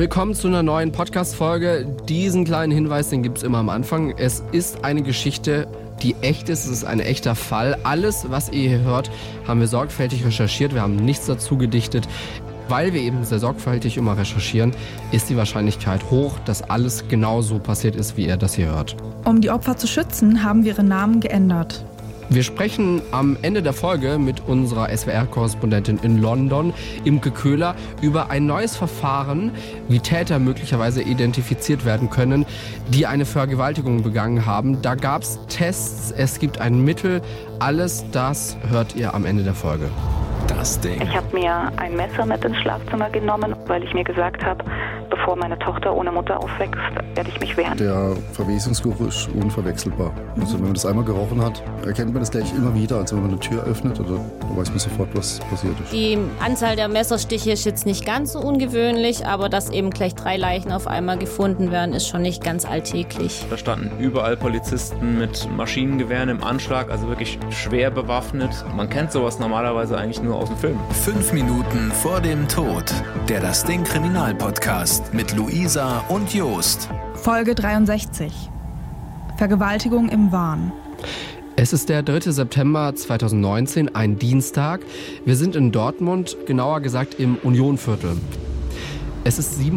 Willkommen 0.00 0.34
zu 0.34 0.48
einer 0.48 0.62
neuen 0.62 0.92
Podcast-Folge. 0.92 1.84
Diesen 2.08 2.46
kleinen 2.46 2.72
Hinweis, 2.72 3.10
den 3.10 3.22
gibt 3.22 3.36
es 3.36 3.44
immer 3.44 3.58
am 3.58 3.68
Anfang. 3.68 4.14
Es 4.16 4.42
ist 4.50 4.82
eine 4.82 5.02
Geschichte, 5.02 5.68
die 6.02 6.16
echt 6.22 6.48
ist. 6.48 6.64
Es 6.64 6.70
ist 6.70 6.84
ein 6.84 7.00
echter 7.00 7.34
Fall. 7.34 7.76
Alles, 7.82 8.24
was 8.30 8.50
ihr 8.50 8.66
hier 8.70 8.80
hört, 8.80 9.10
haben 9.46 9.60
wir 9.60 9.66
sorgfältig 9.66 10.24
recherchiert. 10.24 10.72
Wir 10.72 10.80
haben 10.80 10.96
nichts 10.96 11.26
dazu 11.26 11.58
gedichtet. 11.58 12.08
Weil 12.68 12.94
wir 12.94 13.02
eben 13.02 13.24
sehr 13.24 13.40
sorgfältig 13.40 13.98
immer 13.98 14.16
recherchieren, 14.16 14.72
ist 15.12 15.28
die 15.28 15.36
Wahrscheinlichkeit 15.36 16.10
hoch, 16.10 16.38
dass 16.46 16.62
alles 16.62 17.06
genauso 17.08 17.58
passiert 17.58 17.94
ist, 17.94 18.16
wie 18.16 18.26
ihr 18.26 18.38
das 18.38 18.54
hier 18.54 18.68
hört. 18.68 18.96
Um 19.26 19.42
die 19.42 19.50
Opfer 19.50 19.76
zu 19.76 19.86
schützen, 19.86 20.42
haben 20.42 20.64
wir 20.64 20.72
ihre 20.72 20.82
Namen 20.82 21.20
geändert. 21.20 21.84
Wir 22.32 22.44
sprechen 22.44 23.02
am 23.10 23.36
Ende 23.42 23.60
der 23.60 23.72
Folge 23.72 24.16
mit 24.16 24.46
unserer 24.46 24.96
SWR-Korrespondentin 24.96 25.98
in 26.04 26.22
London, 26.22 26.72
Imke 27.02 27.32
Köhler, 27.32 27.74
über 28.02 28.30
ein 28.30 28.46
neues 28.46 28.76
Verfahren, 28.76 29.50
wie 29.88 29.98
Täter 29.98 30.38
möglicherweise 30.38 31.02
identifiziert 31.02 31.84
werden 31.84 32.08
können, 32.08 32.46
die 32.94 33.04
eine 33.04 33.24
Vergewaltigung 33.26 34.04
begangen 34.04 34.46
haben. 34.46 34.80
Da 34.80 34.94
gab 34.94 35.22
es 35.22 35.40
Tests, 35.48 36.12
es 36.16 36.38
gibt 36.38 36.60
ein 36.60 36.84
Mittel. 36.84 37.20
Alles 37.58 38.04
das 38.12 38.56
hört 38.68 38.94
ihr 38.94 39.12
am 39.12 39.26
Ende 39.26 39.42
der 39.42 39.54
Folge. 39.54 39.90
Das 40.50 40.80
Ding. 40.80 41.00
Ich 41.00 41.16
habe 41.16 41.26
mir 41.32 41.70
ein 41.76 41.94
Messer 41.94 42.26
mit 42.26 42.44
ins 42.44 42.56
Schlafzimmer 42.58 43.08
genommen, 43.08 43.54
weil 43.66 43.84
ich 43.84 43.94
mir 43.94 44.02
gesagt 44.02 44.44
habe, 44.44 44.64
bevor 45.08 45.36
meine 45.36 45.56
Tochter 45.58 45.94
ohne 45.94 46.10
Mutter 46.10 46.38
aufwächst, 46.38 46.80
werde 47.14 47.30
ich 47.30 47.40
mich 47.40 47.56
wehren. 47.56 47.78
Der 47.78 48.16
Verwesungsgeruch 48.32 49.00
ist 49.06 49.28
unverwechselbar. 49.28 50.12
Also 50.40 50.54
wenn 50.54 50.64
man 50.64 50.74
das 50.74 50.86
einmal 50.86 51.04
gerochen 51.04 51.42
hat, 51.44 51.62
erkennt 51.86 52.12
man 52.12 52.20
das 52.20 52.32
gleich 52.32 52.52
immer 52.52 52.74
wieder. 52.74 52.96
Also 52.96 53.16
wenn 53.16 53.22
man 53.22 53.32
eine 53.32 53.40
Tür 53.40 53.62
öffnet, 53.64 54.00
oder, 54.00 54.18
dann 54.40 54.56
weiß 54.56 54.70
man 54.70 54.78
sofort, 54.80 55.08
was 55.14 55.38
passiert 55.50 55.78
ist. 55.80 55.92
Die 55.92 56.18
Anzahl 56.44 56.74
der 56.74 56.88
Messerstiche 56.88 57.52
ist 57.52 57.64
jetzt 57.64 57.86
nicht 57.86 58.04
ganz 58.04 58.32
so 58.32 58.40
ungewöhnlich, 58.40 59.26
aber 59.26 59.48
dass 59.48 59.70
eben 59.70 59.90
gleich 59.90 60.16
drei 60.16 60.36
Leichen 60.36 60.72
auf 60.72 60.88
einmal 60.88 61.16
gefunden 61.18 61.70
werden, 61.70 61.94
ist 61.94 62.08
schon 62.08 62.22
nicht 62.22 62.42
ganz 62.42 62.64
alltäglich. 62.64 63.46
Da 63.50 63.56
standen 63.56 63.90
überall 64.02 64.36
Polizisten 64.36 65.18
mit 65.18 65.48
Maschinengewehren 65.56 66.28
im 66.28 66.42
Anschlag, 66.42 66.90
also 66.90 67.08
wirklich 67.08 67.38
schwer 67.50 67.90
bewaffnet. 67.90 68.50
Man 68.74 68.90
kennt 68.90 69.12
sowas 69.12 69.38
normalerweise 69.38 69.96
eigentlich 69.96 70.22
nur 70.22 70.39
aus 70.40 70.48
dem 70.48 70.56
Film. 70.56 70.78
Fünf 70.90 71.32
Minuten 71.32 71.92
vor 71.92 72.20
dem 72.20 72.48
Tod. 72.48 72.84
Der 73.28 73.40
Das 73.40 73.64
Ding 73.64 73.84
Kriminalpodcast 73.84 75.12
mit 75.12 75.36
Luisa 75.36 75.98
und 76.08 76.32
Jost. 76.32 76.88
Folge 77.14 77.54
63. 77.54 78.32
Vergewaltigung 79.36 80.08
im 80.08 80.32
Wahn. 80.32 80.72
Es 81.56 81.74
ist 81.74 81.90
der 81.90 82.02
3. 82.02 82.30
September 82.30 82.94
2019, 82.94 83.94
ein 83.94 84.18
Dienstag. 84.18 84.80
Wir 85.26 85.36
sind 85.36 85.56
in 85.56 85.72
Dortmund, 85.72 86.38
genauer 86.46 86.80
gesagt 86.80 87.20
im 87.20 87.36
Unionviertel. 87.36 88.16
Es 89.24 89.38
ist 89.38 89.60
7.20 89.60 89.72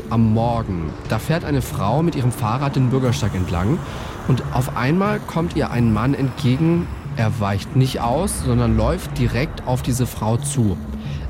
Uhr 0.00 0.04
am 0.10 0.32
Morgen. 0.34 0.92
Da 1.08 1.20
fährt 1.20 1.44
eine 1.44 1.62
Frau 1.62 2.02
mit 2.02 2.16
ihrem 2.16 2.32
Fahrrad 2.32 2.74
den 2.74 2.90
Bürgersteig 2.90 3.36
entlang 3.36 3.78
und 4.26 4.42
auf 4.52 4.76
einmal 4.76 5.20
kommt 5.20 5.54
ihr 5.54 5.70
ein 5.70 5.92
Mann 5.92 6.14
entgegen. 6.14 6.88
Er 7.16 7.40
weicht 7.40 7.76
nicht 7.76 8.00
aus, 8.00 8.42
sondern 8.44 8.76
läuft 8.76 9.18
direkt 9.18 9.66
auf 9.66 9.82
diese 9.82 10.06
Frau 10.06 10.36
zu. 10.36 10.76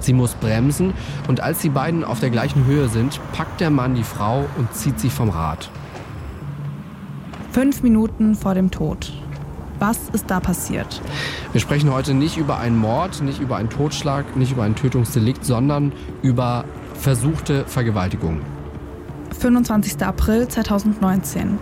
Sie 0.01 0.13
muss 0.13 0.35
bremsen 0.35 0.93
und 1.29 1.41
als 1.41 1.61
die 1.61 1.69
beiden 1.69 2.05
auf 2.05 2.21
der 2.21 2.31
gleichen 2.31 2.65
Höhe 2.67 2.89
sind, 2.89 3.21
packt 3.33 3.61
der 3.61 3.71
Mann 3.71 3.95
die 3.95 4.03
Frau 4.03 4.45
und 4.57 4.75
zieht 4.75 4.99
sie 4.99 5.11
vom 5.11 5.31
Rad. 5.31 5.71
Fünf 7.53 7.83
Minuten 7.83 8.35
vor 8.35 8.55
dem 8.55 8.71
Tod. 8.71 9.13
Was 9.79 10.09
ist 10.13 10.31
da 10.31 10.41
passiert? 10.41 11.01
Wir 11.53 11.61
sprechen 11.61 11.93
heute 11.93 12.15
nicht 12.15 12.37
über 12.37 12.59
einen 12.59 12.79
Mord, 12.79 13.23
nicht 13.23 13.41
über 13.41 13.57
einen 13.57 13.71
Totschlag, 13.71 14.37
nicht 14.37 14.53
über 14.53 14.63
ein 14.63 14.77
Tötungsdelikt, 14.77 15.45
sondern 15.45 15.93
über 16.23 16.65
versuchte 16.95 17.65
Vergewaltigung. 17.67 18.41
25. 19.39 20.03
April 20.05 20.49
2019. 20.49 21.59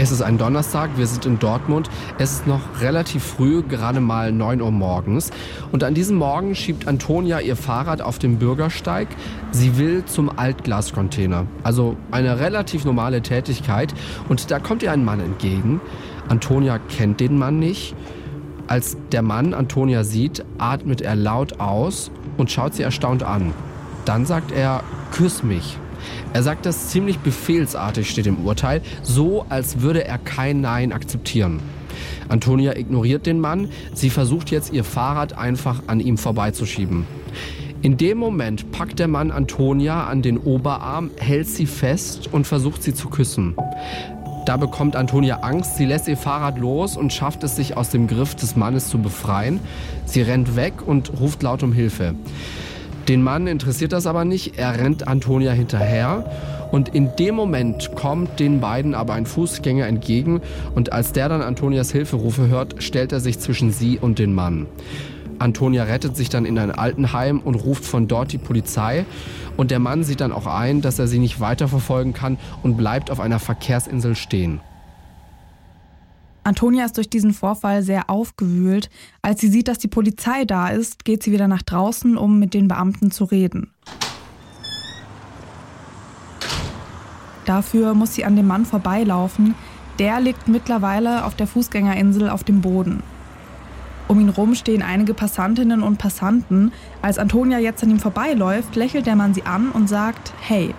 Es 0.00 0.12
ist 0.12 0.22
ein 0.22 0.38
Donnerstag, 0.38 0.90
wir 0.94 1.08
sind 1.08 1.26
in 1.26 1.40
Dortmund. 1.40 1.90
Es 2.18 2.30
ist 2.30 2.46
noch 2.46 2.60
relativ 2.80 3.24
früh, 3.24 3.64
gerade 3.64 3.98
mal 3.98 4.30
9 4.30 4.62
Uhr 4.62 4.70
morgens. 4.70 5.32
Und 5.72 5.82
an 5.82 5.92
diesem 5.92 6.16
Morgen 6.18 6.54
schiebt 6.54 6.86
Antonia 6.86 7.40
ihr 7.40 7.56
Fahrrad 7.56 8.00
auf 8.00 8.20
dem 8.20 8.38
Bürgersteig. 8.38 9.08
Sie 9.50 9.76
will 9.76 10.04
zum 10.04 10.30
Altglascontainer. 10.38 11.46
Also 11.64 11.96
eine 12.12 12.38
relativ 12.38 12.84
normale 12.84 13.22
Tätigkeit. 13.22 13.92
Und 14.28 14.52
da 14.52 14.60
kommt 14.60 14.84
ihr 14.84 14.92
ein 14.92 15.04
Mann 15.04 15.18
entgegen. 15.18 15.80
Antonia 16.28 16.78
kennt 16.78 17.18
den 17.18 17.36
Mann 17.36 17.58
nicht. 17.58 17.96
Als 18.68 18.96
der 19.10 19.22
Mann 19.22 19.52
Antonia 19.52 20.04
sieht, 20.04 20.44
atmet 20.58 21.00
er 21.00 21.16
laut 21.16 21.58
aus 21.58 22.12
und 22.36 22.52
schaut 22.52 22.72
sie 22.72 22.84
erstaunt 22.84 23.24
an. 23.24 23.52
Dann 24.04 24.26
sagt 24.26 24.52
er, 24.52 24.84
küss 25.10 25.42
mich. 25.42 25.76
Er 26.32 26.42
sagt 26.42 26.66
das 26.66 26.88
ziemlich 26.88 27.18
befehlsartig, 27.18 28.10
steht 28.10 28.26
im 28.26 28.44
Urteil, 28.44 28.82
so 29.02 29.44
als 29.48 29.80
würde 29.80 30.04
er 30.04 30.18
kein 30.18 30.60
Nein 30.60 30.92
akzeptieren. 30.92 31.60
Antonia 32.28 32.76
ignoriert 32.76 33.26
den 33.26 33.40
Mann, 33.40 33.68
sie 33.94 34.10
versucht 34.10 34.50
jetzt 34.50 34.72
ihr 34.72 34.84
Fahrrad 34.84 35.36
einfach 35.36 35.82
an 35.86 36.00
ihm 36.00 36.18
vorbeizuschieben. 36.18 37.06
In 37.80 37.96
dem 37.96 38.18
Moment 38.18 38.72
packt 38.72 38.98
der 38.98 39.06
Mann 39.06 39.30
Antonia 39.30 40.06
an 40.06 40.20
den 40.20 40.36
Oberarm, 40.36 41.10
hält 41.16 41.46
sie 41.48 41.66
fest 41.66 42.28
und 42.32 42.46
versucht 42.46 42.82
sie 42.82 42.92
zu 42.92 43.08
küssen. 43.08 43.54
Da 44.46 44.56
bekommt 44.56 44.96
Antonia 44.96 45.40
Angst, 45.40 45.76
sie 45.76 45.84
lässt 45.84 46.08
ihr 46.08 46.16
Fahrrad 46.16 46.58
los 46.58 46.96
und 46.96 47.12
schafft 47.12 47.44
es 47.44 47.54
sich 47.54 47.76
aus 47.76 47.90
dem 47.90 48.06
Griff 48.06 48.34
des 48.34 48.56
Mannes 48.56 48.88
zu 48.88 48.98
befreien. 48.98 49.60
Sie 50.06 50.22
rennt 50.22 50.56
weg 50.56 50.74
und 50.86 51.20
ruft 51.20 51.42
laut 51.42 51.62
um 51.62 51.72
Hilfe. 51.72 52.14
Den 53.08 53.22
Mann 53.22 53.46
interessiert 53.46 53.92
das 53.92 54.06
aber 54.06 54.26
nicht, 54.26 54.58
er 54.58 54.78
rennt 54.78 55.08
Antonia 55.08 55.52
hinterher 55.52 56.30
und 56.70 56.94
in 56.94 57.16
dem 57.18 57.34
Moment 57.34 57.94
kommt 57.94 58.38
den 58.38 58.60
beiden 58.60 58.94
aber 58.94 59.14
ein 59.14 59.24
Fußgänger 59.24 59.86
entgegen 59.86 60.42
und 60.74 60.92
als 60.92 61.12
der 61.12 61.30
dann 61.30 61.40
Antonias 61.40 61.90
Hilferufe 61.90 62.48
hört, 62.48 62.82
stellt 62.82 63.12
er 63.12 63.20
sich 63.20 63.38
zwischen 63.38 63.72
sie 63.72 63.98
und 63.98 64.18
den 64.18 64.34
Mann. 64.34 64.66
Antonia 65.38 65.84
rettet 65.84 66.16
sich 66.16 66.28
dann 66.28 66.44
in 66.44 66.58
ein 66.58 66.70
Altenheim 66.70 67.40
und 67.40 67.54
ruft 67.54 67.86
von 67.86 68.08
dort 68.08 68.32
die 68.32 68.38
Polizei. 68.38 69.06
Und 69.56 69.70
der 69.70 69.78
Mann 69.78 70.02
sieht 70.02 70.20
dann 70.20 70.32
auch 70.32 70.46
ein, 70.46 70.82
dass 70.82 70.98
er 70.98 71.06
sie 71.06 71.20
nicht 71.20 71.40
weiterverfolgen 71.40 72.12
kann 72.12 72.38
und 72.62 72.76
bleibt 72.76 73.10
auf 73.10 73.20
einer 73.20 73.38
Verkehrsinsel 73.38 74.16
stehen. 74.16 74.60
Antonia 76.44 76.84
ist 76.84 76.96
durch 76.96 77.10
diesen 77.10 77.34
Vorfall 77.34 77.82
sehr 77.82 78.08
aufgewühlt. 78.08 78.90
Als 79.22 79.40
sie 79.40 79.48
sieht, 79.48 79.68
dass 79.68 79.78
die 79.78 79.88
Polizei 79.88 80.44
da 80.44 80.68
ist, 80.68 81.04
geht 81.04 81.22
sie 81.22 81.32
wieder 81.32 81.48
nach 81.48 81.62
draußen, 81.62 82.16
um 82.16 82.38
mit 82.38 82.54
den 82.54 82.68
Beamten 82.68 83.10
zu 83.10 83.24
reden. 83.24 83.70
Dafür 87.44 87.94
muss 87.94 88.14
sie 88.14 88.24
an 88.24 88.36
dem 88.36 88.46
Mann 88.46 88.66
vorbeilaufen. 88.66 89.54
Der 89.98 90.20
liegt 90.20 90.48
mittlerweile 90.48 91.24
auf 91.24 91.34
der 91.34 91.46
Fußgängerinsel 91.46 92.28
auf 92.28 92.44
dem 92.44 92.60
Boden. 92.60 93.02
Um 94.06 94.20
ihn 94.20 94.28
rum 94.30 94.54
stehen 94.54 94.82
einige 94.82 95.12
Passantinnen 95.12 95.82
und 95.82 95.98
Passanten. 95.98 96.72
Als 97.02 97.18
Antonia 97.18 97.58
jetzt 97.58 97.82
an 97.82 97.90
ihm 97.90 98.00
vorbeiläuft, 98.00 98.74
lächelt 98.74 99.06
der 99.06 99.16
Mann 99.16 99.34
sie 99.34 99.44
an 99.44 99.70
und 99.70 99.88
sagt 99.88 100.32
Hey. 100.40 100.74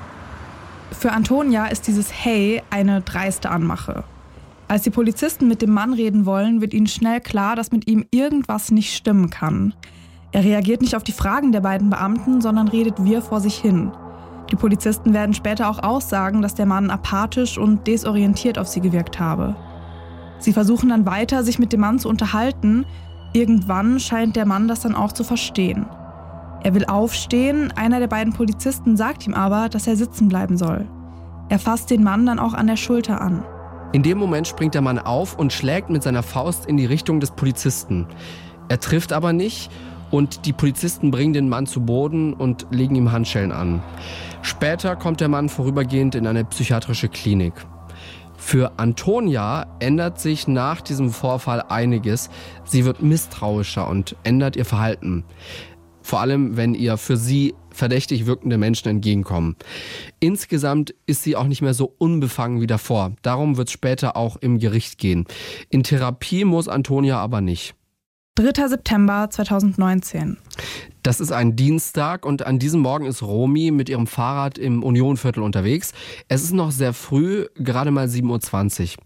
Für 0.91 1.11
Antonia 1.11 1.67
ist 1.67 1.87
dieses 1.87 2.11
Hey 2.11 2.63
eine 2.71 3.01
dreiste 3.01 3.51
Anmache. 3.51 4.03
Als 4.69 4.83
die 4.83 4.91
Polizisten 4.91 5.47
mit 5.47 5.63
dem 5.63 5.71
Mann 5.71 5.93
reden 5.93 6.27
wollen, 6.27 6.61
wird 6.61 6.75
ihnen 6.75 6.85
schnell 6.85 7.21
klar, 7.21 7.55
dass 7.55 7.71
mit 7.71 7.89
ihm 7.89 8.05
irgendwas 8.11 8.69
nicht 8.69 8.95
stimmen 8.95 9.31
kann. 9.31 9.73
Er 10.31 10.43
reagiert 10.43 10.81
nicht 10.81 10.95
auf 10.95 11.03
die 11.03 11.11
Fragen 11.11 11.51
der 11.51 11.61
beiden 11.61 11.89
Beamten, 11.89 12.39
sondern 12.39 12.67
redet 12.67 13.03
wir 13.03 13.23
vor 13.23 13.41
sich 13.41 13.55
hin. 13.55 13.91
Die 14.51 14.55
Polizisten 14.55 15.11
werden 15.11 15.33
später 15.33 15.71
auch 15.71 15.81
aussagen, 15.81 16.43
dass 16.43 16.53
der 16.53 16.67
Mann 16.67 16.91
apathisch 16.91 17.57
und 17.57 17.87
desorientiert 17.87 18.59
auf 18.59 18.67
sie 18.67 18.79
gewirkt 18.79 19.19
habe. 19.19 19.55
Sie 20.37 20.53
versuchen 20.53 20.89
dann 20.89 21.07
weiter, 21.07 21.43
sich 21.43 21.57
mit 21.57 21.73
dem 21.73 21.79
Mann 21.79 21.97
zu 21.97 22.07
unterhalten. 22.07 22.85
Irgendwann 23.33 23.99
scheint 23.99 24.35
der 24.35 24.45
Mann 24.45 24.67
das 24.67 24.81
dann 24.81 24.93
auch 24.93 25.13
zu 25.13 25.23
verstehen. 25.23 25.87
Er 26.61 26.75
will 26.75 26.85
aufstehen, 26.85 27.73
einer 27.75 27.99
der 27.99 28.07
beiden 28.07 28.33
Polizisten 28.33 28.97
sagt 28.97 29.25
ihm 29.25 29.33
aber, 29.33 29.67
dass 29.67 29.87
er 29.87 29.95
sitzen 29.95 30.27
bleiben 30.27 30.57
soll. 30.57 30.87
Er 31.49 31.57
fasst 31.57 31.89
den 31.89 32.03
Mann 32.03 32.27
dann 32.27 32.37
auch 32.37 32.53
an 32.53 32.67
der 32.67 32.77
Schulter 32.77 33.19
an. 33.19 33.43
In 33.91 34.03
dem 34.03 34.19
Moment 34.19 34.47
springt 34.47 34.75
der 34.75 34.81
Mann 34.81 34.99
auf 34.99 35.37
und 35.39 35.51
schlägt 35.51 35.89
mit 35.89 36.03
seiner 36.03 36.21
Faust 36.21 36.67
in 36.67 36.77
die 36.77 36.85
Richtung 36.85 37.19
des 37.19 37.31
Polizisten. 37.31 38.05
Er 38.67 38.79
trifft 38.79 39.11
aber 39.11 39.33
nicht 39.33 39.71
und 40.11 40.45
die 40.45 40.53
Polizisten 40.53 41.09
bringen 41.09 41.33
den 41.33 41.49
Mann 41.49 41.65
zu 41.65 41.81
Boden 41.81 42.33
und 42.33 42.67
legen 42.69 42.93
ihm 42.93 43.11
Handschellen 43.11 43.51
an. 43.51 43.81
Später 44.43 44.95
kommt 44.95 45.21
der 45.21 45.27
Mann 45.27 45.49
vorübergehend 45.49 46.13
in 46.13 46.27
eine 46.27 46.45
psychiatrische 46.45 47.09
Klinik. 47.09 47.53
Für 48.37 48.73
Antonia 48.77 49.65
ändert 49.79 50.19
sich 50.19 50.47
nach 50.47 50.81
diesem 50.81 51.09
Vorfall 51.09 51.63
einiges. 51.67 52.29
Sie 52.65 52.85
wird 52.85 53.01
misstrauischer 53.01 53.89
und 53.89 54.15
ändert 54.23 54.55
ihr 54.55 54.65
Verhalten. 54.65 55.25
Vor 56.03 56.21
allem, 56.21 56.57
wenn 56.57 56.75
ihr 56.75 56.97
für 56.97 57.17
sie 57.17 57.55
verdächtig 57.79 58.27
wirkende 58.27 58.57
Menschen 58.57 58.89
entgegenkommen. 58.89 59.55
Insgesamt 60.19 60.93
ist 61.07 61.23
sie 61.23 61.35
auch 61.35 61.47
nicht 61.47 61.61
mehr 61.61 61.73
so 61.73 61.95
unbefangen 61.97 62.61
wie 62.61 62.67
davor. 62.67 63.13
Darum 63.23 63.57
wird 63.57 63.69
es 63.69 63.73
später 63.73 64.15
auch 64.15 64.37
im 64.37 64.59
Gericht 64.59 64.99
gehen. 64.99 65.25
In 65.69 65.81
Therapie 65.81 66.45
muss 66.45 66.67
Antonia 66.67 67.17
aber 67.17 67.41
nicht. 67.41 67.73
3. 68.35 68.67
September 68.67 69.29
2019. 69.29 70.37
Das 71.03 71.19
ist 71.19 71.31
ein 71.31 71.55
Dienstag 71.55 72.25
und 72.25 72.45
an 72.45 72.59
diesem 72.59 72.81
Morgen 72.81 73.05
ist 73.05 73.21
Romy 73.21 73.71
mit 73.71 73.89
ihrem 73.89 74.07
Fahrrad 74.07 74.57
im 74.57 74.83
Unionviertel 74.83 75.43
unterwegs. 75.43 75.93
Es 76.27 76.43
ist 76.43 76.53
noch 76.53 76.71
sehr 76.71 76.93
früh, 76.93 77.47
gerade 77.55 77.91
mal 77.91 78.07
7.20 78.07 78.97
Uhr. 78.97 79.03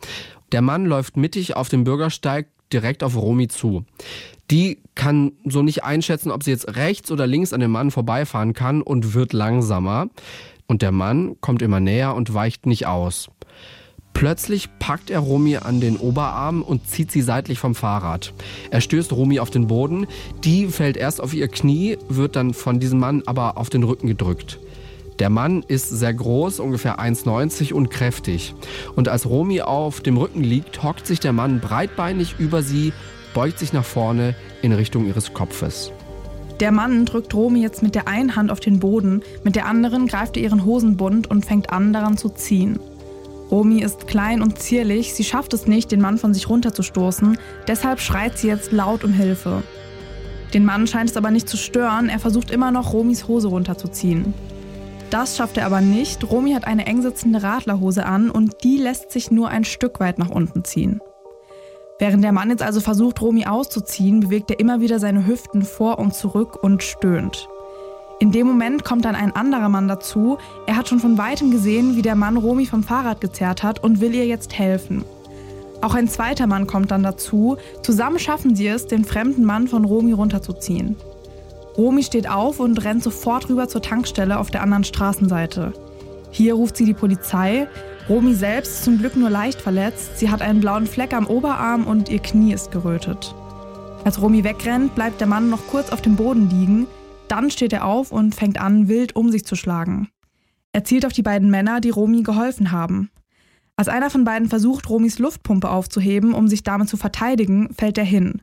Der 0.51 0.61
Mann 0.61 0.85
läuft 0.85 1.17
mittig 1.17 1.55
auf 1.55 1.69
dem 1.69 1.83
Bürgersteig 1.83 2.47
direkt 2.71 3.03
auf 3.03 3.15
Romy 3.15 3.47
zu. 3.47 3.85
Die 4.53 4.77
kann 4.93 5.31
so 5.45 5.63
nicht 5.63 5.83
einschätzen, 5.83 6.29
ob 6.29 6.43
sie 6.43 6.51
jetzt 6.51 6.75
rechts 6.75 7.09
oder 7.09 7.25
links 7.25 7.53
an 7.53 7.59
dem 7.59 7.71
Mann 7.71 7.89
vorbeifahren 7.89 8.53
kann 8.53 8.83
und 8.83 9.15
wird 9.15 9.33
langsamer. 9.33 10.09
Und 10.67 10.83
der 10.83 10.91
Mann 10.91 11.37
kommt 11.41 11.63
immer 11.63 11.79
näher 11.79 12.13
und 12.13 12.35
weicht 12.35 12.67
nicht 12.67 12.85
aus. 12.85 13.31
Plötzlich 14.13 14.69
packt 14.77 15.09
er 15.09 15.21
Romy 15.21 15.57
an 15.57 15.81
den 15.81 15.97
Oberarm 15.97 16.61
und 16.61 16.87
zieht 16.87 17.09
sie 17.09 17.23
seitlich 17.23 17.57
vom 17.57 17.73
Fahrrad. 17.73 18.31
Er 18.69 18.79
stößt 18.79 19.11
Romy 19.13 19.39
auf 19.39 19.49
den 19.49 19.65
Boden. 19.65 20.05
Die 20.43 20.67
fällt 20.67 20.97
erst 20.97 21.19
auf 21.19 21.33
ihr 21.33 21.47
Knie, 21.47 21.97
wird 22.07 22.35
dann 22.35 22.53
von 22.53 22.79
diesem 22.79 22.99
Mann 22.99 23.23
aber 23.25 23.57
auf 23.57 23.71
den 23.71 23.81
Rücken 23.81 24.05
gedrückt. 24.05 24.59
Der 25.17 25.31
Mann 25.31 25.63
ist 25.67 25.89
sehr 25.89 26.13
groß, 26.13 26.59
ungefähr 26.59 26.99
1,90 26.99 27.73
und 27.73 27.89
kräftig. 27.89 28.53
Und 28.95 29.09
als 29.09 29.25
Romy 29.25 29.61
auf 29.61 30.01
dem 30.01 30.17
Rücken 30.17 30.43
liegt, 30.43 30.83
hockt 30.83 31.07
sich 31.07 31.19
der 31.19 31.33
Mann 31.33 31.59
breitbeinig 31.59 32.35
über 32.37 32.61
sie, 32.61 32.93
beugt 33.33 33.59
sich 33.59 33.73
nach 33.73 33.85
vorne 33.85 34.35
in 34.61 34.71
Richtung 34.71 35.07
ihres 35.07 35.33
Kopfes. 35.33 35.91
Der 36.59 36.71
Mann 36.71 37.05
drückt 37.05 37.33
Romy 37.33 37.61
jetzt 37.61 37.81
mit 37.83 37.95
der 37.95 38.07
einen 38.07 38.35
Hand 38.35 38.51
auf 38.51 38.59
den 38.59 38.79
Boden, 38.79 39.21
mit 39.43 39.55
der 39.55 39.65
anderen 39.65 40.07
greift 40.07 40.37
er 40.37 40.43
ihren 40.43 40.65
Hosenbund 40.65 41.29
und 41.29 41.45
fängt 41.45 41.71
an 41.71 41.93
daran 41.93 42.17
zu 42.17 42.29
ziehen. 42.29 42.79
Romy 43.51 43.81
ist 43.81 44.07
klein 44.07 44.41
und 44.41 44.59
zierlich, 44.59 45.13
sie 45.13 45.23
schafft 45.23 45.53
es 45.53 45.67
nicht, 45.67 45.91
den 45.91 46.01
Mann 46.01 46.17
von 46.17 46.33
sich 46.33 46.49
runterzustoßen, 46.49 47.37
deshalb 47.67 47.99
schreit 47.99 48.37
sie 48.37 48.47
jetzt 48.47 48.71
laut 48.71 49.03
um 49.03 49.13
Hilfe. 49.13 49.63
Den 50.53 50.65
Mann 50.65 50.87
scheint 50.87 51.09
es 51.09 51.17
aber 51.17 51.31
nicht 51.31 51.49
zu 51.49 51.57
stören, 51.57 52.09
er 52.09 52.19
versucht 52.19 52.51
immer 52.51 52.71
noch, 52.71 52.93
Romys 52.93 53.27
Hose 53.27 53.47
runterzuziehen. 53.47 54.33
Das 55.09 55.37
schafft 55.37 55.57
er 55.57 55.65
aber 55.65 55.81
nicht, 55.81 56.29
Romy 56.31 56.53
hat 56.53 56.65
eine 56.65 56.85
eng 56.85 57.01
sitzende 57.01 57.43
Radlerhose 57.43 58.05
an 58.05 58.31
und 58.31 58.63
die 58.63 58.77
lässt 58.77 59.11
sich 59.11 59.29
nur 59.29 59.49
ein 59.49 59.63
Stück 59.63 59.99
weit 59.99 60.17
nach 60.17 60.29
unten 60.29 60.63
ziehen. 60.63 61.01
Während 62.03 62.21
der 62.21 62.33
Mann 62.33 62.49
jetzt 62.49 62.61
also 62.61 62.81
versucht, 62.81 63.21
Romy 63.21 63.45
auszuziehen, 63.45 64.19
bewegt 64.19 64.51
er 64.51 64.59
immer 64.59 64.81
wieder 64.81 64.99
seine 64.99 65.25
Hüften 65.25 65.61
vor 65.61 65.99
und 65.99 66.13
zurück 66.13 66.61
und 66.61 66.83
stöhnt. 66.83 67.47
In 68.19 68.33
dem 68.33 68.45
Moment 68.45 68.83
kommt 68.83 69.05
dann 69.05 69.15
ein 69.15 69.33
anderer 69.33 69.69
Mann 69.69 69.87
dazu. 69.87 70.37
Er 70.67 70.75
hat 70.75 70.89
schon 70.89 70.99
von 70.99 71.17
weitem 71.17 71.49
gesehen, 71.49 71.95
wie 71.95 72.01
der 72.01 72.15
Mann 72.15 72.35
Romy 72.35 72.65
vom 72.65 72.83
Fahrrad 72.83 73.21
gezerrt 73.21 73.63
hat 73.63 73.81
und 73.81 74.01
will 74.01 74.13
ihr 74.13 74.25
jetzt 74.25 74.51
helfen. 74.51 75.05
Auch 75.79 75.95
ein 75.95 76.09
zweiter 76.09 76.45
Mann 76.45 76.67
kommt 76.67 76.91
dann 76.91 77.03
dazu. 77.03 77.55
Zusammen 77.83 78.19
schaffen 78.19 78.53
sie 78.53 78.67
es, 78.67 78.85
den 78.85 79.05
fremden 79.05 79.45
Mann 79.45 79.69
von 79.69 79.85
Romy 79.85 80.11
runterzuziehen. 80.11 80.97
Romy 81.77 82.03
steht 82.03 82.29
auf 82.29 82.59
und 82.59 82.83
rennt 82.83 83.01
sofort 83.01 83.47
rüber 83.47 83.69
zur 83.69 83.81
Tankstelle 83.81 84.39
auf 84.39 84.51
der 84.51 84.61
anderen 84.61 84.83
Straßenseite. 84.83 85.71
Hier 86.31 86.55
ruft 86.55 86.75
sie 86.75 86.85
die 86.85 86.93
Polizei. 86.93 87.69
Romy 88.09 88.33
selbst 88.33 88.83
zum 88.83 88.97
Glück 88.97 89.15
nur 89.15 89.29
leicht 89.29 89.61
verletzt. 89.61 90.17
Sie 90.17 90.29
hat 90.29 90.41
einen 90.41 90.59
blauen 90.59 90.87
Fleck 90.87 91.13
am 91.13 91.25
Oberarm 91.25 91.87
und 91.87 92.09
ihr 92.09 92.19
Knie 92.19 92.53
ist 92.53 92.69
gerötet. 92.69 93.33
Als 94.03 94.21
Romy 94.21 94.43
wegrennt, 94.43 94.93
bleibt 94.93 95.21
der 95.21 95.27
Mann 95.27 95.49
noch 95.49 95.65
kurz 95.67 95.89
auf 95.89 96.01
dem 96.01 96.17
Boden 96.17 96.49
liegen. 96.49 96.87
Dann 97.29 97.49
steht 97.49 97.71
er 97.71 97.85
auf 97.85 98.11
und 98.11 98.35
fängt 98.35 98.59
an, 98.59 98.89
wild 98.89 99.15
um 99.15 99.31
sich 99.31 99.45
zu 99.45 99.55
schlagen. 99.55 100.09
Er 100.73 100.83
zielt 100.83 101.05
auf 101.05 101.13
die 101.13 101.21
beiden 101.21 101.49
Männer, 101.49 101.79
die 101.79 101.91
Romy 101.91 102.23
geholfen 102.23 102.71
haben. 102.71 103.09
Als 103.77 103.87
einer 103.87 104.09
von 104.09 104.25
beiden 104.25 104.49
versucht, 104.49 104.89
Romys 104.89 105.17
Luftpumpe 105.17 105.69
aufzuheben, 105.69 106.33
um 106.33 106.49
sich 106.49 106.63
damit 106.63 106.89
zu 106.89 106.97
verteidigen, 106.97 107.73
fällt 107.73 107.97
er 107.97 108.03
hin. 108.03 108.41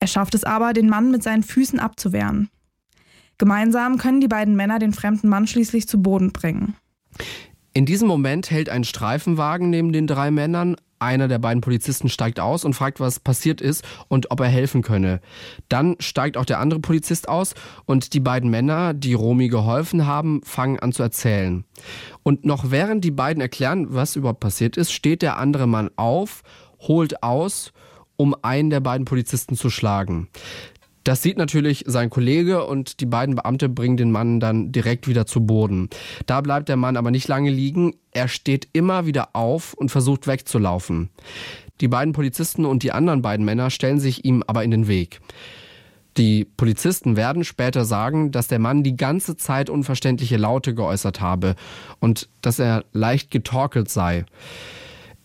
Er 0.00 0.06
schafft 0.06 0.34
es 0.34 0.44
aber, 0.44 0.72
den 0.72 0.88
Mann 0.88 1.10
mit 1.10 1.22
seinen 1.22 1.42
Füßen 1.42 1.78
abzuwehren. 1.78 2.48
Gemeinsam 3.36 3.98
können 3.98 4.20
die 4.22 4.28
beiden 4.28 4.56
Männer 4.56 4.78
den 4.78 4.94
fremden 4.94 5.28
Mann 5.28 5.46
schließlich 5.46 5.86
zu 5.88 6.00
Boden 6.00 6.32
bringen. 6.32 6.74
In 7.76 7.86
diesem 7.86 8.06
Moment 8.06 8.52
hält 8.52 8.68
ein 8.68 8.84
Streifenwagen 8.84 9.68
neben 9.68 9.92
den 9.92 10.06
drei 10.06 10.30
Männern. 10.30 10.76
Einer 11.00 11.26
der 11.26 11.40
beiden 11.40 11.60
Polizisten 11.60 12.08
steigt 12.08 12.38
aus 12.38 12.64
und 12.64 12.74
fragt, 12.74 13.00
was 13.00 13.18
passiert 13.18 13.60
ist 13.60 13.84
und 14.06 14.30
ob 14.30 14.38
er 14.38 14.46
helfen 14.46 14.82
könne. 14.82 15.20
Dann 15.68 15.96
steigt 15.98 16.36
auch 16.36 16.44
der 16.44 16.60
andere 16.60 16.78
Polizist 16.78 17.28
aus 17.28 17.54
und 17.84 18.14
die 18.14 18.20
beiden 18.20 18.48
Männer, 18.48 18.94
die 18.94 19.12
Romy 19.12 19.48
geholfen 19.48 20.06
haben, 20.06 20.40
fangen 20.44 20.78
an 20.78 20.92
zu 20.92 21.02
erzählen. 21.02 21.64
Und 22.22 22.44
noch 22.44 22.70
während 22.70 23.04
die 23.04 23.10
beiden 23.10 23.40
erklären, 23.40 23.88
was 23.90 24.14
überhaupt 24.14 24.38
passiert 24.38 24.76
ist, 24.76 24.92
steht 24.92 25.20
der 25.20 25.36
andere 25.38 25.66
Mann 25.66 25.90
auf, 25.96 26.42
holt 26.78 27.24
aus, 27.24 27.72
um 28.16 28.36
einen 28.42 28.70
der 28.70 28.80
beiden 28.80 29.04
Polizisten 29.04 29.56
zu 29.56 29.68
schlagen. 29.68 30.28
Das 31.04 31.22
sieht 31.22 31.36
natürlich 31.36 31.84
sein 31.86 32.08
Kollege 32.08 32.64
und 32.64 33.00
die 33.00 33.06
beiden 33.06 33.34
Beamte 33.34 33.68
bringen 33.68 33.98
den 33.98 34.10
Mann 34.10 34.40
dann 34.40 34.72
direkt 34.72 35.06
wieder 35.06 35.26
zu 35.26 35.44
Boden. 35.44 35.90
Da 36.24 36.40
bleibt 36.40 36.70
der 36.70 36.76
Mann 36.76 36.96
aber 36.96 37.10
nicht 37.10 37.28
lange 37.28 37.50
liegen. 37.50 37.94
Er 38.10 38.26
steht 38.26 38.68
immer 38.72 39.04
wieder 39.04 39.36
auf 39.36 39.74
und 39.74 39.90
versucht 39.90 40.26
wegzulaufen. 40.26 41.10
Die 41.82 41.88
beiden 41.88 42.14
Polizisten 42.14 42.64
und 42.64 42.82
die 42.82 42.92
anderen 42.92 43.20
beiden 43.20 43.44
Männer 43.44 43.68
stellen 43.68 44.00
sich 44.00 44.24
ihm 44.24 44.42
aber 44.46 44.64
in 44.64 44.70
den 44.70 44.88
Weg. 44.88 45.20
Die 46.16 46.44
Polizisten 46.44 47.16
werden 47.16 47.44
später 47.44 47.84
sagen, 47.84 48.30
dass 48.30 48.48
der 48.48 48.60
Mann 48.60 48.84
die 48.84 48.96
ganze 48.96 49.36
Zeit 49.36 49.68
unverständliche 49.68 50.36
Laute 50.36 50.74
geäußert 50.74 51.20
habe 51.20 51.56
und 51.98 52.28
dass 52.40 52.60
er 52.60 52.84
leicht 52.92 53.30
getorkelt 53.30 53.90
sei. 53.90 54.24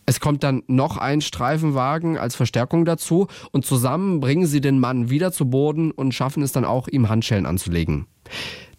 Es 0.10 0.20
kommt 0.20 0.42
dann 0.42 0.64
noch 0.66 0.98
ein 0.98 1.22
Streifenwagen 1.22 2.18
als 2.18 2.36
Verstärkung 2.36 2.84
dazu 2.84 3.28
und 3.52 3.64
zusammen 3.64 4.20
bringen 4.20 4.48
sie 4.48 4.60
den 4.60 4.80
Mann 4.80 5.12
wieder 5.12 5.32
zu 5.32 5.52
Boden 5.52 5.92
und 5.92 6.16
schaffen 6.16 6.42
es 6.42 6.52
dann 6.52 6.66
auch, 6.66 6.88
ihm 6.88 7.10
Handschellen 7.10 7.46
anzulegen. 7.46 8.08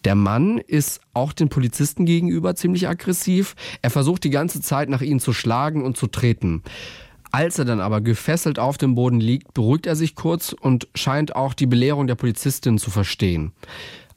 Der 0.05 0.17
Mann 0.17 0.59
ist 0.59 1.01
auch 1.15 1.33
den 1.33 1.49
Polizisten 1.49 2.05
gegenüber 2.05 2.57
ziemlich 2.57 2.89
aggressiv. 2.89 3.55
Er 3.81 3.91
versucht 3.91 4.25
die 4.25 4.31
ganze 4.31 4.61
Zeit 4.61 4.89
nach 4.89 5.03
ihnen 5.03 5.21
zu 5.21 5.33
schlagen 5.33 5.85
und 5.85 5.97
zu 5.97 6.09
treten. 6.09 6.65
Als 7.31 7.61
er 7.61 7.65
dann 7.65 7.81
aber 7.81 8.01
gefesselt 8.01 8.59
auf 8.59 8.77
dem 8.77 8.97
Boden 8.97 9.21
liegt, 9.21 9.55
beruhigt 9.55 9.87
er 9.87 9.95
sich 9.95 10.17
kurz 10.17 10.53
und 10.53 10.89
scheint 10.97 11.37
auch 11.37 11.55
die 11.55 11.67
Belehrung 11.67 12.09
der 12.09 12.17
Polizistin 12.17 12.77
zu 12.77 12.91
verstehen. 12.91 13.53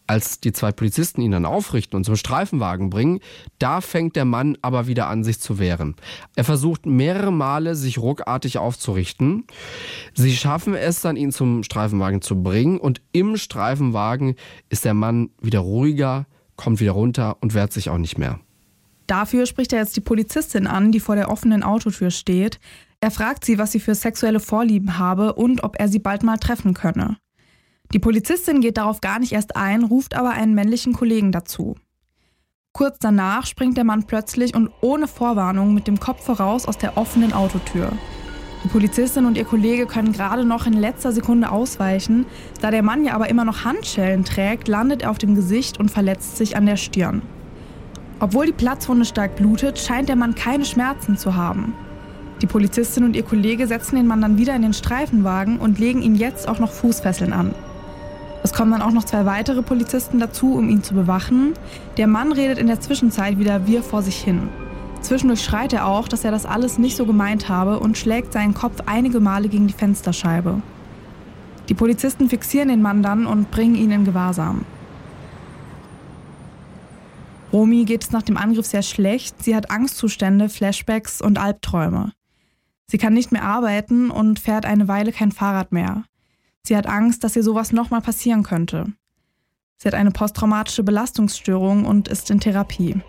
Als 0.05 0.41
die 0.41 0.51
zwei 0.51 0.71
Polizisten 0.71 1.21
ihn 1.21 1.31
dann 1.31 1.45
aufrichten 1.45 1.95
und 1.95 2.03
zum 2.03 2.17
Streifenwagen 2.17 2.89
bringen, 2.89 3.19
da 3.57 3.79
fängt 3.79 4.15
der 4.15 4.25
Mann 4.25 4.57
aber 4.61 4.87
wieder 4.87 5.07
an, 5.07 5.23
sich 5.23 5.39
zu 5.39 5.59
wehren. 5.59 5.95
Er 6.35 6.43
versucht 6.43 6.85
mehrere 6.85 7.31
Male, 7.31 7.75
sich 7.75 7.99
ruckartig 7.99 8.57
aufzurichten. 8.57 9.45
Sie 10.13 10.35
schaffen 10.35 10.75
es 10.75 11.01
dann, 11.01 11.15
ihn 11.15 11.31
zum 11.31 11.63
Streifenwagen 11.63 12.21
zu 12.21 12.43
bringen 12.43 12.79
und 12.79 13.01
im 13.13 13.37
Streifenwagen 13.37 14.35
ist 14.69 14.83
der 14.83 14.93
Mann 14.93 15.29
wieder 15.41 15.59
ruhiger, 15.59 16.25
kommt 16.57 16.81
wieder 16.81 16.91
runter 16.91 17.37
und 17.39 17.53
wehrt 17.53 17.71
sich 17.71 17.89
auch 17.89 17.97
nicht 17.97 18.17
mehr. 18.17 18.39
Dafür 19.07 19.45
spricht 19.45 19.73
er 19.73 19.79
jetzt 19.79 19.95
die 19.95 20.01
Polizistin 20.01 20.67
an, 20.67 20.91
die 20.91 20.99
vor 20.99 21.15
der 21.15 21.29
offenen 21.29 21.63
Autotür 21.63 22.11
steht. 22.11 22.59
Er 23.01 23.11
fragt 23.11 23.43
sie, 23.43 23.57
was 23.57 23.71
sie 23.71 23.79
für 23.79 23.95
sexuelle 23.95 24.39
Vorlieben 24.39 24.97
habe 24.97 25.33
und 25.33 25.63
ob 25.63 25.77
er 25.77 25.89
sie 25.89 25.99
bald 25.99 26.23
mal 26.23 26.37
treffen 26.37 26.73
könne. 26.73 27.17
Die 27.93 27.99
Polizistin 27.99 28.59
geht 28.59 28.77
darauf 28.77 29.01
gar 29.01 29.19
nicht 29.19 29.33
erst 29.33 29.55
ein, 29.55 29.83
ruft 29.83 30.15
aber 30.15 30.31
einen 30.31 30.55
männlichen 30.55 30.93
Kollegen 30.93 31.31
dazu. 31.31 31.75
Kurz 32.73 32.97
danach 32.99 33.45
springt 33.45 33.77
der 33.77 33.83
Mann 33.83 34.05
plötzlich 34.07 34.55
und 34.55 34.71
ohne 34.81 35.07
Vorwarnung 35.07 35.75
mit 35.75 35.85
dem 35.85 35.99
Kopf 35.99 36.25
voraus 36.25 36.65
aus 36.65 36.79
der 36.79 36.97
offenen 36.97 37.33
Autotür. 37.33 37.91
Die 38.63 38.67
Polizistin 38.69 39.25
und 39.25 39.37
ihr 39.37 39.45
Kollege 39.45 39.85
können 39.85 40.11
gerade 40.11 40.43
noch 40.43 40.65
in 40.65 40.73
letzter 40.73 41.11
Sekunde 41.11 41.51
ausweichen. 41.51 42.25
Da 42.61 42.71
der 42.71 42.81
Mann 42.81 43.05
ja 43.05 43.13
aber 43.13 43.29
immer 43.29 43.45
noch 43.45 43.63
Handschellen 43.63 44.25
trägt, 44.25 44.67
landet 44.67 45.03
er 45.03 45.11
auf 45.11 45.19
dem 45.19 45.35
Gesicht 45.35 45.79
und 45.79 45.91
verletzt 45.91 46.37
sich 46.37 46.57
an 46.57 46.65
der 46.65 46.77
Stirn. 46.77 47.21
Obwohl 48.19 48.47
die 48.47 48.53
Platzwunde 48.53 49.05
stark 49.05 49.35
blutet, 49.35 49.77
scheint 49.77 50.09
der 50.09 50.15
Mann 50.15 50.33
keine 50.33 50.65
Schmerzen 50.65 51.15
zu 51.15 51.35
haben. 51.35 51.75
Die 52.41 52.47
Polizistin 52.47 53.03
und 53.03 53.15
ihr 53.15 53.23
Kollege 53.23 53.67
setzen 53.67 53.97
den 53.97 54.07
Mann 54.07 54.21
dann 54.21 54.39
wieder 54.39 54.55
in 54.55 54.63
den 54.63 54.73
Streifenwagen 54.73 55.59
und 55.59 55.77
legen 55.77 56.01
ihm 56.01 56.15
jetzt 56.15 56.47
auch 56.47 56.57
noch 56.57 56.71
Fußfesseln 56.71 57.33
an. 57.33 57.53
Es 58.43 58.51
kommen 58.51 58.71
dann 58.71 58.81
auch 58.81 58.91
noch 58.91 59.05
zwei 59.05 59.25
weitere 59.25 59.61
Polizisten 59.61 60.19
dazu, 60.19 60.55
um 60.55 60.67
ihn 60.69 60.83
zu 60.83 60.93
bewachen. 60.93 61.53
Der 61.95 62.07
Mann 62.07 62.33
redet 62.33 62.57
in 62.57 62.67
der 62.67 62.81
Zwischenzeit 62.81 63.39
wieder 63.39 63.65
wir 63.65 63.81
vor 63.81 64.01
sich 64.01 64.17
hin. 64.17 64.49
Zwischendurch 65.01 65.41
schreit 65.41 65.73
er 65.73 65.87
auch, 65.87 66.07
dass 66.09 66.25
er 66.25 66.31
das 66.31 66.45
alles 66.45 66.77
nicht 66.77 66.97
so 66.97 67.05
gemeint 67.05 67.47
habe 67.47 67.79
und 67.79 67.97
schlägt 67.97 68.33
seinen 68.33 68.53
Kopf 68.53 68.81
einige 68.85 69.21
Male 69.21 69.47
gegen 69.47 69.67
die 69.67 69.73
Fensterscheibe. 69.73 70.61
Die 71.69 71.73
Polizisten 71.73 72.29
fixieren 72.29 72.67
den 72.67 72.81
Mann 72.81 73.01
dann 73.01 73.25
und 73.25 73.49
bringen 73.49 73.75
ihn 73.75 73.91
in 73.91 74.05
Gewahrsam. 74.05 74.65
Romy 77.53 77.85
geht 77.85 78.03
es 78.03 78.11
nach 78.11 78.23
dem 78.23 78.35
Angriff 78.35 78.65
sehr 78.65 78.81
schlecht. 78.81 79.41
Sie 79.43 79.55
hat 79.55 79.71
Angstzustände, 79.71 80.49
Flashbacks 80.49 81.21
und 81.21 81.37
Albträume. 81.37 82.11
Sie 82.87 82.97
kann 82.97 83.13
nicht 83.13 83.31
mehr 83.31 83.43
arbeiten 83.43 84.09
und 84.09 84.39
fährt 84.39 84.65
eine 84.65 84.87
Weile 84.87 85.11
kein 85.11 85.31
Fahrrad 85.31 85.71
mehr. 85.71 86.03
Sie 86.65 86.77
hat 86.77 86.87
Angst, 86.87 87.25
dass 87.25 87.35
ihr 87.35 87.43
sowas 87.43 87.73
nochmal 87.73 87.99
passieren 87.99 88.43
könnte. 88.43 88.85
Sie 89.77 89.87
hat 89.87 89.95
eine 89.95 90.11
posttraumatische 90.11 90.83
Belastungsstörung 90.83 91.83
und 91.83 92.07
ist 92.07 92.31
in 92.31 92.39
Therapie. 92.39 93.01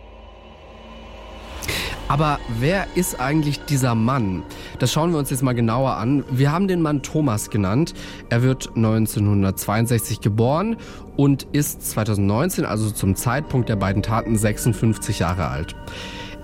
Aber 2.08 2.40
wer 2.58 2.88
ist 2.96 3.20
eigentlich 3.20 3.60
dieser 3.64 3.94
Mann? 3.94 4.42
Das 4.80 4.92
schauen 4.92 5.12
wir 5.12 5.18
uns 5.18 5.30
jetzt 5.30 5.42
mal 5.42 5.54
genauer 5.54 5.92
an. 5.92 6.24
Wir 6.30 6.50
haben 6.50 6.66
den 6.66 6.82
Mann 6.82 7.02
Thomas 7.02 7.48
genannt. 7.48 7.94
Er 8.28 8.42
wird 8.42 8.70
1962 8.74 10.20
geboren 10.20 10.76
und 11.16 11.44
ist 11.52 11.88
2019, 11.88 12.64
also 12.64 12.90
zum 12.90 13.14
Zeitpunkt 13.14 13.68
der 13.68 13.76
beiden 13.76 14.02
Taten, 14.02 14.36
56 14.36 15.20
Jahre 15.20 15.46
alt. 15.46 15.76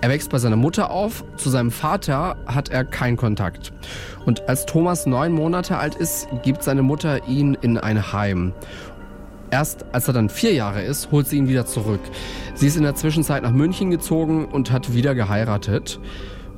Er 0.01 0.09
wächst 0.09 0.31
bei 0.31 0.39
seiner 0.39 0.55
Mutter 0.55 0.89
auf, 0.89 1.23
zu 1.37 1.51
seinem 1.51 1.69
Vater 1.69 2.35
hat 2.47 2.69
er 2.69 2.83
keinen 2.83 3.17
Kontakt. 3.17 3.71
Und 4.25 4.49
als 4.49 4.65
Thomas 4.65 5.05
neun 5.05 5.31
Monate 5.31 5.77
alt 5.77 5.93
ist, 5.93 6.27
gibt 6.41 6.63
seine 6.63 6.81
Mutter 6.81 7.27
ihn 7.27 7.55
in 7.61 7.77
ein 7.77 8.11
Heim. 8.11 8.53
Erst 9.51 9.85
als 9.91 10.07
er 10.07 10.15
dann 10.15 10.29
vier 10.29 10.53
Jahre 10.53 10.81
ist, 10.81 11.11
holt 11.11 11.27
sie 11.27 11.37
ihn 11.37 11.47
wieder 11.47 11.67
zurück. 11.67 11.99
Sie 12.55 12.65
ist 12.65 12.77
in 12.77 12.83
der 12.83 12.95
Zwischenzeit 12.95 13.43
nach 13.43 13.51
München 13.51 13.91
gezogen 13.91 14.45
und 14.45 14.71
hat 14.71 14.95
wieder 14.95 15.13
geheiratet. 15.13 15.99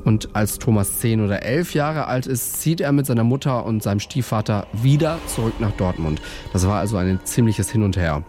Und 0.06 0.36
als 0.36 0.60
Thomas 0.60 1.00
zehn 1.00 1.24
oder 1.24 1.44
elf 1.44 1.74
Jahre 1.74 2.08
alt 2.08 2.28
ist, 2.28 2.62
zieht 2.62 2.82
er 2.82 2.92
mit 2.92 3.06
seiner 3.06 3.24
Mutter 3.24 3.66
und 3.66 3.84
seinem 3.84 4.00
Stiefvater 4.00 4.68
wieder 4.74 5.18
zurück 5.28 5.60
nach 5.60 5.72
Dortmund. 5.72 6.22
Das 6.54 6.68
war 6.68 6.80
also 6.80 6.98
ein 6.98 7.20
ziemliches 7.24 7.70
Hin 7.70 7.84
und 7.84 7.98
Her. 7.98 8.24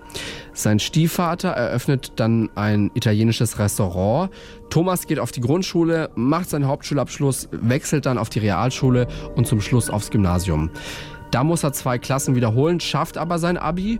Sein 0.55 0.79
Stiefvater 0.79 1.51
eröffnet 1.51 2.13
dann 2.17 2.49
ein 2.55 2.93
italienisches 2.95 3.59
Restaurant. 3.59 4.31
Thomas 4.71 5.07
geht 5.09 5.19
auf 5.19 5.33
die 5.33 5.41
Grundschule, 5.41 6.11
macht 6.15 6.49
seinen 6.49 6.69
Hauptschulabschluss, 6.69 7.49
wechselt 7.51 8.07
dann 8.07 8.19
auf 8.19 8.31
die 8.31 8.39
Realschule 8.39 9.09
und 9.35 9.49
zum 9.49 9.61
Schluss 9.61 9.91
aufs 9.91 10.11
Gymnasium. 10.11 10.71
Da 11.33 11.43
muss 11.43 11.65
er 11.65 11.73
zwei 11.73 11.99
Klassen 11.99 12.37
wiederholen, 12.37 12.79
schafft 12.79 13.19
aber 13.19 13.41
sein 13.41 13.57
Abi 13.57 13.99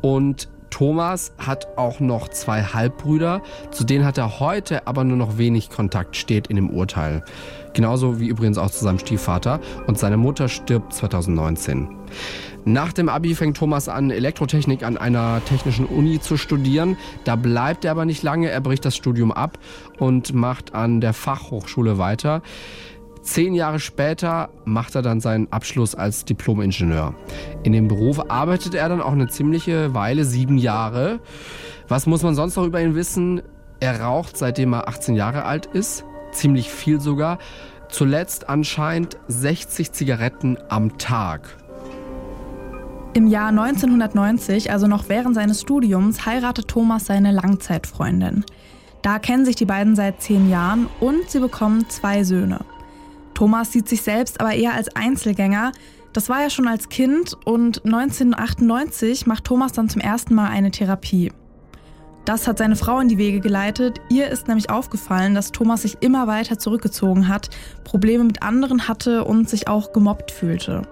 und 0.00 0.48
Thomas 0.70 1.32
hat 1.38 1.66
auch 1.76 2.00
noch 2.00 2.28
zwei 2.28 2.62
Halbbrüder, 2.62 3.42
zu 3.70 3.84
denen 3.84 4.04
hat 4.04 4.18
er 4.18 4.40
heute 4.40 4.86
aber 4.86 5.04
nur 5.04 5.16
noch 5.16 5.38
wenig 5.38 5.70
Kontakt, 5.70 6.16
steht 6.16 6.46
in 6.48 6.56
dem 6.56 6.70
Urteil. 6.70 7.24
Genauso 7.76 8.18
wie 8.18 8.28
übrigens 8.28 8.56
auch 8.56 8.70
zu 8.70 8.82
seinem 8.82 8.98
Stiefvater 8.98 9.60
und 9.86 9.98
seine 9.98 10.16
Mutter 10.16 10.48
stirbt 10.48 10.94
2019. 10.94 11.86
Nach 12.64 12.90
dem 12.94 13.10
Abi 13.10 13.34
fängt 13.34 13.58
Thomas 13.58 13.90
an, 13.90 14.10
Elektrotechnik 14.10 14.82
an 14.82 14.96
einer 14.96 15.42
technischen 15.44 15.84
Uni 15.84 16.18
zu 16.18 16.38
studieren. 16.38 16.96
Da 17.24 17.36
bleibt 17.36 17.84
er 17.84 17.90
aber 17.90 18.06
nicht 18.06 18.22
lange, 18.22 18.48
er 18.48 18.62
bricht 18.62 18.86
das 18.86 18.96
Studium 18.96 19.30
ab 19.30 19.58
und 19.98 20.32
macht 20.32 20.74
an 20.74 21.02
der 21.02 21.12
Fachhochschule 21.12 21.98
weiter. 21.98 22.40
Zehn 23.20 23.54
Jahre 23.54 23.78
später 23.78 24.48
macht 24.64 24.94
er 24.94 25.02
dann 25.02 25.20
seinen 25.20 25.52
Abschluss 25.52 25.94
als 25.94 26.24
Diplom-Ingenieur. 26.24 27.12
In 27.62 27.74
dem 27.74 27.88
Beruf 27.88 28.30
arbeitet 28.30 28.74
er 28.74 28.88
dann 28.88 29.02
auch 29.02 29.12
eine 29.12 29.28
ziemliche 29.28 29.92
Weile, 29.92 30.24
sieben 30.24 30.56
Jahre. 30.56 31.20
Was 31.88 32.06
muss 32.06 32.22
man 32.22 32.34
sonst 32.34 32.56
noch 32.56 32.64
über 32.64 32.80
ihn 32.80 32.94
wissen? 32.94 33.42
Er 33.80 34.00
raucht, 34.00 34.38
seitdem 34.38 34.72
er 34.72 34.88
18 34.88 35.14
Jahre 35.14 35.44
alt 35.44 35.66
ist, 35.66 36.06
ziemlich 36.36 36.70
viel 36.70 37.00
sogar. 37.00 37.38
Zuletzt 37.88 38.48
anscheinend 38.48 39.16
60 39.28 39.92
Zigaretten 39.92 40.58
am 40.68 40.98
Tag. 40.98 41.56
Im 43.14 43.28
Jahr 43.28 43.48
1990, 43.48 44.70
also 44.70 44.86
noch 44.86 45.08
während 45.08 45.34
seines 45.34 45.62
Studiums, 45.62 46.26
heiratet 46.26 46.68
Thomas 46.68 47.06
seine 47.06 47.32
Langzeitfreundin. 47.32 48.44
Da 49.00 49.18
kennen 49.18 49.44
sich 49.44 49.56
die 49.56 49.64
beiden 49.64 49.96
seit 49.96 50.20
zehn 50.20 50.50
Jahren 50.50 50.88
und 51.00 51.30
sie 51.30 51.40
bekommen 51.40 51.88
zwei 51.88 52.24
Söhne. 52.24 52.60
Thomas 53.34 53.72
sieht 53.72 53.88
sich 53.88 54.02
selbst 54.02 54.40
aber 54.40 54.54
eher 54.54 54.74
als 54.74 54.94
Einzelgänger. 54.96 55.72
Das 56.12 56.28
war 56.28 56.42
er 56.42 56.50
schon 56.50 56.68
als 56.68 56.88
Kind 56.88 57.36
und 57.44 57.84
1998 57.84 59.26
macht 59.26 59.44
Thomas 59.44 59.72
dann 59.72 59.88
zum 59.88 60.00
ersten 60.00 60.34
Mal 60.34 60.48
eine 60.48 60.70
Therapie. 60.70 61.32
Das 62.26 62.48
hat 62.48 62.58
seine 62.58 62.74
Frau 62.74 62.98
in 62.98 63.06
die 63.06 63.18
Wege 63.18 63.38
geleitet. 63.38 64.00
Ihr 64.08 64.28
ist 64.28 64.48
nämlich 64.48 64.68
aufgefallen, 64.68 65.36
dass 65.36 65.52
Thomas 65.52 65.82
sich 65.82 65.98
immer 66.00 66.26
weiter 66.26 66.58
zurückgezogen 66.58 67.28
hat, 67.28 67.50
Probleme 67.84 68.24
mit 68.24 68.42
anderen 68.42 68.88
hatte 68.88 69.24
und 69.24 69.48
sich 69.48 69.68
auch 69.68 69.92
gemobbt 69.92 70.32
fühlte. 70.32 70.82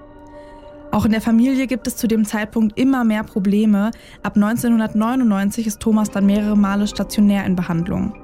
Auch 0.93 1.05
in 1.05 1.11
der 1.11 1.21
Familie 1.21 1.67
gibt 1.67 1.89
es 1.89 1.97
zu 1.97 2.07
dem 2.07 2.25
Zeitpunkt 2.25 2.79
immer 2.79 3.03
mehr 3.03 3.25
Probleme. 3.25 3.91
Ab 4.23 4.37
1999 4.37 5.67
ist 5.67 5.81
Thomas 5.81 6.09
dann 6.09 6.25
mehrere 6.25 6.57
Male 6.57 6.87
stationär 6.87 7.45
in 7.47 7.57
Behandlung. 7.57 8.15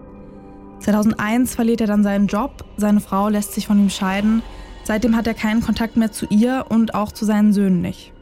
2001 0.79 1.57
verliert 1.57 1.81
er 1.81 1.89
dann 1.89 2.05
seinen 2.05 2.29
Job, 2.29 2.65
seine 2.77 3.01
Frau 3.01 3.29
lässt 3.29 3.55
sich 3.55 3.67
von 3.67 3.81
ihm 3.81 3.91
scheiden. 3.91 4.41
Seitdem 4.85 5.17
hat 5.17 5.27
er 5.27 5.35
keinen 5.35 5.63
Kontakt 5.63 5.97
mehr 5.97 6.13
zu 6.13 6.27
ihr 6.31 6.67
und 6.69 6.95
auch 6.95 7.11
zu 7.11 7.25
seinen 7.25 7.53
Söhnen 7.53 7.83
nicht. 7.83 8.13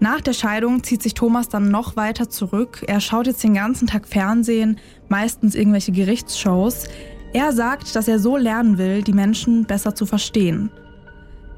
Nach 0.00 0.20
der 0.20 0.32
Scheidung 0.32 0.84
zieht 0.84 1.02
sich 1.02 1.14
Thomas 1.14 1.48
dann 1.48 1.70
noch 1.70 1.96
weiter 1.96 2.30
zurück. 2.30 2.84
Er 2.86 3.00
schaut 3.00 3.26
jetzt 3.26 3.42
den 3.42 3.54
ganzen 3.54 3.88
Tag 3.88 4.06
Fernsehen, 4.06 4.78
meistens 5.08 5.56
irgendwelche 5.56 5.90
Gerichtsshows. 5.90 6.84
Er 7.32 7.52
sagt, 7.52 7.96
dass 7.96 8.06
er 8.06 8.20
so 8.20 8.36
lernen 8.36 8.78
will, 8.78 9.02
die 9.02 9.12
Menschen 9.12 9.64
besser 9.64 9.94
zu 9.94 10.06
verstehen. 10.06 10.70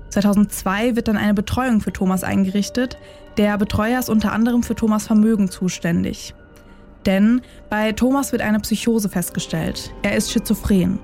2002 0.08 0.96
wird 0.96 1.08
dann 1.08 1.18
eine 1.18 1.34
Betreuung 1.34 1.80
für 1.80 1.92
Thomas 1.92 2.24
eingerichtet. 2.24 2.96
Der 3.36 3.58
Betreuer 3.58 3.98
ist 3.98 4.08
unter 4.08 4.32
anderem 4.32 4.62
für 4.62 4.74
Thomas 4.74 5.06
Vermögen 5.06 5.50
zuständig. 5.50 6.34
Denn 7.06 7.42
bei 7.68 7.92
Thomas 7.92 8.32
wird 8.32 8.42
eine 8.42 8.58
Psychose 8.60 9.08
festgestellt. 9.08 9.94
Er 10.02 10.16
ist 10.16 10.32
schizophren. 10.32 10.98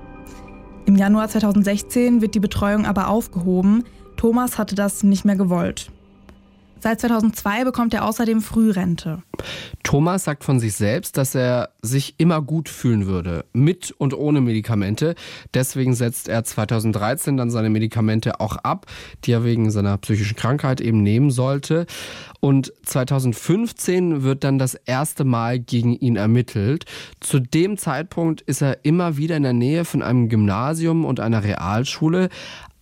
Im 0.85 0.95
Januar 0.95 1.29
2016 1.29 2.21
wird 2.21 2.35
die 2.35 2.39
Betreuung 2.39 2.85
aber 2.85 3.09
aufgehoben. 3.09 3.83
Thomas 4.15 4.57
hatte 4.57 4.75
das 4.75 5.03
nicht 5.03 5.23
mehr 5.23 5.35
gewollt. 5.35 5.91
Seit 6.87 7.01
2002 7.01 7.65
bekommt 7.65 7.93
er 7.93 8.05
außerdem 8.05 8.39
Frührente. 8.39 9.21
Thomas 9.83 10.23
sagt 10.23 10.45
von 10.45 10.61
sich 10.61 10.73
selbst, 10.73 11.17
dass 11.17 11.35
er 11.35 11.71
sich 11.81 12.15
immer 12.17 12.41
gut 12.41 12.69
fühlen 12.69 13.07
würde, 13.07 13.43
mit 13.51 13.91
und 13.97 14.13
ohne 14.13 14.39
Medikamente. 14.39 15.15
Deswegen 15.53 15.93
setzt 15.93 16.29
er 16.29 16.45
2013 16.45 17.35
dann 17.35 17.49
seine 17.49 17.69
Medikamente 17.69 18.39
auch 18.39 18.55
ab, 18.55 18.85
die 19.25 19.33
er 19.33 19.43
wegen 19.43 19.69
seiner 19.69 19.97
psychischen 19.97 20.37
Krankheit 20.37 20.79
eben 20.79 21.03
nehmen 21.03 21.29
sollte. 21.29 21.87
Und 22.39 22.71
2015 22.85 24.23
wird 24.23 24.45
dann 24.45 24.57
das 24.57 24.75
erste 24.75 25.25
Mal 25.25 25.59
gegen 25.59 25.93
ihn 25.93 26.15
ermittelt. 26.15 26.85
Zu 27.19 27.39
dem 27.39 27.77
Zeitpunkt 27.77 28.39
ist 28.41 28.61
er 28.61 28.85
immer 28.85 29.17
wieder 29.17 29.35
in 29.35 29.43
der 29.43 29.51
Nähe 29.51 29.83
von 29.83 30.01
einem 30.01 30.29
Gymnasium 30.29 31.03
und 31.03 31.19
einer 31.19 31.43
Realschule. 31.43 32.29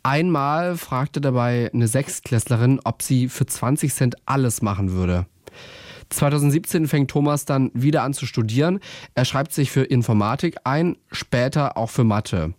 Einmal 0.06 0.78
fragte 0.78 1.20
dabei 1.20 1.72
eine 1.74 1.88
Sechstklässlerin, 1.88 2.80
ob 2.84 3.02
sie 3.02 3.28
für 3.28 3.48
20 3.48 3.92
Cent 3.92 4.16
alles 4.28 4.62
machen 4.62 4.92
würde. 4.92 5.26
2017 6.10 6.88
fängt 6.88 7.10
Thomas 7.10 7.46
dann 7.46 7.72
wieder 7.74 8.04
an 8.04 8.14
zu 8.14 8.28
studieren. 8.28 8.82
Er 9.16 9.26
schreibt 9.26 9.52
sich 9.52 9.72
für 9.72 9.82
Informatik 9.82 10.58
ein, 10.64 10.98
später 11.12 11.76
auch 11.76 11.90
für 11.90 12.04
Mathe. 12.04 12.54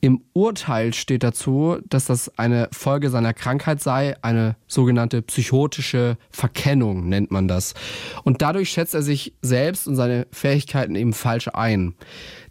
Im 0.00 0.22
Urteil 0.32 0.94
steht 0.94 1.24
dazu, 1.24 1.76
dass 1.90 2.06
das 2.06 2.38
eine 2.38 2.70
Folge 2.72 3.10
seiner 3.10 3.34
Krankheit 3.34 3.82
sei, 3.82 4.16
eine 4.22 4.56
sogenannte 4.66 5.20
psychotische 5.20 6.16
Verkennung 6.30 7.06
nennt 7.10 7.30
man 7.30 7.48
das. 7.48 7.74
Und 8.24 8.40
dadurch 8.40 8.70
schätzt 8.70 8.94
er 8.94 9.02
sich 9.02 9.34
selbst 9.42 9.86
und 9.86 9.96
seine 9.96 10.26
Fähigkeiten 10.32 10.94
eben 10.94 11.12
falsch 11.12 11.48
ein. 11.52 11.94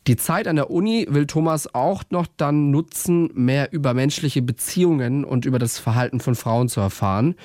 Die 0.07 0.15
Zeit 0.15 0.47
an 0.47 0.55
der 0.55 0.71
Uni 0.71 1.05
will 1.09 1.27
Thomas 1.27 1.75
auch 1.75 2.01
noch 2.11 2.27
dann 2.37 2.71
nutzen, 2.71 3.29
mehr 3.33 3.73
über 3.73 3.93
menschliche 3.93 4.41
Beziehungen 4.41 5.25
und 5.25 5.43
über 5.45 5.59
das 5.59 5.79
Verhalten 5.79 6.21
von 6.21 6.35
Frauen 6.35 6.69
zu 6.69 6.79
erfahren. 6.79 7.35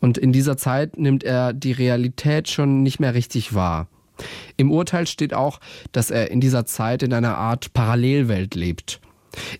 Und 0.00 0.16
in 0.16 0.32
dieser 0.32 0.56
Zeit 0.56 0.98
nimmt 0.98 1.24
er 1.24 1.52
die 1.52 1.72
Realität 1.72 2.48
schon 2.48 2.82
nicht 2.82 3.00
mehr 3.00 3.12
richtig 3.12 3.54
wahr. 3.54 3.86
Im 4.56 4.70
Urteil 4.70 5.06
steht 5.06 5.34
auch, 5.34 5.60
dass 5.92 6.10
er 6.10 6.30
in 6.30 6.40
dieser 6.40 6.64
Zeit 6.64 7.02
in 7.02 7.12
einer 7.12 7.36
Art 7.36 7.74
Parallelwelt 7.74 8.54
lebt. 8.54 9.00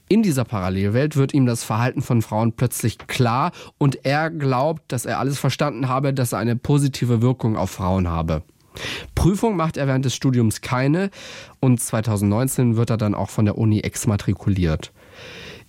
In 0.09 0.23
dieser 0.23 0.45
Parallelwelt 0.45 1.17
wird 1.17 1.35
ihm 1.35 1.45
das 1.45 1.63
Verhalten 1.63 2.01
von 2.01 2.23
Frauen 2.23 2.53
plötzlich 2.53 2.97
klar 3.07 3.53
und 3.77 4.05
er 4.07 4.31
glaubt, 4.31 4.91
dass 4.91 5.05
er 5.05 5.19
alles 5.19 5.39
verstanden 5.39 5.89
habe, 5.89 6.15
dass 6.15 6.33
er 6.33 6.39
eine 6.39 6.57
positive 6.57 7.21
Wirkung 7.21 7.59
auf 7.59 7.71
Frauen 7.71 8.09
habe. 8.09 8.43
Prüfung 9.15 9.57
macht 9.57 9.77
er 9.77 9.87
während 9.87 10.05
des 10.05 10.15
Studiums 10.15 10.61
keine 10.61 11.11
und 11.61 11.81
2019 11.81 12.77
wird 12.77 12.91
er 12.91 12.97
dann 12.97 13.15
auch 13.15 13.31
von 13.31 13.45
der 13.45 13.59
Uni 13.59 13.81
exmatrikuliert. 13.81 14.93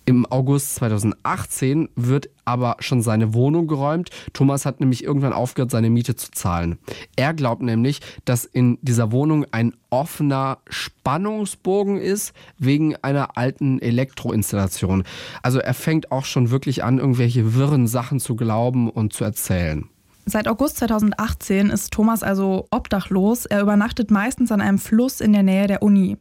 Im 0.05 0.25
August 0.25 0.75
2018 0.75 1.89
wird 1.95 2.29
aber 2.43 2.77
schon 2.79 3.03
seine 3.03 3.35
Wohnung 3.35 3.67
geräumt. 3.67 4.09
Thomas 4.33 4.65
hat 4.65 4.79
nämlich 4.79 5.03
irgendwann 5.03 5.31
aufgehört, 5.31 5.69
seine 5.69 5.91
Miete 5.91 6.15
zu 6.15 6.31
zahlen. 6.31 6.79
Er 7.15 7.35
glaubt 7.35 7.61
nämlich, 7.61 8.01
dass 8.25 8.45
in 8.45 8.79
dieser 8.81 9.11
Wohnung 9.11 9.45
ein 9.51 9.75
offener 9.91 10.57
Spannungsbogen 10.67 11.97
ist 11.97 12.33
wegen 12.57 12.95
einer 12.95 13.37
alten 13.37 13.79
Elektroinstallation. 13.79 15.03
Also 15.43 15.59
er 15.59 15.75
fängt 15.75 16.11
auch 16.11 16.25
schon 16.25 16.49
wirklich 16.49 16.83
an, 16.83 16.97
irgendwelche 16.97 17.53
wirren 17.53 17.85
Sachen 17.85 18.19
zu 18.19 18.35
glauben 18.35 18.89
und 18.89 19.13
zu 19.13 19.23
erzählen. 19.23 19.90
Seit 20.25 20.47
August 20.47 20.77
2018 20.77 21.69
ist 21.69 21.91
Thomas 21.91 22.23
also 22.23 22.67
obdachlos. 22.71 23.45
Er 23.45 23.61
übernachtet 23.61 24.11
meistens 24.11 24.51
an 24.51 24.61
einem 24.61 24.77
Fluss 24.77 25.19
in 25.19 25.33
der 25.33 25.43
Nähe 25.43 25.67
der 25.67 25.81
Uni. 25.81 26.17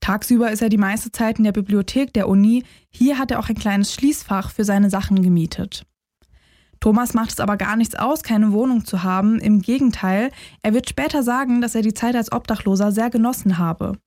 Tagsüber 0.00 0.50
ist 0.50 0.62
er 0.62 0.68
die 0.68 0.78
meiste 0.78 1.12
Zeit 1.12 1.38
in 1.38 1.44
der 1.44 1.52
Bibliothek 1.52 2.12
der 2.12 2.28
Uni. 2.28 2.64
Hier 2.90 3.18
hat 3.18 3.30
er 3.30 3.38
auch 3.38 3.48
ein 3.48 3.56
kleines 3.56 3.92
Schließfach 3.92 4.50
für 4.50 4.64
seine 4.64 4.90
Sachen 4.90 5.22
gemietet. 5.22 5.84
Thomas 6.80 7.12
macht 7.12 7.30
es 7.30 7.40
aber 7.40 7.56
gar 7.56 7.76
nichts 7.76 7.96
aus, 7.96 8.22
keine 8.22 8.52
Wohnung 8.52 8.84
zu 8.84 9.02
haben. 9.02 9.40
Im 9.40 9.60
Gegenteil, 9.60 10.30
er 10.62 10.74
wird 10.74 10.88
später 10.88 11.22
sagen, 11.22 11.60
dass 11.60 11.74
er 11.74 11.82
die 11.82 11.94
Zeit 11.94 12.14
als 12.14 12.30
Obdachloser 12.30 12.92
sehr 12.92 13.10
genossen 13.10 13.58
habe. 13.58 13.98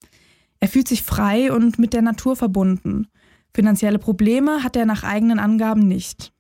Er 0.62 0.70
fühlt 0.70 0.88
sich 0.88 1.04
frei 1.04 1.52
und 1.52 1.80
mit 1.80 1.94
der 1.94 2.02
Natur 2.02 2.36
verbunden. 2.36 3.08
Finanzielle 3.54 4.00
Probleme 4.00 4.64
hat 4.64 4.78
er 4.78 4.86
nach 4.86 5.04
eigenen 5.04 5.40
Angaben 5.40 5.88
nicht. 5.88 6.32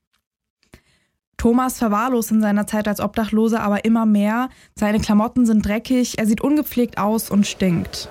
Thomas 1.41 1.79
verwahrlost 1.79 2.29
in 2.29 2.39
seiner 2.39 2.67
Zeit 2.67 2.87
als 2.87 2.99
Obdachloser 2.99 3.63
aber 3.63 3.83
immer 3.83 4.05
mehr. 4.05 4.49
Seine 4.75 4.99
Klamotten 4.99 5.47
sind 5.47 5.65
dreckig, 5.65 6.19
er 6.19 6.27
sieht 6.27 6.39
ungepflegt 6.39 6.99
aus 6.99 7.31
und 7.31 7.47
stinkt. 7.47 8.09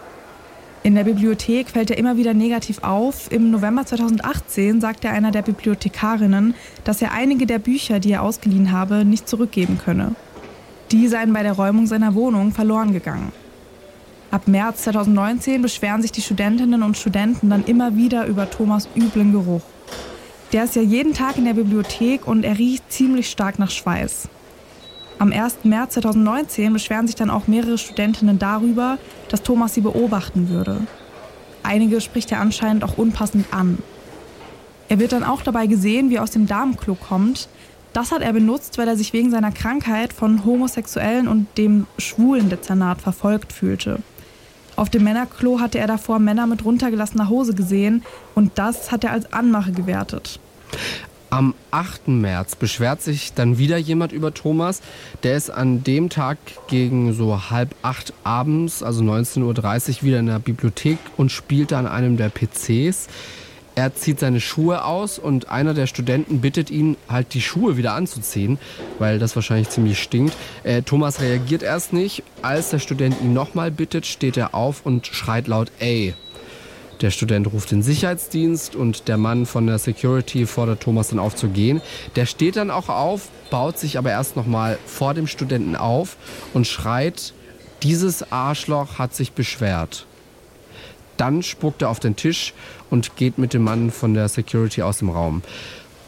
In 0.83 0.97
der 0.97 1.05
Bibliothek 1.05 1.69
fällt 1.69 1.93
er 1.93 1.99
immer 1.99 2.17
wieder 2.17 2.35
negativ 2.35 2.83
auf. 2.83 3.31
Im 3.31 3.53
November 3.53 3.87
2018 3.87 4.81
sagte 4.81 5.11
einer 5.11 5.31
der 5.31 5.43
Bibliothekarinnen, 5.43 6.57
dass 6.83 7.03
er 7.03 7.13
einige 7.13 7.47
der 7.47 7.61
Bücher, 7.61 8.01
die 8.01 8.11
er 8.11 8.23
ausgeliehen 8.23 8.73
habe, 8.73 9.05
nicht 9.05 9.29
zurückgeben 9.29 9.79
könne. 9.79 10.17
Die 10.91 11.07
seien 11.07 11.33
bei 11.33 11.45
der 11.45 11.53
Räumung 11.53 11.87
seiner 11.87 12.17
Wohnung 12.17 12.51
verloren 12.51 12.93
gegangen. 12.93 13.31
Ab 14.33 14.49
März 14.49 14.83
2019 14.83 15.63
beschweren 15.63 16.03
sich 16.03 16.11
die 16.11 16.23
Studentinnen 16.23 16.83
und 16.83 16.97
Studenten 16.97 17.49
dann 17.49 17.63
immer 17.63 17.95
wieder 17.95 18.27
über 18.27 18.51
Thomas 18.51 18.89
üblen 18.97 19.31
Geruch. 19.31 19.63
Der 20.53 20.65
ist 20.65 20.75
ja 20.75 20.83
jeden 20.83 21.15
Tag 21.15 21.39
in 21.39 21.45
der 21.45 21.55
Bibliothek 21.55 22.27
und 22.27 22.45
er 22.45 22.59
riecht 22.59 22.91
ziemlich 22.93 23.31
stark 23.31 23.61
nach 23.61 23.71
Schweiß. 23.71 24.29
Am 25.21 25.33
1. 25.33 25.59
März 25.65 25.95
2019 25.95 26.73
beschweren 26.73 27.07
sich 27.07 27.15
dann 27.15 27.31
auch 27.31 27.47
mehrere 27.47 27.79
Studentinnen 27.79 28.39
darüber, 28.39 28.99
dass 29.29 29.43
Thomas 29.43 29.75
sie 29.75 29.81
beobachten 29.81 30.49
würde. 30.49 30.81
Einige 31.63 32.01
spricht 32.01 32.33
er 32.33 32.41
anscheinend 32.41 32.83
auch 32.83 32.99
unpassend 32.99 33.47
an. 33.53 33.79
Er 34.89 34.99
wird 34.99 35.13
dann 35.13 35.23
auch 35.23 35.43
dabei 35.43 35.69
gesehen, 35.69 36.11
wie 36.11 36.17
er 36.17 36.25
aus 36.25 36.33
dem 36.33 36.49
Damenklo 36.49 36.97
kommt. 36.97 37.49
Das 37.93 38.11
hat 38.11 38.23
er 38.23 38.33
benutzt, 38.33 38.77
weil 38.77 38.89
er 38.89 38.97
sich 38.97 39.13
wegen 39.13 39.31
seiner 39.31 39.53
Krankheit 39.53 40.13
von 40.13 40.45
Homosexuellen 40.45 41.29
und 41.29 41.47
dem 41.59 41.87
schwulen 41.99 42.49
Dezernat 42.49 43.01
verfolgt 43.01 43.53
fühlte. 43.53 44.01
Auf 44.81 44.89
dem 44.89 45.05
Männerklo 45.05 45.61
hatte 45.61 45.79
er 45.79 45.87
davor 45.87 46.19
Männer 46.21 46.47
mit 46.47 46.65
runtergelassener 46.65 47.29
Hose 47.29 47.53
gesehen 47.53 48.03
und 48.35 48.53
das 48.55 48.91
hat 48.91 49.05
er 49.05 49.13
als 49.13 49.31
Anmache 49.31 49.73
gewertet. 49.73 50.41
Am 51.29 51.53
8. 51.71 52.09
März 52.09 52.57
beschwert 52.57 53.03
sich 53.03 53.35
dann 53.35 53.59
wieder 53.59 53.77
jemand 53.77 54.13
über 54.13 54.33
Thomas. 54.33 54.81
Der 55.23 55.37
ist 55.37 55.51
an 55.51 55.85
dem 55.85 56.09
Tag 56.09 56.39
gegen 56.69 57.13
so 57.13 57.51
halb 57.51 57.75
acht 57.83 58.15
abends, 58.25 58.83
also 58.83 59.05
19.30 59.05 59.99
Uhr, 59.99 60.03
wieder 60.03 60.19
in 60.19 60.27
der 60.29 60.39
Bibliothek 60.39 60.97
und 61.19 61.31
spielt 61.31 61.75
an 61.75 61.87
einem 61.87 62.17
der 62.17 62.31
PCs. 62.31 63.09
Er 63.77 63.95
zieht 63.95 64.21
seine 64.21 64.41
Schuhe 64.41 64.85
aus 64.85 65.19
und 65.19 65.49
einer 65.49 65.75
der 65.75 65.87
Studenten 65.87 66.41
bittet 66.41 66.71
ihn, 66.71 66.97
halt 67.09 67.35
die 67.35 67.41
Schuhe 67.41 67.77
wieder 67.77 67.95
anzuziehen, 67.95 68.59
weil 68.99 69.19
das 69.19 69.37
wahrscheinlich 69.37 69.71
ziemlich 69.71 70.03
stinkt. 70.03 70.35
Äh, 70.65 70.83
Thomas 70.83 71.21
reagiert 71.21 71.63
erst 71.63 71.93
nicht. 71.93 72.23
Als 72.43 72.71
der 72.71 72.79
Student 72.81 73.17
ihn 73.23 73.33
nochmal 73.33 73.71
bittet, 73.71 74.07
steht 74.07 74.37
er 74.37 74.55
auf 74.55 74.85
und 74.85 75.07
schreit 75.07 75.47
laut 75.47 75.71
ey. 75.79 76.15
Der 77.01 77.11
Student 77.11 77.51
ruft 77.51 77.71
den 77.71 77.83
Sicherheitsdienst 77.83 78.77
und 78.77 79.09
der 79.09 79.17
Mann 79.17 79.47
von 79.47 79.67
der 79.67 79.79
Security 79.79 80.45
fordert 80.45 80.83
Thomas 80.83 81.09
dann 81.09 81.19
auf 81.19 81.35
zu 81.35 81.49
gehen. 81.49 81.81
Der 82.15 82.27
steht 82.27 82.57
dann 82.57 82.71
auch 82.71 82.91
auf, 82.91 83.29
baut 83.51 83.79
sich 83.79 83.97
aber 83.97 84.11
erst 84.11 84.37
nochmal 84.37 84.79
vor 84.85 85.15
dem 85.15 85.27
Studenten 85.27 85.77
auf 85.77 86.17
und 86.53 86.67
schreit, 86.67 87.33
dieses 87.83 88.31
Arschloch 88.31 88.99
hat 88.99 89.15
sich 89.15 89.33
beschwert. 89.33 90.05
Dann 91.17 91.43
spuckt 91.43 91.81
er 91.83 91.89
auf 91.89 92.01
den 92.01 92.17
Tisch 92.17 92.53
und 92.91 93.17
geht 93.17 93.39
mit 93.39 93.55
dem 93.55 93.63
Mann 93.63 93.91
von 93.91 94.15
der 94.15 94.29
Security 94.29 94.83
aus 94.83 94.99
dem 94.99 95.11
Raum. 95.11 95.43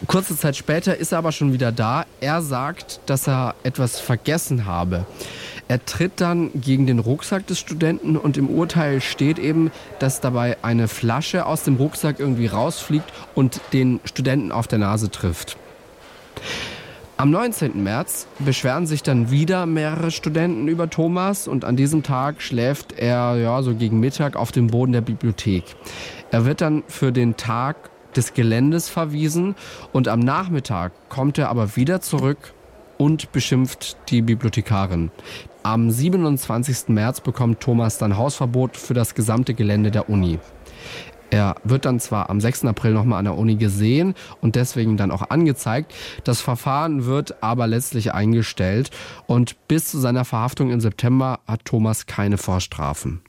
Kurze 0.07 0.37
Zeit 0.37 0.57
später 0.57 0.97
ist 0.97 1.13
er 1.13 1.19
aber 1.19 1.31
schon 1.31 1.53
wieder 1.53 1.71
da. 1.71 2.07
Er 2.21 2.43
sagt, 2.43 3.01
dass 3.07 3.29
er 3.29 3.55
etwas 3.63 4.01
vergessen 4.01 4.67
habe. 4.67 5.07
Er 5.69 5.85
tritt 5.85 6.21
dann 6.21 6.51
gegen 6.55 6.87
den 6.87 6.99
Rucksack 6.99 7.47
des 7.47 7.61
Studenten 7.61 8.17
und 8.17 8.37
im 8.37 8.51
Urteil 8.51 9.01
steht 9.01 9.39
eben, 9.39 9.71
dass 10.01 10.21
dabei 10.21 10.57
eine 10.63 10.89
Flasche 10.89 11.47
aus 11.47 11.63
dem 11.63 11.77
Rucksack 11.77 12.19
irgendwie 12.19 12.47
rausfliegt 12.47 13.11
und 13.35 13.61
den 13.73 14.01
Studenten 14.05 14.51
auf 14.51 14.67
der 14.67 14.81
Nase 14.81 15.11
trifft. 15.11 15.57
Am 17.17 17.31
19. 17.31 17.81
März 17.85 18.27
beschweren 18.41 18.89
sich 18.89 19.05
dann 19.05 19.31
wieder 19.31 19.65
mehrere 19.65 20.11
Studenten 20.11 20.67
über 20.67 20.91
Thomas 20.91 21.47
und 21.47 21.65
an 21.65 21.77
diesem 21.77 22.03
Tag 22.03 22.43
schläft 22.43 22.99
er 22.99 23.37
ja 23.37 23.63
so 23.63 23.77
gegen 23.77 24.01
Mittag 24.01 24.35
auf 24.35 24.51
dem 24.51 24.67
Boden 24.67 24.93
der 24.93 25.03
Bibliothek. 25.03 25.63
Er 26.33 26.47
wird 26.47 26.63
dann 26.63 26.83
für 26.89 27.13
den 27.13 27.37
Tag 27.37 27.91
des 28.17 28.33
Geländes 28.33 28.89
verwiesen 28.89 29.55
und 29.93 30.09
am 30.09 30.19
Nachmittag 30.21 30.93
kommt 31.11 31.37
er 31.37 31.51
aber 31.51 31.77
wieder 31.77 32.01
zurück 32.01 32.55
und 32.97 33.33
beschimpft 33.33 33.99
die 34.09 34.23
Bibliothekarin. 34.23 35.11
Am 35.63 35.91
27. 35.91 36.89
März 36.89 37.21
bekommt 37.21 37.61
Thomas 37.61 37.99
dann 37.99 38.17
Hausverbot 38.17 38.79
für 38.79 38.95
das 38.95 39.15
gesamte 39.15 39.53
Gelände 39.53 39.91
der 39.91 40.09
Uni. 40.09 40.39
Er 41.29 41.57
wird 41.65 41.85
dann 41.85 42.01
zwar 42.01 42.31
am 42.31 42.41
6. 42.41 42.65
April 42.65 42.95
nochmal 42.95 43.19
an 43.19 43.27
der 43.27 43.37
Uni 43.37 43.57
gesehen 43.57 44.15
und 44.41 44.57
deswegen 44.57 44.97
dann 44.97 45.11
auch 45.11 45.29
angezeigt. 45.29 45.93
Das 46.25 46.41
Verfahren 46.41 47.05
wird 47.05 47.43
aber 47.43 47.67
letztlich 47.67 48.15
eingestellt 48.15 48.91
und 49.27 49.69
bis 49.69 49.91
zu 49.91 49.99
seiner 49.99 50.25
Verhaftung 50.25 50.71
im 50.71 50.81
September 50.81 51.41
hat 51.47 51.67
Thomas 51.67 52.07
keine 52.07 52.39
Vorstrafen. 52.39 53.21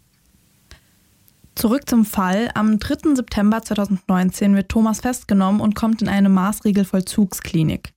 Zurück 1.55 1.87
zum 1.87 2.03
Fall. 2.03 2.49
Am 2.55 2.79
3. 2.79 3.15
September 3.15 3.61
2019 3.61 4.55
wird 4.55 4.69
Thomas 4.69 5.01
festgenommen 5.01 5.61
und 5.61 5.75
kommt 5.75 6.01
in 6.01 6.09
eine 6.09 6.29
Maßregelvollzugsklinik. 6.29 7.93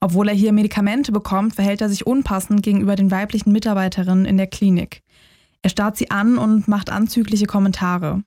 Obwohl 0.00 0.28
er 0.28 0.34
hier 0.34 0.52
Medikamente 0.52 1.12
bekommt, 1.12 1.54
verhält 1.54 1.80
er 1.80 1.88
sich 1.88 2.06
unpassend 2.06 2.62
gegenüber 2.62 2.96
den 2.96 3.10
weiblichen 3.10 3.52
Mitarbeiterinnen 3.52 4.24
in 4.24 4.36
der 4.36 4.46
Klinik. 4.46 5.02
Er 5.62 5.70
starrt 5.70 5.96
sie 5.96 6.10
an 6.10 6.38
und 6.38 6.68
macht 6.68 6.90
anzügliche 6.90 7.46
Kommentare. 7.46 8.22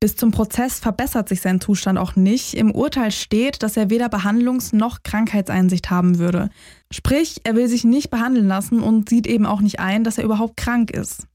Bis 0.00 0.16
zum 0.16 0.32
Prozess 0.32 0.80
verbessert 0.80 1.28
sich 1.28 1.40
sein 1.40 1.60
Zustand 1.60 1.96
auch 1.96 2.16
nicht. 2.16 2.54
Im 2.54 2.72
Urteil 2.72 3.12
steht, 3.12 3.62
dass 3.62 3.76
er 3.76 3.90
weder 3.90 4.06
Behandlungs- 4.08 4.74
noch 4.74 5.04
Krankheitseinsicht 5.04 5.90
haben 5.90 6.18
würde. 6.18 6.50
Sprich, 6.92 7.40
er 7.44 7.54
will 7.54 7.68
sich 7.68 7.84
nicht 7.84 8.10
behandeln 8.10 8.48
lassen 8.48 8.80
und 8.80 9.08
sieht 9.08 9.28
eben 9.28 9.46
auch 9.46 9.60
nicht 9.60 9.78
ein, 9.78 10.02
dass 10.02 10.18
er 10.18 10.24
überhaupt 10.24 10.56
krank 10.56 10.90
ist. 10.90 11.28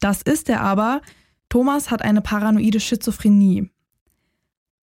Das 0.00 0.20
ist 0.20 0.50
er 0.50 0.60
aber. 0.60 1.00
Thomas 1.48 1.90
hat 1.90 2.02
eine 2.02 2.20
paranoide 2.20 2.80
Schizophrenie. 2.80 3.70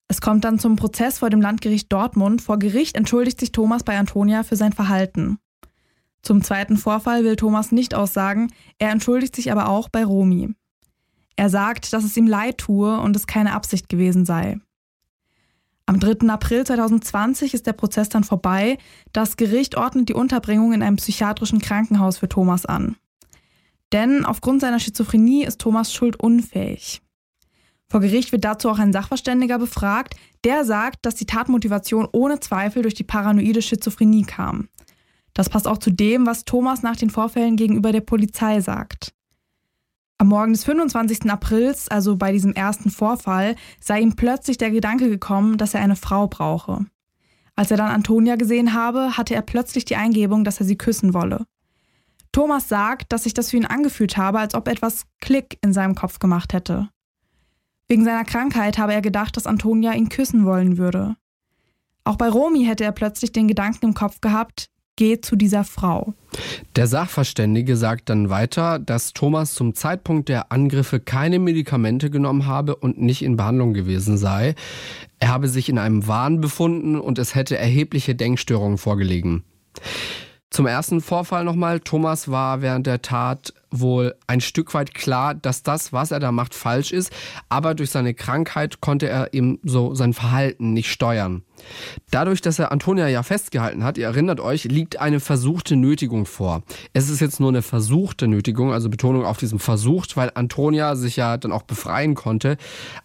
Es 0.07 0.21
kommt 0.21 0.43
dann 0.43 0.59
zum 0.59 0.75
Prozess 0.75 1.19
vor 1.19 1.29
dem 1.29 1.41
Landgericht 1.41 1.91
Dortmund. 1.91 2.41
Vor 2.41 2.59
Gericht 2.59 2.95
entschuldigt 2.95 3.39
sich 3.39 3.51
Thomas 3.51 3.83
bei 3.83 3.97
Antonia 3.97 4.43
für 4.43 4.55
sein 4.55 4.73
Verhalten. 4.73 5.39
Zum 6.21 6.41
zweiten 6.41 6.77
Vorfall 6.77 7.23
will 7.23 7.35
Thomas 7.35 7.71
nicht 7.71 7.93
aussagen, 7.93 8.51
er 8.77 8.91
entschuldigt 8.91 9.35
sich 9.35 9.51
aber 9.51 9.67
auch 9.67 9.89
bei 9.89 10.05
Romy. 10.05 10.55
Er 11.35 11.49
sagt, 11.49 11.91
dass 11.91 12.03
es 12.03 12.15
ihm 12.15 12.27
leid 12.27 12.59
tue 12.59 12.99
und 12.99 13.15
es 13.15 13.27
keine 13.27 13.53
Absicht 13.53 13.89
gewesen 13.89 14.23
sei. 14.23 14.59
Am 15.85 15.99
3. 15.99 16.29
April 16.29 16.65
2020 16.65 17.53
ist 17.53 17.67
der 17.67 17.73
Prozess 17.73 18.07
dann 18.07 18.23
vorbei. 18.23 18.77
Das 19.11 19.35
Gericht 19.35 19.75
ordnet 19.75 20.07
die 20.07 20.13
Unterbringung 20.13 20.71
in 20.71 20.81
einem 20.81 20.95
psychiatrischen 20.95 21.59
Krankenhaus 21.59 22.19
für 22.19 22.29
Thomas 22.29 22.65
an. 22.65 22.95
Denn 23.93 24.25
aufgrund 24.25 24.61
seiner 24.61 24.79
Schizophrenie 24.79 25.45
ist 25.45 25.61
Thomas 25.61 25.93
schuldunfähig. 25.93 27.01
Vor 27.87 28.01
Gericht 28.01 28.31
wird 28.31 28.43
dazu 28.43 28.69
auch 28.69 28.79
ein 28.79 28.91
Sachverständiger 28.91 29.59
befragt, 29.59 30.15
der 30.43 30.65
sagt, 30.65 31.05
dass 31.05 31.13
die 31.13 31.27
Tatmotivation 31.27 32.07
ohne 32.11 32.39
Zweifel 32.39 32.81
durch 32.81 32.95
die 32.95 33.03
paranoide 33.03 33.61
Schizophrenie 33.61 34.23
kam. 34.23 34.67
Das 35.35 35.47
passt 35.49 35.67
auch 35.67 35.77
zu 35.77 35.91
dem, 35.91 36.25
was 36.25 36.43
Thomas 36.43 36.81
nach 36.81 36.95
den 36.95 37.11
Vorfällen 37.11 37.55
gegenüber 37.55 37.91
der 37.91 38.01
Polizei 38.01 38.61
sagt. 38.61 39.13
Am 40.17 40.27
Morgen 40.27 40.53
des 40.53 40.63
25. 40.63 41.29
Aprils, 41.29 41.87
also 41.87 42.15
bei 42.15 42.31
diesem 42.31 42.53
ersten 42.53 42.89
Vorfall, 42.89 43.55
sei 43.79 44.01
ihm 44.01 44.15
plötzlich 44.15 44.57
der 44.57 44.71
Gedanke 44.71 45.07
gekommen, 45.07 45.57
dass 45.57 45.75
er 45.75 45.81
eine 45.81 45.95
Frau 45.95 46.27
brauche. 46.27 46.85
Als 47.55 47.69
er 47.69 47.77
dann 47.77 47.91
Antonia 47.91 48.37
gesehen 48.37 48.73
habe, 48.73 49.17
hatte 49.17 49.35
er 49.35 49.43
plötzlich 49.43 49.85
die 49.85 49.95
Eingebung, 49.95 50.43
dass 50.43 50.59
er 50.59 50.65
sie 50.65 50.77
küssen 50.77 51.13
wolle. 51.13 51.45
Thomas 52.33 52.67
sagt, 52.67 53.13
dass 53.13 53.23
sich 53.23 53.33
das 53.33 53.51
für 53.51 53.57
ihn 53.57 53.65
angefühlt 53.65 54.17
habe, 54.17 54.39
als 54.39 54.55
ob 54.55 54.67
etwas 54.67 55.05
Klick 55.21 55.57
in 55.61 55.71
seinem 55.71 55.95
Kopf 55.95 56.19
gemacht 56.19 56.51
hätte. 56.51 56.89
Wegen 57.87 58.03
seiner 58.03 58.25
Krankheit 58.25 58.77
habe 58.77 58.93
er 58.93 59.01
gedacht, 59.01 59.37
dass 59.37 59.47
Antonia 59.47 59.93
ihn 59.93 60.09
küssen 60.09 60.45
wollen 60.45 60.77
würde. 60.77 61.15
Auch 62.03 62.17
bei 62.17 62.27
Romy 62.27 62.65
hätte 62.65 62.83
er 62.83 62.91
plötzlich 62.91 63.31
den 63.31 63.47
Gedanken 63.47 63.85
im 63.85 63.93
Kopf 63.93 64.19
gehabt, 64.19 64.69
geh 64.95 65.21
zu 65.21 65.35
dieser 65.35 65.63
Frau. 65.63 66.13
Der 66.75 66.87
Sachverständige 66.87 67.77
sagt 67.77 68.09
dann 68.09 68.31
weiter, 68.31 68.79
dass 68.79 69.13
Thomas 69.13 69.53
zum 69.53 69.75
Zeitpunkt 69.75 70.27
der 70.27 70.51
Angriffe 70.51 70.99
keine 70.99 71.37
Medikamente 71.37 72.09
genommen 72.09 72.47
habe 72.47 72.75
und 72.75 72.99
nicht 72.99 73.21
in 73.21 73.37
Behandlung 73.37 73.73
gewesen 73.73 74.17
sei. 74.17 74.55
Er 75.19 75.29
habe 75.29 75.47
sich 75.47 75.69
in 75.69 75.77
einem 75.77 76.07
Wahn 76.07 76.41
befunden 76.41 76.99
und 76.99 77.19
es 77.19 77.35
hätte 77.35 77.57
erhebliche 77.57 78.15
Denkstörungen 78.15 78.79
vorgelegen. 78.79 79.43
Zum 80.53 80.67
ersten 80.67 81.01
Vorfall 81.01 81.45
nochmal. 81.45 81.79
Thomas 81.79 82.29
war 82.29 82.61
während 82.61 82.85
der 82.85 83.01
Tat 83.01 83.55
wohl 83.71 84.13
ein 84.27 84.39
Stück 84.39 84.75
weit 84.75 84.93
klar, 84.93 85.33
dass 85.33 85.63
das, 85.63 85.93
was 85.93 86.11
er 86.11 86.19
da 86.19 86.31
macht, 86.31 86.53
falsch 86.53 86.91
ist. 86.91 87.11
Aber 87.49 87.73
durch 87.73 87.89
seine 87.89 88.13
Krankheit 88.13 88.79
konnte 88.79 89.09
er 89.09 89.33
eben 89.33 89.57
so 89.63 89.95
sein 89.95 90.13
Verhalten 90.13 90.73
nicht 90.73 90.91
steuern. 90.91 91.41
Dadurch, 92.11 92.39
dass 92.39 92.59
er 92.59 92.71
Antonia 92.71 93.07
ja 93.07 93.23
festgehalten 93.23 93.83
hat, 93.83 93.97
ihr 93.97 94.05
erinnert 94.05 94.39
euch, 94.39 94.65
liegt 94.65 94.99
eine 94.99 95.19
versuchte 95.19 95.75
Nötigung 95.75 96.27
vor. 96.27 96.61
Es 96.93 97.09
ist 97.09 97.19
jetzt 97.19 97.39
nur 97.39 97.49
eine 97.49 97.63
versuchte 97.63 98.27
Nötigung, 98.27 98.73
also 98.73 98.91
Betonung 98.91 99.25
auf 99.25 99.37
diesem 99.37 99.57
versucht, 99.57 100.17
weil 100.17 100.29
Antonia 100.35 100.95
sich 100.95 101.15
ja 101.15 101.37
dann 101.37 101.51
auch 101.51 101.63
befreien 101.63 102.13
konnte. 102.13 102.57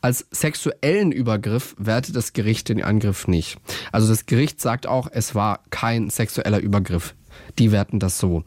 Als 0.03 0.27
sexuellen 0.31 1.13
Übergriff 1.13 1.75
wertet 1.79 2.15
das 2.15 2.35
Gericht 2.35 2.69
den 2.69 2.85
Angriff 2.85 3.27
nicht. 3.27 3.57
Also 3.91 4.07
das 4.07 4.27
Gericht 4.27 4.61
sagt 4.61 4.87
auch, 4.87 5.09
es 5.11 5.35
war 5.35 5.61
kein 5.71 6.11
sexueller 6.11 6.59
Übergriff. 6.59 7.15
Die 7.59 7.73
werten 7.73 7.99
das 7.99 8.19
so. 8.19 8.45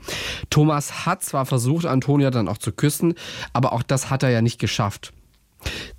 Thomas 0.49 1.05
hat 1.05 1.23
zwar 1.23 1.45
versucht, 1.45 1.85
Antonia 1.85 2.31
dann 2.31 2.47
auch 2.47 2.57
zu 2.57 2.71
küssen, 2.71 3.15
aber 3.53 3.73
auch 3.73 3.83
das 3.83 4.09
hat 4.09 4.23
er 4.23 4.29
ja 4.29 4.41
nicht 4.41 4.59
geschafft. 4.59 5.13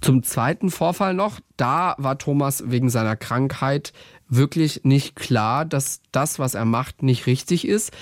Zum 0.00 0.22
zweiten 0.22 0.70
Vorfall 0.70 1.14
noch, 1.14 1.40
da 1.56 1.94
war 1.98 2.18
Thomas 2.18 2.64
wegen 2.66 2.90
seiner 2.90 3.16
Krankheit 3.16 3.92
wirklich 4.28 4.80
nicht 4.84 5.14
klar, 5.14 5.64
dass 5.64 6.00
das, 6.10 6.38
was 6.38 6.54
er 6.54 6.64
macht, 6.64 7.02
nicht 7.02 7.26
richtig 7.26 7.66
ist. 7.66 7.92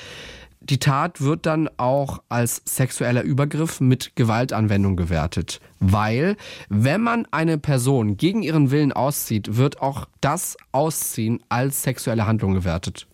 Die 0.63 0.79
Tat 0.79 1.23
wird 1.23 1.47
dann 1.47 1.71
auch 1.79 2.23
als 2.29 2.63
sexueller 2.67 3.23
Übergriff 3.23 3.81
mit 3.81 4.15
Gewaltanwendung 4.15 4.95
gewertet, 4.95 5.59
weil 5.79 6.37
wenn 6.69 7.01
man 7.01 7.27
eine 7.31 7.57
Person 7.57 8.19
gegen 8.19 8.43
ihren 8.43 8.71
Willen 8.71 8.93
auszieht, 8.93 9.57
wird 9.57 9.81
auch 9.81 10.07
das 10.21 10.59
Ausziehen 10.71 11.43
als 11.49 11.83
sexuelle 11.83 12.27
Handlung 12.27 12.53
gewertet. 12.53 13.07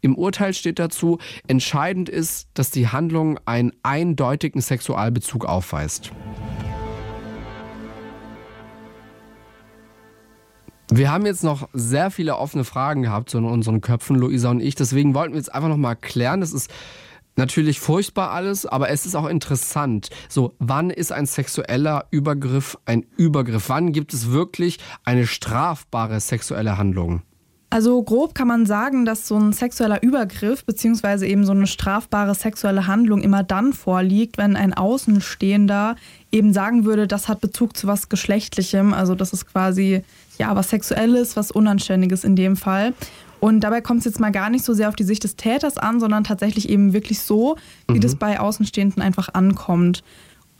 Im 0.00 0.16
Urteil 0.16 0.54
steht 0.54 0.78
dazu, 0.78 1.18
entscheidend 1.46 2.08
ist, 2.08 2.48
dass 2.54 2.70
die 2.70 2.88
Handlung 2.88 3.38
einen 3.44 3.72
eindeutigen 3.82 4.60
Sexualbezug 4.60 5.44
aufweist. 5.44 6.12
Wir 10.92 11.12
haben 11.12 11.24
jetzt 11.24 11.44
noch 11.44 11.68
sehr 11.72 12.10
viele 12.10 12.36
offene 12.36 12.64
Fragen 12.64 13.02
gehabt 13.02 13.30
so 13.30 13.38
in 13.38 13.44
unseren 13.44 13.80
Köpfen, 13.80 14.16
Luisa 14.16 14.50
und 14.50 14.60
ich. 14.60 14.74
Deswegen 14.74 15.14
wollten 15.14 15.34
wir 15.34 15.38
jetzt 15.38 15.54
einfach 15.54 15.68
noch 15.68 15.76
mal 15.76 15.94
klären. 15.94 16.40
Das 16.40 16.52
ist 16.52 16.68
natürlich 17.36 17.78
furchtbar 17.78 18.32
alles, 18.32 18.66
aber 18.66 18.90
es 18.90 19.06
ist 19.06 19.14
auch 19.14 19.26
interessant. 19.26 20.10
So, 20.28 20.54
wann 20.58 20.90
ist 20.90 21.12
ein 21.12 21.26
sexueller 21.26 22.06
Übergriff 22.10 22.76
ein 22.86 23.06
Übergriff? 23.16 23.68
Wann 23.68 23.92
gibt 23.92 24.12
es 24.12 24.32
wirklich 24.32 24.78
eine 25.04 25.28
strafbare 25.28 26.18
sexuelle 26.18 26.76
Handlung? 26.76 27.22
Also 27.72 28.02
grob 28.02 28.34
kann 28.34 28.48
man 28.48 28.66
sagen, 28.66 29.04
dass 29.04 29.28
so 29.28 29.36
ein 29.36 29.52
sexueller 29.52 30.02
Übergriff 30.02 30.64
bzw. 30.64 31.24
eben 31.26 31.44
so 31.46 31.52
eine 31.52 31.68
strafbare 31.68 32.34
sexuelle 32.34 32.88
Handlung 32.88 33.22
immer 33.22 33.44
dann 33.44 33.72
vorliegt, 33.72 34.38
wenn 34.38 34.56
ein 34.56 34.74
Außenstehender 34.74 35.94
eben 36.32 36.52
sagen 36.52 36.84
würde, 36.84 37.06
das 37.06 37.28
hat 37.28 37.40
Bezug 37.40 37.76
zu 37.76 37.86
was 37.86 38.08
Geschlechtlichem, 38.08 38.92
also 38.92 39.14
das 39.14 39.32
ist 39.32 39.46
quasi 39.46 40.02
ja 40.36 40.56
was 40.56 40.70
Sexuelles, 40.70 41.36
was 41.36 41.52
Unanständiges 41.52 42.24
in 42.24 42.34
dem 42.34 42.56
Fall. 42.56 42.92
Und 43.38 43.60
dabei 43.60 43.80
kommt 43.80 44.00
es 44.00 44.04
jetzt 44.04 44.20
mal 44.20 44.32
gar 44.32 44.50
nicht 44.50 44.64
so 44.64 44.74
sehr 44.74 44.88
auf 44.88 44.96
die 44.96 45.04
Sicht 45.04 45.22
des 45.22 45.36
Täters 45.36 45.78
an, 45.78 46.00
sondern 46.00 46.24
tatsächlich 46.24 46.68
eben 46.68 46.92
wirklich 46.92 47.20
so, 47.20 47.56
wie 47.88 47.94
mhm. 47.94 48.00
das 48.00 48.16
bei 48.16 48.40
Außenstehenden 48.40 49.00
einfach 49.00 49.32
ankommt. 49.32 50.02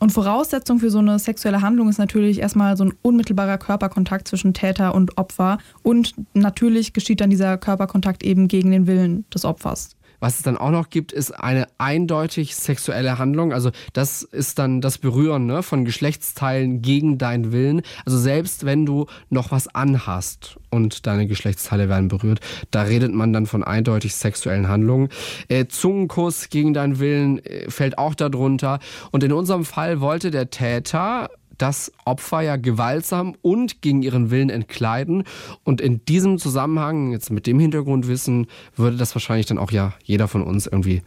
Und 0.01 0.13
Voraussetzung 0.13 0.79
für 0.79 0.91
so 0.91 0.99
eine 0.99 1.19
sexuelle 1.19 1.61
Handlung 1.61 1.91
ist 1.91 1.99
natürlich 1.99 2.41
erstmal 2.41 2.75
so 2.75 2.85
ein 2.85 2.95
unmittelbarer 3.03 3.59
Körperkontakt 3.59 4.27
zwischen 4.27 4.55
Täter 4.55 4.95
und 4.95 5.19
Opfer. 5.19 5.59
Und 5.83 6.15
natürlich 6.33 6.95
geschieht 6.95 7.21
dann 7.21 7.29
dieser 7.29 7.59
Körperkontakt 7.59 8.23
eben 8.23 8.49
gegen 8.49 8.71
den 8.71 8.87
Willen 8.87 9.27
des 9.29 9.45
Opfers. 9.45 9.91
Was 10.21 10.37
es 10.37 10.43
dann 10.43 10.57
auch 10.57 10.71
noch 10.71 10.91
gibt, 10.91 11.13
ist 11.13 11.33
eine 11.33 11.67
eindeutig 11.79 12.55
sexuelle 12.55 13.19
Handlung. 13.19 13.53
Also 13.53 13.71
das 13.93 14.23
ist 14.23 14.59
dann 14.59 14.81
das 14.81 14.99
Berühren 14.99 15.47
ne, 15.47 15.63
von 15.63 15.85
Geschlechtsteilen 15.85 16.83
gegen 16.83 17.19
deinen 17.19 17.53
Willen. 17.53 17.83
Also 18.05 18.19
selbst 18.19 18.65
wenn 18.65 18.87
du 18.87 19.07
noch 19.31 19.51
was 19.51 19.75
anhast 19.75 20.59
und 20.71 21.07
deine 21.07 21.27
Geschlechtsteile 21.27 21.89
werden 21.89 22.09
berührt, 22.09 22.41
da 22.71 22.83
redet 22.83 23.13
man 23.13 23.33
dann 23.33 23.47
von 23.47 23.65
eindeutig 23.65 24.15
sexuellen 24.15 24.69
Handlungen. 24.69 25.09
Äh, 25.49 25.67
Zungenkuss 25.67 26.51
gegen 26.51 26.75
deinen 26.75 26.99
Willen 26.99 27.45
äh, 27.45 27.71
fällt 27.71 27.99
auch 27.99 28.15
darunter. 28.15 28.79
Und 29.11 29.25
in 29.25 29.33
unserem 29.33 29.65
Fall 29.65 30.01
wollte 30.01 30.31
der 30.31 30.51
Täter 30.51 31.31
das 31.61 31.93
Opfer 32.05 32.41
ja 32.41 32.57
gewaltsam 32.57 33.35
und 33.43 33.83
gegen 33.83 34.03
ihren 34.03 34.31
Willen 34.31 34.51
entkleiden. 34.51 35.25
Und 35.65 35.81
in 35.81 36.05
diesem 36.05 36.39
Zusammenhang, 36.39 37.13
jetzt 37.13 37.31
mit 37.31 37.47
dem 37.47 37.59
Hintergrundwissen, 37.59 38.47
würde 38.77 38.97
das 38.97 39.15
wahrscheinlich 39.15 39.47
dann 39.47 39.59
auch 39.59 39.71
ja 39.71 39.95
jeder 40.03 40.29
von 40.29 40.43
uns 40.43 40.67
irgendwie, 40.67 41.03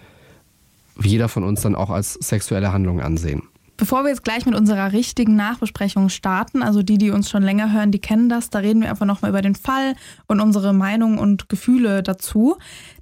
jeder 1.01 1.29
von 1.29 1.43
uns 1.43 1.61
dann 1.61 1.75
auch 1.75 1.89
als 1.89 2.13
sexuelle 2.13 2.71
Handlung 2.71 3.01
ansehen. 3.01 3.43
Bevor 3.75 4.03
wir 4.03 4.09
jetzt 4.09 4.23
gleich 4.23 4.45
mit 4.45 4.53
unserer 4.53 4.91
richtigen 4.91 5.35
Nachbesprechung 5.35 6.09
starten, 6.09 6.61
also 6.61 6.83
die, 6.83 6.99
die 6.99 7.09
uns 7.09 7.29
schon 7.29 7.41
länger 7.41 7.73
hören, 7.73 7.91
die 7.91 7.99
kennen 7.99 8.29
das, 8.29 8.51
da 8.51 8.59
reden 8.59 8.81
wir 8.81 8.89
einfach 8.89 9.07
nochmal 9.07 9.31
über 9.31 9.41
den 9.41 9.55
Fall 9.55 9.95
und 10.27 10.39
unsere 10.39 10.73
Meinungen 10.73 11.17
und 11.17 11.49
Gefühle 11.49 12.03
dazu. 12.03 12.57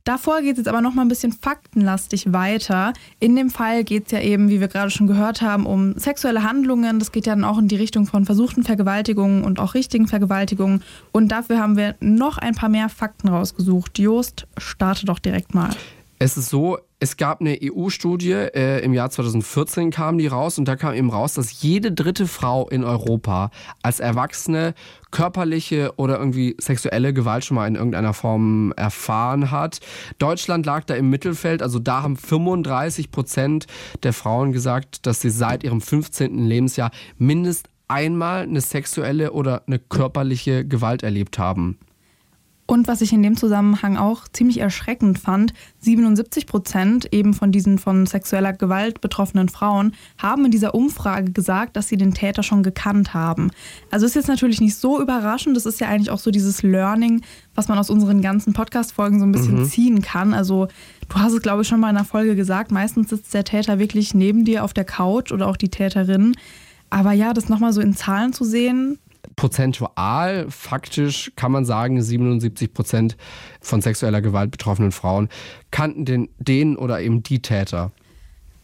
Davor 0.06 0.42
geht 0.42 0.54
es 0.54 0.60
jetzt 0.60 0.68
aber 0.68 0.82
nochmal 0.82 1.06
ein 1.06 1.10
bisschen 1.10 1.34
faktenlastig 1.34 2.32
weiter. 2.32 2.94
In 3.20 3.36
dem 3.36 3.50
Fall 3.50 3.84
geht 3.84 4.06
es 4.06 4.12
ja 4.14 4.22
eben, 4.22 4.50
wie 4.50 4.62
wir 4.62 4.70
gerade 4.70 4.90
schon 4.90 5.08
gehört 5.08 5.42
haben, 5.42 5.66
um 5.66 5.98
sexuelle 5.98 6.44
Handlungen. 6.44 7.00
Das 7.00 7.12
geht 7.12 7.28
ja 7.28 7.36
dann 7.36 7.44
auch 7.44 7.58
in 7.58 7.68
die 7.68 7.76
Richtung 7.76 8.08
von 8.08 8.26
versuchten 8.26 8.64
Vergewaltigungen 8.64 9.44
und 9.44 9.60
auch 9.60 9.74
richtigen 9.74 10.08
Vergewaltigungen. 10.08 10.84
Und 11.12 11.28
dafür 11.28 11.60
haben 11.60 11.76
wir 11.76 11.96
noch 12.00 12.38
ein 12.38 12.56
paar 12.56 12.70
mehr 12.70 12.88
Fakten 12.88 13.28
rausgesucht. 13.28 14.00
Jost, 14.00 14.48
starte 14.58 15.06
doch 15.06 15.20
direkt 15.20 15.54
mal. 15.54 15.70
Es 16.18 16.38
ist 16.38 16.50
so, 16.50 16.80
es 17.02 17.18
gab 17.18 17.42
eine 17.42 17.58
EU-Studie, 17.64 18.32
äh, 18.32 18.84
im 18.84 18.94
Jahr 18.94 19.10
2014 19.10 19.90
kam 19.90 20.20
die 20.20 20.28
raus 20.28 20.60
und 20.60 20.68
da 20.68 20.76
kam 20.76 20.94
eben 20.94 21.10
raus, 21.10 21.34
dass 21.34 21.64
jede 21.64 21.92
dritte 21.92 22.28
Frau 22.28 22.70
in 22.70 22.84
Europa 22.84 23.50
als 23.82 24.00
Erwachsene 24.00 24.76
körperliche 25.10 25.94
oder 25.98 26.20
irgendwie 26.20 26.56
sexuelle 26.60 27.12
Gewalt 27.12 27.44
schon 27.44 27.56
mal 27.56 27.68
in 27.68 27.74
irgendeiner 27.74 28.14
Form 28.14 28.72
erfahren 28.78 29.50
hat. 29.50 29.80
Deutschland 30.20 30.68
lag 30.68 30.84
da 30.84 30.94
im 30.94 31.10
Mittelfeld, 31.10 31.64
also 31.64 31.80
da 31.80 32.04
haben 32.04 32.18
35 32.18 33.10
Prozent 33.10 33.66
der 34.04 34.14
Frauen 34.14 34.52
gesagt, 34.52 35.08
dass 35.08 35.22
sie 35.22 35.32
seit 35.32 35.64
ihrem 35.64 35.82
15. 35.82 36.46
Lebensjahr 36.46 36.92
mindestens 37.18 37.72
einmal 37.88 38.44
eine 38.44 38.62
sexuelle 38.62 39.32
oder 39.32 39.64
eine 39.66 39.80
körperliche 39.80 40.66
Gewalt 40.66 41.02
erlebt 41.02 41.40
haben. 41.40 41.80
Und 42.66 42.88
was 42.88 43.02
ich 43.02 43.12
in 43.12 43.22
dem 43.22 43.36
Zusammenhang 43.36 43.98
auch 43.98 44.28
ziemlich 44.30 44.60
erschreckend 44.60 45.20
fand, 45.20 45.54
77 45.80 46.48
Prozent 46.48 47.14
eben 47.14 47.34
von 47.34 47.52
diesen 47.52 47.80
von 47.80 48.06
sexueller 48.06 48.54
Gewalt 48.54 49.02
betroffenen 49.02 49.50
Frauen 49.50 49.94
haben 50.18 50.46
in 50.46 50.52
dieser 50.52 50.74
Umfrage 50.74 51.32
gesagt, 51.32 51.76
dass 51.76 51.90
sie 51.90 51.98
den 51.98 52.14
Täter 52.14 52.44
schon 52.44 52.64
gekannt 52.64 53.14
haben. 53.14 53.52
Also 53.90 54.06
ist 54.06 54.16
jetzt 54.16 54.30
natürlich 54.30 54.62
nicht 54.62 54.76
so 54.76 55.02
überraschend, 55.02 55.58
das 55.58 55.66
ist 55.66 55.82
ja 55.82 55.90
eigentlich 55.90 56.12
auch 56.12 56.20
so 56.20 56.32
dieses 56.32 56.64
Learning, 56.64 57.22
was 57.56 57.68
man 57.68 57.78
aus 57.78 57.90
unseren 57.90 58.22
ganzen 58.22 58.54
Podcast-Folgen 58.54 59.20
so 59.20 59.26
ein 59.26 59.34
bisschen 59.34 59.60
mhm. 59.60 59.66
ziehen 59.66 60.02
kann. 60.02 60.34
Also 60.34 60.68
du 61.10 61.16
hast 61.18 61.34
es, 61.34 61.42
glaube 61.42 61.64
ich, 61.64 61.68
schon 61.68 61.80
mal 61.80 61.90
in 61.90 61.98
einer 61.98 62.06
Folge 62.06 62.36
gesagt, 62.36 62.72
meistens 62.72 63.10
sitzt 63.10 63.34
der 63.34 63.44
Täter 63.44 63.80
wirklich 63.80 64.14
neben 64.14 64.46
dir 64.46 64.64
auf 64.64 64.74
der 64.74 64.86
Couch 64.86 65.32
oder 65.32 65.48
auch 65.48 65.58
die 65.58 65.70
Täterin. 65.70 66.36
Aber 66.90 67.14
ja, 67.14 67.34
das 67.34 67.50
nochmal 67.50 67.74
so 67.74 67.82
in 67.82 67.96
Zahlen 67.96 68.34
zu 68.34 68.44
sehen, 68.44 69.00
prozentual, 69.36 70.46
faktisch 70.50 71.32
kann 71.36 71.52
man 71.52 71.66
sagen, 71.66 72.02
77 72.02 72.74
Prozent 72.74 73.18
von 73.62 73.82
sexueller 73.82 74.22
Gewalt 74.22 74.52
betroffenen 74.52 74.92
Frauen 74.92 75.30
kannten 75.72 76.06
den, 76.06 76.30
den 76.40 76.78
oder 76.78 77.02
eben 77.02 77.24
die 77.24 77.42
Täter. 77.42 77.92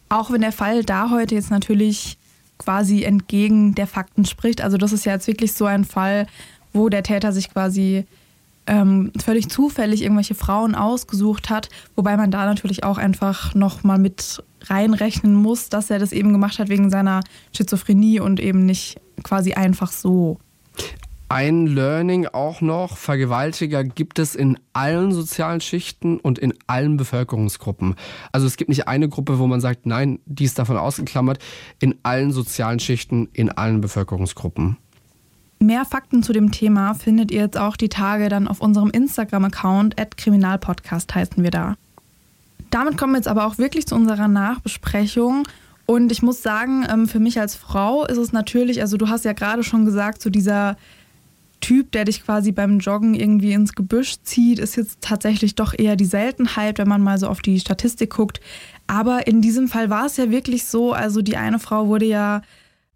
Auch 0.08 0.30
wenn 0.30 0.40
der 0.40 0.52
Fall 0.52 0.84
da 0.84 1.10
heute 1.10 1.34
jetzt 1.34 1.50
natürlich 1.50 2.18
quasi 2.58 3.04
entgegen 3.04 3.74
der 3.74 3.86
Fakten 3.86 4.24
spricht. 4.24 4.60
Also 4.60 4.76
das 4.76 4.92
ist 4.92 5.06
ja 5.06 5.12
jetzt 5.12 5.26
wirklich 5.26 5.52
so 5.52 5.64
ein 5.66 5.84
Fall, 5.84 6.26
wo 6.72 6.88
der 6.88 7.02
Täter 7.02 7.32
sich 7.32 7.50
quasi 7.50 8.04
ähm, 8.66 9.12
völlig 9.18 9.48
zufällig 9.48 10.02
irgendwelche 10.02 10.34
Frauen 10.34 10.74
ausgesucht 10.74 11.50
hat, 11.50 11.68
wobei 11.96 12.16
man 12.16 12.30
da 12.30 12.44
natürlich 12.44 12.84
auch 12.84 12.98
einfach 12.98 13.54
nochmal 13.54 13.98
mit 13.98 14.42
reinrechnen 14.64 15.34
muss, 15.34 15.68
dass 15.70 15.90
er 15.90 15.98
das 15.98 16.12
eben 16.12 16.32
gemacht 16.32 16.58
hat 16.58 16.68
wegen 16.68 16.90
seiner 16.90 17.22
Schizophrenie 17.56 18.20
und 18.20 18.40
eben 18.40 18.66
nicht 18.66 19.00
quasi 19.22 19.54
einfach 19.54 19.90
so. 19.90 20.38
Ein 21.30 21.66
Learning 21.66 22.26
auch 22.26 22.62
noch, 22.62 22.96
Vergewaltiger 22.96 23.84
gibt 23.84 24.18
es 24.18 24.34
in 24.34 24.58
allen 24.72 25.12
sozialen 25.12 25.60
Schichten 25.60 26.18
und 26.18 26.38
in 26.38 26.54
allen 26.66 26.96
Bevölkerungsgruppen. 26.96 27.96
Also 28.32 28.46
es 28.46 28.56
gibt 28.56 28.70
nicht 28.70 28.88
eine 28.88 29.10
Gruppe, 29.10 29.38
wo 29.38 29.46
man 29.46 29.60
sagt, 29.60 29.84
nein, 29.84 30.20
die 30.24 30.44
ist 30.44 30.58
davon 30.58 30.78
ausgeklammert, 30.78 31.38
in 31.80 31.96
allen 32.02 32.32
sozialen 32.32 32.80
Schichten, 32.80 33.28
in 33.34 33.50
allen 33.50 33.82
Bevölkerungsgruppen. 33.82 34.78
Mehr 35.58 35.84
Fakten 35.84 36.22
zu 36.22 36.32
dem 36.32 36.50
Thema 36.50 36.94
findet 36.94 37.30
ihr 37.30 37.42
jetzt 37.42 37.58
auch 37.58 37.76
die 37.76 37.90
Tage 37.90 38.30
dann 38.30 38.48
auf 38.48 38.60
unserem 38.62 38.88
Instagram-Account, 38.88 39.96
Kriminalpodcast 40.16 41.14
heißen 41.14 41.42
wir 41.42 41.50
da. 41.50 41.74
Damit 42.70 42.96
kommen 42.96 43.12
wir 43.12 43.18
jetzt 43.18 43.28
aber 43.28 43.46
auch 43.46 43.58
wirklich 43.58 43.86
zu 43.86 43.94
unserer 43.94 44.28
Nachbesprechung. 44.28 45.46
Und 45.90 46.12
ich 46.12 46.20
muss 46.20 46.42
sagen, 46.42 46.86
ähm, 46.92 47.08
für 47.08 47.18
mich 47.18 47.40
als 47.40 47.54
Frau 47.54 48.04
ist 48.04 48.18
es 48.18 48.30
natürlich, 48.30 48.82
also 48.82 48.98
du 48.98 49.08
hast 49.08 49.24
ja 49.24 49.32
gerade 49.32 49.64
schon 49.64 49.86
gesagt, 49.86 50.20
zu 50.20 50.28
dieser 50.28 50.76
Typ, 51.62 51.92
der 51.92 52.04
dich 52.04 52.22
quasi 52.22 52.52
beim 52.52 52.78
Joggen 52.78 53.14
irgendwie 53.14 53.52
ins 53.52 53.72
Gebüsch 53.72 54.16
zieht, 54.22 54.58
ist 54.58 54.76
jetzt 54.76 55.00
tatsächlich 55.00 55.54
doch 55.54 55.72
eher 55.76 55.96
die 55.96 56.04
Seltenheit, 56.04 56.78
wenn 56.78 56.88
man 56.88 57.02
mal 57.02 57.16
so 57.16 57.26
auf 57.26 57.40
die 57.40 57.58
Statistik 57.58 58.10
guckt. 58.10 58.40
Aber 58.86 59.26
in 59.26 59.40
diesem 59.40 59.66
Fall 59.66 59.88
war 59.88 60.04
es 60.04 60.18
ja 60.18 60.30
wirklich 60.30 60.66
so, 60.66 60.92
also 60.92 61.22
die 61.22 61.38
eine 61.38 61.58
Frau 61.58 61.86
wurde 61.86 62.04
ja, 62.04 62.42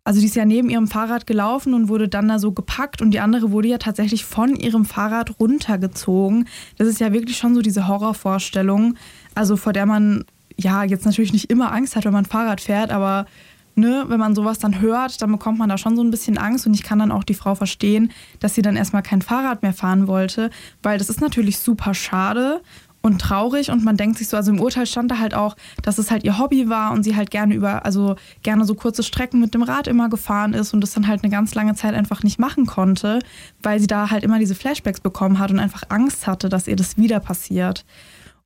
also 0.05 0.21
die 0.21 0.27
ist 0.27 0.37
ja 0.37 0.45
neben 0.45 0.69
ihrem 0.69 0.87
Fahrrad 0.87 1.27
gelaufen 1.27 1.73
und 1.73 1.89
wurde 1.89 2.11
dann 2.11 2.29
da 2.29 2.39
so 2.39 2.53
gepackt 2.53 3.01
und 3.01 3.13
die 3.13 3.21
andere 3.21 3.53
wurde 3.53 3.69
ja 3.69 3.79
tatsächlich 3.79 4.27
von 4.27 4.55
ihrem 4.55 4.85
Fahrrad 4.85 5.41
runtergezogen. 5.41 6.47
Das 6.77 6.89
ist 6.89 7.01
ja 7.01 7.15
wirklich 7.15 7.39
schon 7.39 7.55
so 7.55 7.63
diese 7.63 7.89
Horrorvorstellung, 7.89 8.97
also 9.35 9.57
vor 9.57 9.73
der 9.73 9.87
man 9.87 10.27
ja 10.63 10.85
jetzt 10.85 11.05
natürlich 11.05 11.33
nicht 11.33 11.51
immer 11.51 11.73
Angst 11.73 11.97
hat, 11.97 12.05
wenn 12.05 12.13
man 12.13 12.25
Fahrrad 12.25 12.61
fährt, 12.61 12.91
aber 12.91 13.27
ne, 13.75 14.05
wenn 14.09 14.21
man 14.21 14.35
sowas 14.35 14.59
dann 14.59 14.81
hört, 14.81 15.21
dann 15.23 15.33
bekommt 15.33 15.59
man 15.59 15.69
da 15.69 15.79
schon 15.79 15.97
so 15.97 16.03
ein 16.03 16.11
bisschen 16.11 16.39
Angst 16.39 16.67
und 16.67 16.75
ich 16.75 16.83
kann 16.83 16.99
dann 16.99 17.13
auch 17.13 17.25
die 17.25 17.35
Frau 17.35 17.55
verstehen, 17.55 18.13
dass 18.41 18.55
sie 18.55 18.63
dann 18.63 18.77
erstmal 18.77 19.03
kein 19.03 19.23
Fahrrad 19.23 19.63
mehr 19.63 19.73
fahren 19.73 20.07
wollte, 20.07 20.51
weil 20.83 20.99
das 20.99 21.09
ist 21.09 21.21
natürlich 21.21 21.59
super 21.59 21.95
schade 21.95 22.61
und 23.03 23.21
traurig 23.21 23.71
und 23.71 23.85
man 23.85 23.97
denkt 23.97 24.19
sich 24.19 24.29
so, 24.29 24.37
also 24.37 24.53
im 24.53 24.61
Urteil 24.61 24.87
stand 24.87 25.11
da 25.11 25.19
halt 25.19 25.35
auch, 25.35 25.57
dass 25.83 25.99
es 25.99 26.11
halt 26.11 26.25
ihr 26.25 26.39
Hobby 26.39 26.69
war 26.69 26.93
und 26.93 27.03
sie 27.03 27.17
halt 27.17 27.31
gerne 27.31 27.55
über, 27.55 27.85
also 27.85 28.15
gerne 28.43 28.65
so 28.65 28.75
kurze 28.75 29.03
Strecken 29.03 29.41
mit 29.41 29.55
dem 29.55 29.63
Rad 29.63 29.89
immer 29.89 30.09
gefahren 30.09 30.55
ist 30.55 30.73
und 30.73 30.81
das 30.81 30.93
dann 30.93 31.09
halt 31.09 31.23
eine 31.23 31.33
ganz 31.33 31.55
lange 31.55 31.75
Zeit 31.75 31.95
einfach 31.95 32.23
nicht 32.23 32.39
machen 32.39 32.65
konnte, 32.67 33.19
weil 33.63 33.81
sie 33.81 33.89
da 33.89 34.11
halt 34.11 34.23
immer 34.23 34.39
diese 34.39 34.55
Flashbacks 34.55 35.01
bekommen 35.01 35.39
hat 35.39 35.51
und 35.51 35.59
einfach 35.59 35.83
Angst 35.89 36.27
hatte, 36.27 36.49
dass 36.49 36.69
ihr 36.69 36.77
das 36.77 36.97
wieder 36.97 37.19
passiert. 37.19 37.85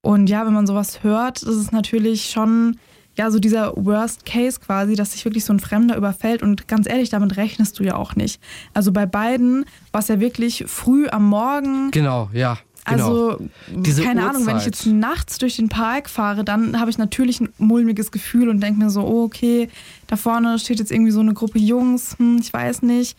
Und 0.06 0.30
ja, 0.30 0.46
wenn 0.46 0.52
man 0.52 0.68
sowas 0.68 1.02
hört, 1.02 1.42
ist 1.42 1.56
es 1.56 1.72
natürlich 1.72 2.30
schon 2.30 2.78
ja, 3.16 3.28
so 3.32 3.40
dieser 3.40 3.72
Worst 3.74 4.24
Case 4.24 4.60
quasi, 4.60 4.94
dass 4.94 5.12
sich 5.12 5.24
wirklich 5.24 5.44
so 5.44 5.52
ein 5.52 5.58
Fremder 5.58 5.96
überfällt 5.96 6.44
und 6.44 6.68
ganz 6.68 6.88
ehrlich, 6.88 7.10
damit 7.10 7.36
rechnest 7.36 7.76
du 7.80 7.82
ja 7.82 7.96
auch 7.96 8.14
nicht. 8.14 8.40
Also 8.72 8.92
bei 8.92 9.04
beiden 9.04 9.64
war 9.90 10.00
es 10.00 10.06
ja 10.06 10.20
wirklich 10.20 10.62
früh 10.68 11.08
am 11.08 11.28
Morgen. 11.28 11.90
Genau, 11.90 12.30
ja. 12.32 12.56
Genau. 12.84 13.08
Also, 13.08 13.48
Diese 13.74 14.04
keine 14.04 14.20
Uhrzeit. 14.20 14.36
Ahnung, 14.36 14.46
wenn 14.46 14.58
ich 14.58 14.64
jetzt 14.64 14.86
nachts 14.86 15.38
durch 15.38 15.56
den 15.56 15.68
Park 15.68 16.08
fahre, 16.08 16.44
dann 16.44 16.78
habe 16.78 16.88
ich 16.88 16.98
natürlich 16.98 17.40
ein 17.40 17.48
mulmiges 17.58 18.12
Gefühl 18.12 18.48
und 18.48 18.62
denke 18.62 18.78
mir 18.78 18.90
so, 18.90 19.02
oh, 19.02 19.24
okay, 19.24 19.68
da 20.06 20.14
vorne 20.14 20.56
steht 20.60 20.78
jetzt 20.78 20.92
irgendwie 20.92 21.10
so 21.10 21.18
eine 21.18 21.34
Gruppe 21.34 21.58
Jungs, 21.58 22.16
hm, 22.16 22.38
ich 22.40 22.52
weiß 22.52 22.82
nicht. 22.82 23.18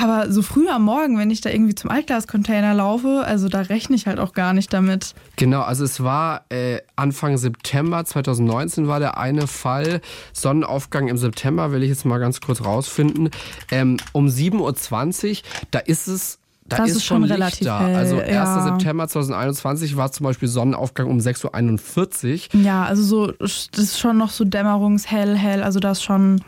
Aber 0.00 0.30
so 0.30 0.42
früh 0.42 0.68
am 0.68 0.82
Morgen, 0.82 1.18
wenn 1.18 1.30
ich 1.30 1.40
da 1.40 1.50
irgendwie 1.50 1.74
zum 1.74 1.90
Altglascontainer 1.90 2.74
laufe, 2.74 3.22
also 3.26 3.48
da 3.48 3.62
rechne 3.62 3.96
ich 3.96 4.06
halt 4.06 4.18
auch 4.18 4.32
gar 4.32 4.52
nicht 4.52 4.72
damit. 4.72 5.14
Genau, 5.36 5.62
also 5.62 5.84
es 5.84 6.02
war 6.02 6.44
äh, 6.50 6.80
Anfang 6.96 7.36
September 7.38 8.04
2019 8.04 8.88
war 8.88 9.00
der 9.00 9.18
eine 9.18 9.46
Fall. 9.46 10.00
Sonnenaufgang 10.32 11.08
im 11.08 11.16
September, 11.16 11.72
will 11.72 11.82
ich 11.82 11.88
jetzt 11.90 12.04
mal 12.04 12.18
ganz 12.18 12.40
kurz 12.40 12.64
rausfinden. 12.64 13.30
Ähm, 13.70 13.96
um 14.12 14.26
7.20 14.26 15.30
Uhr, 15.30 15.36
da 15.70 15.78
ist 15.80 16.08
es 16.08 16.38
da 16.68 16.78
Das 16.78 16.90
ist, 16.90 16.96
ist 16.96 17.04
schon 17.04 17.18
schon 17.22 17.28
Licht 17.28 17.34
relativ 17.34 17.66
da. 17.66 17.80
hell, 17.80 17.94
also 17.94 18.18
1. 18.18 18.28
ja. 18.30 18.62
September 18.64 19.06
2021 19.08 19.96
war 19.96 20.10
zum 20.10 20.24
Beispiel 20.24 20.48
Sonnenaufgang 20.48 21.06
um 21.08 21.18
6.41 21.18 22.54
Uhr. 22.54 22.60
Ja, 22.60 22.84
also 22.84 23.02
so, 23.02 23.32
das 23.38 23.68
ist 23.76 23.98
schon 24.00 24.16
noch 24.18 24.30
so 24.30 24.44
dämmerungshell, 24.44 25.36
hell, 25.36 25.62
also 25.62 25.78
das 25.78 25.98
ist 25.98 26.04
schon 26.04 26.40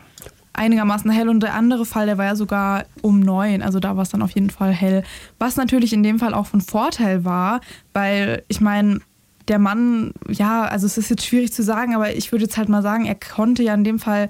einigermaßen 0.53 1.09
hell. 1.11 1.29
Und 1.29 1.41
der 1.41 1.53
andere 1.53 1.85
Fall, 1.85 2.05
der 2.05 2.17
war 2.17 2.25
ja 2.25 2.35
sogar 2.35 2.85
um 3.01 3.19
neun, 3.19 3.61
also 3.61 3.79
da 3.79 3.95
war 3.95 4.03
es 4.03 4.09
dann 4.09 4.21
auf 4.21 4.31
jeden 4.31 4.49
Fall 4.49 4.71
hell. 4.71 5.03
Was 5.37 5.55
natürlich 5.55 5.93
in 5.93 6.03
dem 6.03 6.19
Fall 6.19 6.33
auch 6.33 6.47
von 6.47 6.61
Vorteil 6.61 7.25
war, 7.25 7.61
weil 7.93 8.43
ich 8.47 8.61
meine, 8.61 8.99
der 9.47 9.59
Mann, 9.59 10.13
ja, 10.27 10.63
also 10.63 10.85
es 10.85 10.97
ist 10.97 11.09
jetzt 11.09 11.25
schwierig 11.25 11.51
zu 11.51 11.63
sagen, 11.63 11.95
aber 11.95 12.15
ich 12.15 12.31
würde 12.31 12.45
jetzt 12.45 12.57
halt 12.57 12.69
mal 12.69 12.83
sagen, 12.83 13.05
er 13.05 13.15
konnte 13.15 13.63
ja 13.63 13.73
in 13.73 13.83
dem 13.83 13.99
Fall 13.99 14.29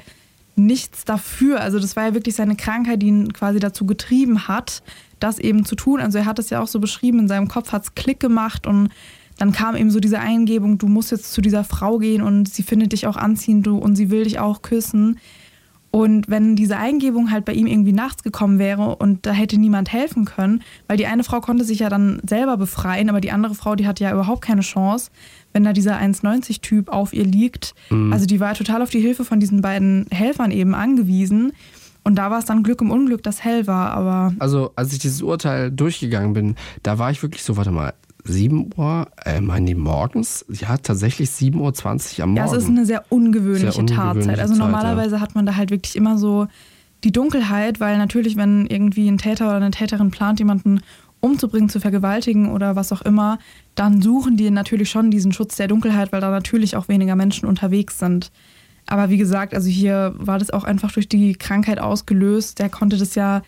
nichts 0.55 1.05
dafür. 1.05 1.61
Also 1.61 1.79
das 1.79 1.95
war 1.95 2.05
ja 2.05 2.13
wirklich 2.13 2.35
seine 2.35 2.55
Krankheit, 2.55 3.01
die 3.01 3.07
ihn 3.07 3.33
quasi 3.33 3.59
dazu 3.59 3.85
getrieben 3.85 4.47
hat, 4.47 4.81
das 5.19 5.39
eben 5.39 5.65
zu 5.65 5.75
tun. 5.75 5.99
Also 5.99 6.19
er 6.19 6.25
hat 6.25 6.39
es 6.39 6.49
ja 6.49 6.61
auch 6.61 6.67
so 6.67 6.79
beschrieben, 6.79 7.19
in 7.19 7.27
seinem 7.27 7.47
Kopf 7.47 7.71
hat 7.71 7.83
es 7.83 7.95
Klick 7.95 8.19
gemacht 8.19 8.65
und 8.65 8.89
dann 9.37 9.53
kam 9.53 9.75
eben 9.75 9.89
so 9.89 10.01
diese 10.01 10.19
Eingebung, 10.19 10.77
du 10.77 10.87
musst 10.87 11.11
jetzt 11.11 11.31
zu 11.31 11.41
dieser 11.41 11.63
Frau 11.63 11.97
gehen 11.97 12.21
und 12.21 12.49
sie 12.49 12.63
findet 12.63 12.91
dich 12.91 13.07
auch 13.07 13.15
anziehend 13.15 13.67
und 13.69 13.95
sie 13.95 14.09
will 14.09 14.25
dich 14.25 14.39
auch 14.39 14.61
küssen. 14.61 15.17
Und 15.91 16.29
wenn 16.29 16.55
diese 16.55 16.77
Eingebung 16.77 17.31
halt 17.31 17.45
bei 17.45 17.53
ihm 17.53 17.65
irgendwie 17.65 17.93
nachts 17.93 18.21
gekommen 18.21 18.59
wäre 18.59 18.95
und 18.97 19.25
da 19.25 19.31
hätte 19.31 19.57
niemand 19.57 19.91
helfen 19.91 20.25
können, 20.25 20.61
weil 20.87 20.97
die 20.97 21.07
eine 21.07 21.23
Frau 21.23 21.41
konnte 21.41 21.63
sich 21.65 21.79
ja 21.79 21.89
dann 21.89 22.21
selber 22.27 22.57
befreien, 22.57 23.09
aber 23.09 23.21
die 23.21 23.31
andere 23.31 23.55
Frau, 23.55 23.75
die 23.75 23.87
hatte 23.87 24.03
ja 24.03 24.11
überhaupt 24.11 24.41
keine 24.43 24.61
Chance, 24.61 25.09
wenn 25.51 25.63
da 25.63 25.73
dieser 25.73 25.97
1,90-Typ 25.99 26.89
auf 26.89 27.11
ihr 27.11 27.25
liegt. 27.25 27.73
Also 28.11 28.27
die 28.27 28.39
war 28.39 28.53
total 28.53 28.83
auf 28.83 28.91
die 28.91 28.99
Hilfe 28.99 29.25
von 29.25 29.39
diesen 29.39 29.61
beiden 29.61 30.05
Helfern 30.11 30.51
eben 30.51 30.75
angewiesen. 30.75 31.53
Und 32.03 32.15
da 32.15 32.31
war 32.31 32.39
es 32.39 32.45
dann 32.45 32.63
Glück 32.63 32.81
im 32.81 32.91
Unglück, 32.91 33.23
dass 33.23 33.43
hell 33.43 33.67
war, 33.67 33.91
aber 33.91 34.33
Also 34.39 34.71
als 34.75 34.93
ich 34.93 34.99
dieses 34.99 35.21
Urteil 35.21 35.69
durchgegangen 35.69 36.33
bin, 36.33 36.55
da 36.81 36.97
war 36.97 37.11
ich 37.11 37.21
wirklich 37.21 37.43
so, 37.43 37.57
warte 37.57 37.71
mal, 37.71 37.93
7 38.23 38.69
Uhr, 38.75 39.07
äh, 39.25 39.41
meinen 39.41 39.65
die 39.65 39.75
morgens? 39.75 40.45
Ja, 40.49 40.77
tatsächlich 40.77 41.29
7.20 41.29 42.19
Uhr 42.19 42.23
am 42.23 42.35
Ja, 42.35 42.43
Morgen. 42.43 42.57
es 42.57 42.63
ist 42.63 42.69
eine 42.69 42.85
sehr 42.85 43.03
ungewöhnliche, 43.09 43.71
Sehr 43.71 43.79
ungewöhnliche 43.79 44.19
Tatzeit. 44.19 44.39
Also 44.39 44.53
Zeit, 44.53 44.59
normalerweise 44.63 45.21
hat 45.21 45.35
man 45.35 45.45
da 45.45 45.55
halt 45.55 45.71
wirklich 45.71 45.95
immer 45.95 46.17
so 46.17 46.47
die 47.03 47.11
Dunkelheit, 47.11 47.79
weil 47.79 47.97
natürlich, 47.97 48.35
wenn 48.35 48.65
irgendwie 48.65 49.07
ein 49.09 49.17
Täter 49.17 49.47
oder 49.47 49.55
eine 49.57 49.71
Täterin 49.71 50.11
plant, 50.11 50.39
jemanden 50.39 50.81
umzubringen, 51.21 51.69
zu 51.69 51.79
vergewaltigen 51.79 52.49
oder 52.51 52.75
was 52.75 52.91
auch 52.91 53.01
immer, 53.01 53.39
dann 53.75 54.01
suchen 54.01 54.37
die 54.37 54.49
natürlich 54.51 54.89
schon 54.89 55.11
diesen 55.11 55.31
Schutz 55.33 55.55
der 55.55 55.67
Dunkelheit, 55.67 56.11
weil 56.11 56.21
da 56.21 56.29
natürlich 56.29 56.75
auch 56.75 56.87
weniger 56.87 57.15
Menschen 57.15 57.47
unterwegs 57.47 57.99
sind. 57.99 58.31
Aber 58.87 59.09
wie 59.09 59.17
gesagt, 59.17 59.53
also 59.53 59.69
hier 59.69 60.13
war 60.17 60.39
das 60.39 60.49
auch 60.49 60.63
einfach 60.63 60.91
durch 60.91 61.07
die 61.07 61.33
Krankheit 61.33 61.79
ausgelöst. 61.79 62.59
Der 62.59 62.69
konnte 62.69 62.97
das 62.97 63.15
ja 63.15 63.41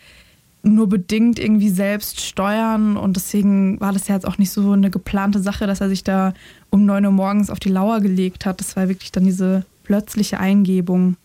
nur 0.62 0.88
bedingt 0.88 1.38
irgendwie 1.38 1.70
selbst 1.70 2.20
steuern 2.20 2.96
und 2.96 3.16
deswegen 3.16 3.80
war 3.80 3.92
das 3.92 4.08
ja 4.08 4.14
jetzt 4.14 4.26
auch 4.26 4.38
nicht 4.38 4.50
so 4.50 4.72
eine 4.72 4.90
geplante 4.90 5.40
Sache, 5.40 5.66
dass 5.66 5.80
er 5.80 5.88
sich 5.88 6.04
da 6.04 6.34
um 6.70 6.86
9 6.86 7.04
Uhr 7.04 7.12
morgens 7.12 7.50
auf 7.50 7.58
die 7.58 7.68
Lauer 7.68 8.00
gelegt 8.00 8.46
hat. 8.46 8.60
Das 8.60 8.76
war 8.76 8.88
wirklich 8.88 9.12
dann 9.12 9.24
diese 9.24 9.64
plötzliche 9.82 10.38
Eingebung. 10.38 11.16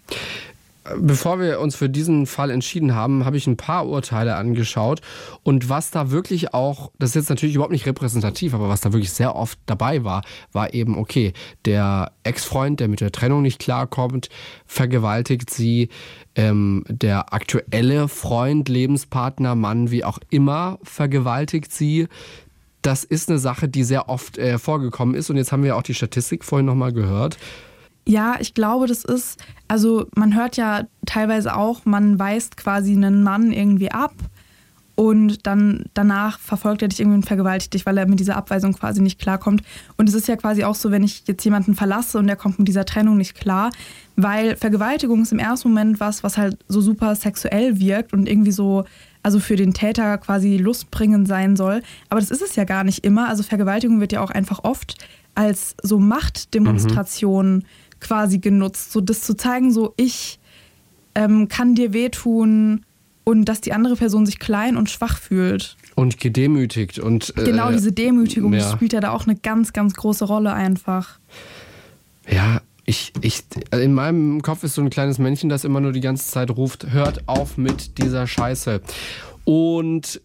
Bevor 0.95 1.39
wir 1.39 1.60
uns 1.60 1.76
für 1.76 1.89
diesen 1.89 2.26
Fall 2.26 2.50
entschieden 2.50 2.95
haben, 2.95 3.26
habe 3.26 3.38
ich 3.38 3.47
ein 3.47 3.58
paar 3.58 3.88
Urteile 3.88 4.36
angeschaut. 4.36 5.02
Und 5.43 5.69
was 5.69 5.91
da 5.91 6.12
wirklich 6.12 6.54
auch, 6.54 6.91
das 7.00 7.12
ist 7.12 7.15
jetzt 7.15 7.30
natürlich 7.30 7.56
überhaupt 7.56 7.71
nicht 7.71 7.86
repräsentativ, 7.86 8.54
aber 8.54 8.69
was 8.69 8.82
da 8.82 8.93
wirklich 8.93 9.12
sehr 9.12 9.36
oft 9.36 9.60
dabei 9.65 10.04
war, 10.04 10.23
war 10.52 10.73
eben, 10.73 10.97
okay, 10.97 11.34
der 11.65 12.12
Ex-Freund, 12.23 12.80
der 12.80 12.88
mit 12.88 13.02
der 13.02 13.12
Trennung 13.12 13.41
nicht 13.41 13.60
klarkommt, 13.60 14.30
vergewaltigt 14.65 15.50
sie. 15.50 15.89
Ähm, 16.36 16.84
der 16.88 17.34
aktuelle 17.34 18.08
Freund, 18.08 18.69
Lebenspartner, 18.69 19.56
Mann, 19.56 19.91
wie 19.91 20.04
auch 20.04 20.19
immer, 20.30 20.78
vergewaltigt 20.84 21.71
sie. 21.71 22.08
Das 22.82 23.04
ist 23.04 23.30
eine 23.30 23.39
Sache, 23.39 23.67
die 23.67 23.84
sehr 23.84 24.08
oft 24.08 24.38
äh, 24.38 24.60
vorgekommen 24.60 25.15
ist. 25.15 25.30
Und 25.30 25.38
jetzt 25.38 25.52
haben 25.52 25.63
wir 25.63 25.76
auch 25.76 25.84
die 25.84 25.95
Statistik 25.95 26.45
vorhin 26.45 26.65
nochmal 26.65 26.93
gehört. 26.93 27.38
Ja, 28.08 28.38
ich 28.39 28.54
glaube, 28.54 28.88
das 28.88 29.04
ist, 29.04 29.38
also 29.67 30.08
man 30.15 30.34
hört 30.34 30.56
ja 30.56 30.86
teilweise 31.06 31.54
auch, 31.56 31.84
man 31.84 32.17
weist 32.17 32.56
quasi 32.56 32.93
einen 32.93 33.22
Mann 33.22 33.52
irgendwie 33.52 33.91
ab 33.91 34.13
und 34.96 35.46
dann 35.46 35.84
danach 35.93 36.39
verfolgt 36.39 36.82
er 36.82 36.88
dich 36.88 37.02
irgendwie 37.02 37.17
und 37.17 37.26
vergewaltigt 37.26 37.74
dich, 37.74 37.86
weil 37.86 37.98
er 37.98 38.08
mit 38.08 38.22
dieser 38.22 38.38
Abweisung 38.38 38.72
quasi 38.72 39.02
nicht 39.02 39.20
klarkommt. 39.20 39.62
Und 39.98 40.08
es 40.08 40.15
ist 40.15 40.30
ja 40.30 40.38
quasi 40.38 40.63
auch 40.63 40.74
so, 40.74 40.89
wenn 40.89 41.04
ich 41.04 41.24
jetzt 41.28 41.43
jemanden 41.43 41.76
verlasse 41.76 42.17
und 42.17 42.28
der 42.28 42.38
kommt 42.38 42.60
mit 42.60 42.70
dieser 42.70 42.86
Trennung 42.86 43.17
nicht 43.17 43.36
klar, 43.36 43.72
weil 44.15 44.56
Vergewaltigung 44.56 45.22
ist 45.22 45.34
im 45.34 45.39
ersten 45.39 45.67
Moment 45.67 46.00
was, 46.00 46.24
was 46.24 46.38
halt 46.38 46.58
so 46.70 46.80
super 46.80 47.13
sexuell 47.13 47.78
wirkt 47.78 48.13
und 48.13 48.30
irgendwie 48.30 48.54
so, 48.54 48.86
also 49.22 49.41
für 49.41 49.58
den 49.58 49.74
Täter 49.74 50.17
quasi 50.17 50.56
lustbringend 50.56 51.28
sein 51.28 51.58
soll. 51.58 51.84
Aber 52.10 52.22
das 52.22 52.32
ist 52.32 52.41
es 52.41 52.56
ja 52.56 52.63
gar 52.63 52.86
nicht 52.86 53.04
immer. 53.04 53.28
Also 53.28 53.43
Vergewaltigung 53.43 54.00
wird 54.00 54.13
ja 54.13 54.22
auch 54.22 54.32
einfach 54.32 54.63
oft 54.63 54.96
als 55.36 55.76
so 55.84 56.00
Machtdemonstration 56.00 57.65
quasi 58.00 58.40
genutzt, 58.40 58.92
so 58.92 59.02
das 59.02 59.22
zu 59.22 59.36
zeigen, 59.36 59.72
so 59.72 59.94
ich 59.98 60.40
ähm, 61.16 61.48
kann 61.48 61.76
dir 61.76 61.94
wehtun 61.94 62.86
und 63.24 63.46
dass 63.46 63.60
die 63.60 63.74
andere 63.74 63.96
Person 63.96 64.26
sich 64.26 64.40
klein 64.40 64.78
und 64.78 64.90
schwach 64.90 65.18
fühlt. 65.18 65.76
Und 65.96 66.20
gedemütigt. 66.20 67.00
Und, 67.00 67.34
äh, 67.38 67.44
Genau 67.44 67.72
diese 67.72 67.92
Demütigung, 67.92 68.54
ja. 68.54 68.72
spielt 68.72 68.94
ja 68.94 69.02
da 69.02 69.12
auch 69.12 69.26
eine 69.28 69.36
ganz, 69.36 69.74
ganz 69.74 69.96
große 69.96 70.26
Rolle 70.26 70.54
einfach. 70.54 71.20
Ja, 72.30 72.62
ich, 72.86 73.12
ich, 73.20 73.44
also 73.70 73.84
in 73.84 73.94
meinem 73.94 74.42
Kopf 74.42 74.64
ist 74.64 74.76
so 74.76 74.82
ein 74.82 74.90
kleines 74.90 75.18
Männchen, 75.18 75.50
das 75.50 75.66
immer 75.66 75.82
nur 75.82 75.92
die 75.92 76.00
ganze 76.00 76.32
Zeit 76.32 76.52
ruft, 76.52 76.92
hört 76.92 77.28
auf 77.28 77.58
mit 77.58 77.98
dieser 77.98 78.28
Scheiße. 78.28 78.82
Und 79.44 80.22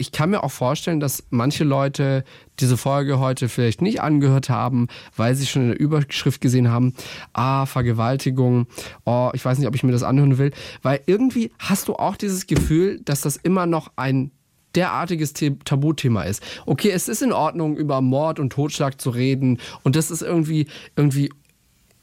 ich 0.00 0.12
kann 0.12 0.30
mir 0.30 0.42
auch 0.42 0.50
vorstellen, 0.50 0.98
dass 0.98 1.24
manche 1.28 1.62
Leute 1.62 2.24
diese 2.58 2.78
Folge 2.78 3.18
heute 3.18 3.50
vielleicht 3.50 3.82
nicht 3.82 4.00
angehört 4.00 4.48
haben, 4.48 4.88
weil 5.14 5.34
sie 5.34 5.46
schon 5.46 5.62
in 5.62 5.68
der 5.68 5.80
Überschrift 5.80 6.40
gesehen 6.40 6.70
haben, 6.70 6.94
ah, 7.34 7.66
Vergewaltigung, 7.66 8.66
oh, 9.04 9.30
ich 9.34 9.44
weiß 9.44 9.58
nicht, 9.58 9.68
ob 9.68 9.74
ich 9.74 9.82
mir 9.82 9.92
das 9.92 10.02
anhören 10.02 10.38
will. 10.38 10.52
Weil 10.80 11.00
irgendwie 11.04 11.52
hast 11.58 11.88
du 11.88 11.94
auch 11.96 12.16
dieses 12.16 12.46
Gefühl, 12.46 13.00
dass 13.04 13.20
das 13.20 13.36
immer 13.36 13.66
noch 13.66 13.92
ein 13.96 14.30
derartiges 14.74 15.34
The- 15.36 15.58
Tabuthema 15.64 16.22
ist. 16.22 16.42
Okay, 16.64 16.90
es 16.90 17.08
ist 17.08 17.22
in 17.22 17.32
Ordnung, 17.32 17.76
über 17.76 18.00
Mord 18.00 18.38
und 18.38 18.52
Totschlag 18.52 19.00
zu 19.00 19.10
reden 19.10 19.58
und 19.82 19.96
das 19.96 20.10
ist 20.10 20.22
irgendwie, 20.22 20.66
irgendwie 20.96 21.30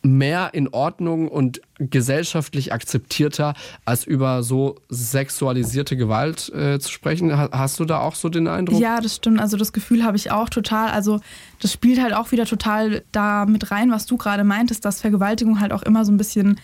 mehr 0.07 0.53
in 0.53 0.67
Ordnung 0.69 1.27
und 1.27 1.61
gesellschaftlich 1.79 2.73
akzeptierter, 2.73 3.53
als 3.85 4.05
über 4.05 4.41
so 4.43 4.75
sexualisierte 4.89 5.95
Gewalt 5.95 6.49
äh, 6.49 6.79
zu 6.79 6.91
sprechen. 6.91 7.35
Hast 7.37 7.79
du 7.79 7.85
da 7.85 7.99
auch 7.99 8.15
so 8.15 8.29
den 8.29 8.47
Eindruck? 8.47 8.79
Ja, 8.79 8.99
das 8.99 9.17
stimmt. 9.17 9.39
Also 9.39 9.57
das 9.57 9.73
Gefühl 9.73 10.03
habe 10.03 10.17
ich 10.17 10.31
auch 10.31 10.49
total. 10.49 10.89
Also 10.89 11.19
das 11.59 11.71
spielt 11.71 12.01
halt 12.01 12.13
auch 12.13 12.31
wieder 12.31 12.45
total 12.45 13.03
da 13.11 13.45
mit 13.45 13.71
rein, 13.71 13.91
was 13.91 14.05
du 14.05 14.17
gerade 14.17 14.43
meintest, 14.43 14.85
dass 14.85 15.01
Vergewaltigung 15.01 15.59
halt 15.59 15.71
auch 15.71 15.83
immer 15.83 16.05
so 16.05 16.11
ein 16.11 16.17
bisschen 16.17 16.59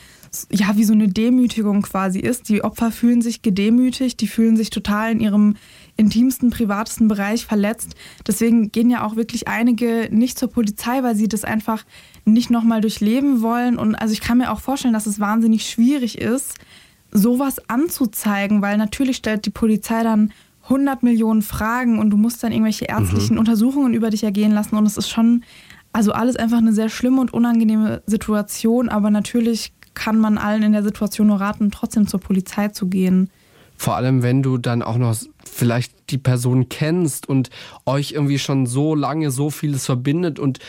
ja, 0.50 0.76
wie 0.76 0.84
so 0.84 0.94
eine 0.94 1.08
Demütigung 1.08 1.84
quasi 1.84 2.20
ist. 2.20 2.50
Die 2.50 2.64
Opfer 2.64 2.92
fühlen 2.92 3.22
sich 3.22 3.42
gedemütigt, 3.42 4.20
die 4.20 4.28
fühlen 4.28 4.58
sich 4.58 4.70
total 4.70 5.12
in 5.12 5.20
ihrem 5.20 5.56
intimsten, 5.96 6.50
privatesten 6.50 7.08
Bereich 7.08 7.46
verletzt. 7.46 7.96
Deswegen 8.26 8.72
gehen 8.72 8.90
ja 8.90 9.06
auch 9.06 9.16
wirklich 9.16 9.48
einige 9.48 10.10
nicht 10.12 10.40
zur 10.40 10.50
Polizei, 10.50 11.04
weil 11.04 11.16
sie 11.16 11.28
das 11.28 11.44
einfach 11.44 11.84
nicht 12.26 12.50
nochmal 12.50 12.82
durchleben 12.82 13.42
wollen. 13.42 13.78
Und 13.78 13.96
also 13.96 14.14
ich 14.14 14.22
kann 14.22 14.40
mir 14.40 14.52
auch 14.52 14.60
vorstellen, 14.60 14.94
dass 14.94 15.06
es 15.06 15.20
wahnsinnig 15.20 15.70
schwierig 15.70 16.18
ist, 16.18 16.56
sowas 17.12 17.70
anzuzeigen, 17.70 18.62
weil 18.62 18.78
natürlich 18.78 19.18
stellt 19.18 19.46
die 19.46 19.52
Polizei 19.52 20.04
dann 20.04 20.32
100 20.64 21.04
Millionen 21.04 21.42
Fragen 21.42 22.00
und 22.00 22.10
du 22.10 22.18
musst 22.18 22.44
dann 22.44 22.52
irgendwelche 22.52 22.86
ärztlichen 22.86 23.34
mhm. 23.34 23.40
Untersuchungen 23.40 23.94
über 23.94 24.10
dich 24.10 24.24
ergehen 24.24 24.52
lassen. 24.52 24.76
Und 24.76 24.86
es 24.86 24.98
ist 24.98 25.10
schon, 25.10 25.44
also 25.92 26.14
alles 26.14 26.38
einfach 26.38 26.58
eine 26.58 26.74
sehr 26.74 26.90
schlimme 26.90 27.22
und 27.22 27.34
unangenehme 27.34 28.02
Situation. 28.08 28.90
Aber 28.90 29.12
natürlich 29.12 29.74
kann 29.94 30.18
man 30.18 30.38
allen 30.38 30.64
in 30.64 30.72
der 30.72 30.84
Situation 30.84 31.28
nur 31.28 31.42
raten, 31.42 31.70
trotzdem 31.70 32.08
zur 32.08 32.20
Polizei 32.20 32.70
zu 32.70 32.88
gehen. 32.88 33.30
Vor 33.78 33.96
allem, 33.96 34.24
wenn 34.24 34.44
du 34.44 34.58
dann 34.58 34.82
auch 34.82 34.98
noch 34.98 35.16
vielleicht 35.44 36.10
die 36.10 36.18
Person 36.18 36.70
kennst 36.70 37.28
und 37.28 37.50
euch 37.86 38.12
irgendwie 38.12 38.40
schon 38.40 38.66
so 38.66 38.96
lange 38.96 39.32
so 39.32 39.50
vieles 39.50 39.86
verbindet 39.86 40.40
und 40.40 40.60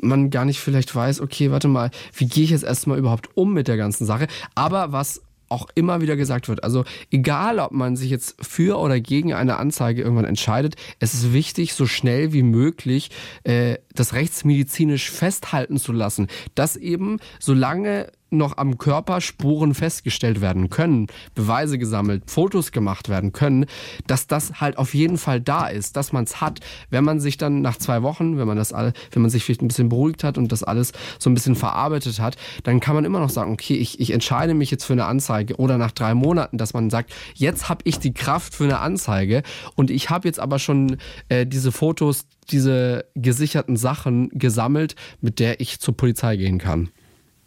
man 0.00 0.30
gar 0.30 0.44
nicht 0.44 0.60
vielleicht 0.60 0.94
weiß, 0.94 1.20
okay, 1.20 1.50
warte 1.50 1.68
mal, 1.68 1.90
wie 2.14 2.26
gehe 2.26 2.44
ich 2.44 2.50
jetzt 2.50 2.64
erstmal 2.64 2.98
überhaupt 2.98 3.36
um 3.36 3.52
mit 3.52 3.68
der 3.68 3.76
ganzen 3.76 4.06
Sache? 4.06 4.28
Aber 4.54 4.92
was 4.92 5.22
auch 5.48 5.68
immer 5.74 6.00
wieder 6.00 6.16
gesagt 6.16 6.48
wird. 6.48 6.62
Also 6.62 6.84
egal, 7.10 7.58
ob 7.58 7.72
man 7.72 7.96
sich 7.96 8.10
jetzt 8.10 8.36
für 8.40 8.78
oder 8.78 9.00
gegen 9.00 9.32
eine 9.32 9.56
Anzeige 9.56 10.02
irgendwann 10.02 10.24
entscheidet, 10.26 10.76
es 10.98 11.14
ist 11.14 11.32
wichtig, 11.32 11.74
so 11.74 11.86
schnell 11.86 12.32
wie 12.32 12.42
möglich 12.42 13.10
äh, 13.44 13.76
das 13.94 14.12
rechtsmedizinisch 14.12 15.10
festhalten 15.10 15.78
zu 15.78 15.92
lassen, 15.92 16.28
dass 16.54 16.76
eben 16.76 17.18
solange 17.40 18.12
noch 18.30 18.56
am 18.56 18.78
Körper 18.78 19.20
Spuren 19.20 19.74
festgestellt 19.74 20.40
werden 20.40 20.70
können, 20.70 21.06
Beweise 21.34 21.78
gesammelt, 21.78 22.30
Fotos 22.30 22.72
gemacht 22.72 23.08
werden 23.08 23.32
können, 23.32 23.66
dass 24.06 24.26
das 24.26 24.60
halt 24.60 24.78
auf 24.78 24.94
jeden 24.94 25.18
Fall 25.18 25.40
da 25.40 25.66
ist, 25.66 25.96
dass 25.96 26.12
man 26.12 26.24
es 26.24 26.40
hat. 26.40 26.60
Wenn 26.90 27.04
man 27.04 27.20
sich 27.20 27.36
dann 27.36 27.62
nach 27.62 27.76
zwei 27.78 28.02
Wochen, 28.02 28.38
wenn 28.38 28.46
man 28.46 28.56
das 28.56 28.72
all, 28.72 28.92
wenn 29.12 29.22
man 29.22 29.30
sich 29.30 29.44
vielleicht 29.44 29.62
ein 29.62 29.68
bisschen 29.68 29.88
beruhigt 29.88 30.24
hat 30.24 30.38
und 30.38 30.52
das 30.52 30.62
alles 30.62 30.92
so 31.18 31.30
ein 31.30 31.34
bisschen 31.34 31.56
verarbeitet 31.56 32.20
hat, 32.20 32.36
dann 32.64 32.80
kann 32.80 32.94
man 32.94 33.04
immer 33.04 33.20
noch 33.20 33.30
sagen, 33.30 33.52
okay, 33.52 33.74
ich, 33.74 34.00
ich 34.00 34.10
entscheide 34.10 34.54
mich 34.54 34.70
jetzt 34.70 34.84
für 34.84 34.92
eine 34.92 35.06
Anzeige 35.06 35.56
oder 35.56 35.78
nach 35.78 35.92
drei 35.92 36.14
Monaten, 36.14 36.58
dass 36.58 36.74
man 36.74 36.90
sagt, 36.90 37.12
jetzt 37.34 37.68
habe 37.68 37.82
ich 37.84 37.98
die 37.98 38.12
Kraft 38.12 38.54
für 38.54 38.64
eine 38.64 38.80
Anzeige 38.80 39.42
und 39.74 39.90
ich 39.90 40.10
habe 40.10 40.28
jetzt 40.28 40.40
aber 40.40 40.58
schon 40.58 40.98
äh, 41.28 41.46
diese 41.46 41.72
Fotos, 41.72 42.26
diese 42.50 43.04
gesicherten 43.14 43.76
Sachen 43.76 44.30
gesammelt, 44.30 44.94
mit 45.20 45.38
der 45.38 45.60
ich 45.60 45.80
zur 45.80 45.96
Polizei 45.96 46.36
gehen 46.36 46.58
kann. 46.58 46.90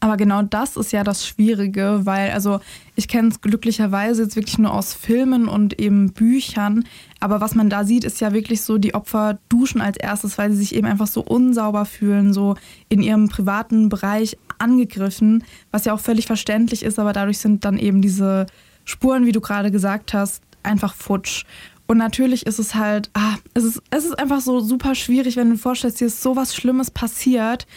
Aber 0.03 0.17
genau 0.17 0.41
das 0.41 0.77
ist 0.77 0.91
ja 0.91 1.03
das 1.03 1.27
Schwierige, 1.27 2.01
weil 2.03 2.31
also 2.31 2.59
ich 2.95 3.07
kenne 3.07 3.27
es 3.27 3.39
glücklicherweise 3.39 4.23
jetzt 4.23 4.35
wirklich 4.35 4.57
nur 4.57 4.73
aus 4.73 4.95
Filmen 4.95 5.47
und 5.47 5.79
eben 5.79 6.11
Büchern. 6.11 6.85
Aber 7.19 7.39
was 7.39 7.53
man 7.53 7.69
da 7.69 7.85
sieht, 7.85 8.03
ist 8.03 8.19
ja 8.19 8.33
wirklich 8.33 8.63
so, 8.63 8.79
die 8.79 8.95
Opfer 8.95 9.37
duschen 9.47 9.79
als 9.79 9.97
erstes, 9.97 10.39
weil 10.39 10.51
sie 10.51 10.57
sich 10.57 10.73
eben 10.73 10.87
einfach 10.87 11.05
so 11.05 11.21
unsauber 11.21 11.85
fühlen, 11.85 12.33
so 12.33 12.55
in 12.89 13.03
ihrem 13.03 13.29
privaten 13.29 13.89
Bereich 13.89 14.37
angegriffen, 14.57 15.43
was 15.69 15.85
ja 15.85 15.93
auch 15.93 15.99
völlig 15.99 16.25
verständlich 16.25 16.81
ist, 16.81 16.97
aber 16.97 17.13
dadurch 17.13 17.37
sind 17.37 17.63
dann 17.63 17.77
eben 17.77 18.01
diese 18.01 18.47
Spuren, 18.85 19.27
wie 19.27 19.31
du 19.31 19.39
gerade 19.39 19.69
gesagt 19.69 20.15
hast, 20.15 20.41
einfach 20.63 20.95
futsch. 20.95 21.45
Und 21.85 21.97
natürlich 21.97 22.47
ist 22.47 22.57
es 22.57 22.73
halt, 22.73 23.11
ah, 23.13 23.35
es 23.53 23.65
ist, 23.65 23.83
es 23.91 24.05
ist 24.05 24.17
einfach 24.17 24.41
so 24.41 24.61
super 24.61 24.95
schwierig, 24.95 25.35
wenn 25.35 25.51
du 25.51 25.57
vorstellst, 25.57 25.99
dir 26.01 26.07
ist 26.07 26.23
sowas 26.23 26.55
Schlimmes 26.55 26.89
passiert 26.89 27.67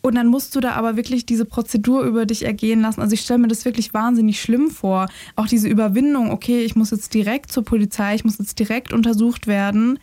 und 0.00 0.14
dann 0.14 0.28
musst 0.28 0.54
du 0.54 0.60
da 0.60 0.72
aber 0.72 0.96
wirklich 0.96 1.26
diese 1.26 1.44
Prozedur 1.44 2.02
über 2.02 2.24
dich 2.24 2.44
ergehen 2.44 2.80
lassen. 2.80 3.00
Also 3.00 3.14
ich 3.14 3.20
stelle 3.20 3.40
mir 3.40 3.48
das 3.48 3.64
wirklich 3.64 3.92
wahnsinnig 3.94 4.40
schlimm 4.40 4.70
vor. 4.70 5.08
Auch 5.34 5.46
diese 5.46 5.68
Überwindung, 5.68 6.30
okay, 6.30 6.60
ich 6.60 6.76
muss 6.76 6.90
jetzt 6.90 7.12
direkt 7.14 7.50
zur 7.50 7.64
Polizei, 7.64 8.14
ich 8.14 8.24
muss 8.24 8.38
jetzt 8.38 8.58
direkt 8.58 8.92
untersucht 8.92 9.46
werden. 9.46 9.98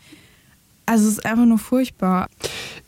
Also 0.85 1.07
es 1.07 1.13
ist 1.13 1.25
einfach 1.25 1.45
nur 1.45 1.57
furchtbar. 1.57 2.27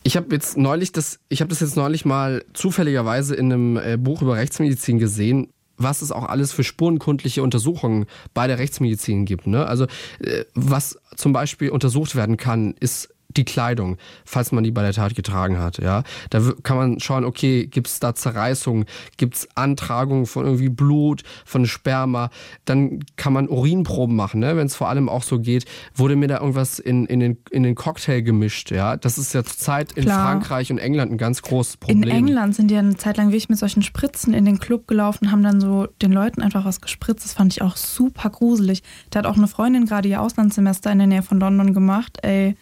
Ich 0.03 0.17
habe 0.17 0.27
jetzt 0.35 0.57
neulich 0.57 0.91
das, 0.91 1.19
ich 1.29 1.41
habe 1.41 1.49
das 1.49 1.61
jetzt 1.61 1.75
neulich 1.75 2.05
mal 2.05 2.43
zufälligerweise 2.53 3.35
in 3.35 3.51
einem 3.51 3.77
äh, 3.77 3.97
Buch 3.97 4.21
über 4.21 4.35
Rechtsmedizin 4.35 4.99
gesehen, 4.99 5.47
was 5.77 6.01
es 6.01 6.11
auch 6.11 6.25
alles 6.25 6.51
für 6.51 6.63
spurenkundliche 6.63 7.41
Untersuchungen 7.41 8.05
bei 8.33 8.47
der 8.47 8.59
Rechtsmedizin 8.59 9.25
gibt. 9.25 9.47
Ne? 9.47 9.65
Also 9.65 9.85
äh, 10.19 10.43
was 10.53 10.99
zum 11.15 11.33
Beispiel 11.33 11.69
untersucht 11.69 12.15
werden 12.15 12.37
kann, 12.37 12.75
ist 12.79 13.09
die 13.29 13.45
Kleidung, 13.45 13.97
falls 14.25 14.51
man 14.51 14.63
die 14.63 14.71
bei 14.71 14.81
der 14.81 14.93
Tat 14.93 15.15
getragen 15.15 15.59
hat. 15.59 15.77
Ja, 15.77 16.03
da 16.29 16.41
kann 16.63 16.77
man 16.77 16.99
schauen, 16.99 17.25
okay, 17.25 17.67
gibt 17.67 17.87
es 17.87 17.99
da 17.99 18.15
Zerreißungen, 18.15 18.85
gibt 19.17 19.35
es 19.35 19.47
Antragungen 19.55 20.25
von 20.25 20.45
irgendwie 20.45 20.69
Blut, 20.69 21.23
von 21.45 21.65
Sperma. 21.65 22.29
Dann 22.65 23.03
kann 23.15 23.33
man 23.33 23.47
Urinproben 23.49 24.15
machen, 24.15 24.39
ne? 24.39 24.55
wenn 24.55 24.67
es 24.67 24.75
vor 24.75 24.89
allem 24.89 25.09
auch 25.09 25.23
so 25.23 25.39
geht. 25.39 25.65
Wurde 25.95 26.15
mir 26.15 26.27
da 26.27 26.39
irgendwas 26.39 26.79
in, 26.79 27.05
in, 27.05 27.19
den, 27.19 27.37
in 27.51 27.63
den 27.63 27.75
Cocktail 27.75 28.21
gemischt? 28.21 28.71
Ja, 28.71 28.97
das 28.97 29.17
ist 29.17 29.33
ja 29.33 29.43
zurzeit 29.43 29.91
in. 29.93 30.07
Frankreich 30.27 30.71
und 30.71 30.77
England 30.77 31.11
ein 31.11 31.17
ganz 31.17 31.41
großes 31.41 31.77
Problem. 31.77 32.03
In 32.03 32.09
England 32.09 32.55
sind 32.55 32.71
ja 32.71 32.79
eine 32.79 32.97
Zeit 32.97 33.17
lang 33.17 33.27
wirklich 33.27 33.49
mit 33.49 33.57
solchen 33.57 33.81
Spritzen 33.81 34.33
in 34.33 34.45
den 34.45 34.59
Club 34.59 34.87
gelaufen, 34.87 35.31
haben 35.31 35.43
dann 35.43 35.61
so 35.61 35.87
den 36.01 36.11
Leuten 36.11 36.41
einfach 36.41 36.65
was 36.65 36.81
gespritzt. 36.81 37.25
Das 37.25 37.33
fand 37.33 37.53
ich 37.53 37.61
auch 37.61 37.75
super 37.75 38.29
gruselig. 38.29 38.83
Da 39.09 39.19
hat 39.19 39.25
auch 39.25 39.37
eine 39.37 39.47
Freundin 39.47 39.85
gerade 39.85 40.09
ihr 40.09 40.21
Auslandssemester 40.21 40.91
in 40.91 40.97
der 40.99 41.07
Nähe 41.07 41.23
von 41.23 41.39
London 41.39 41.73
gemacht. 41.73 42.19
Ey, 42.21 42.55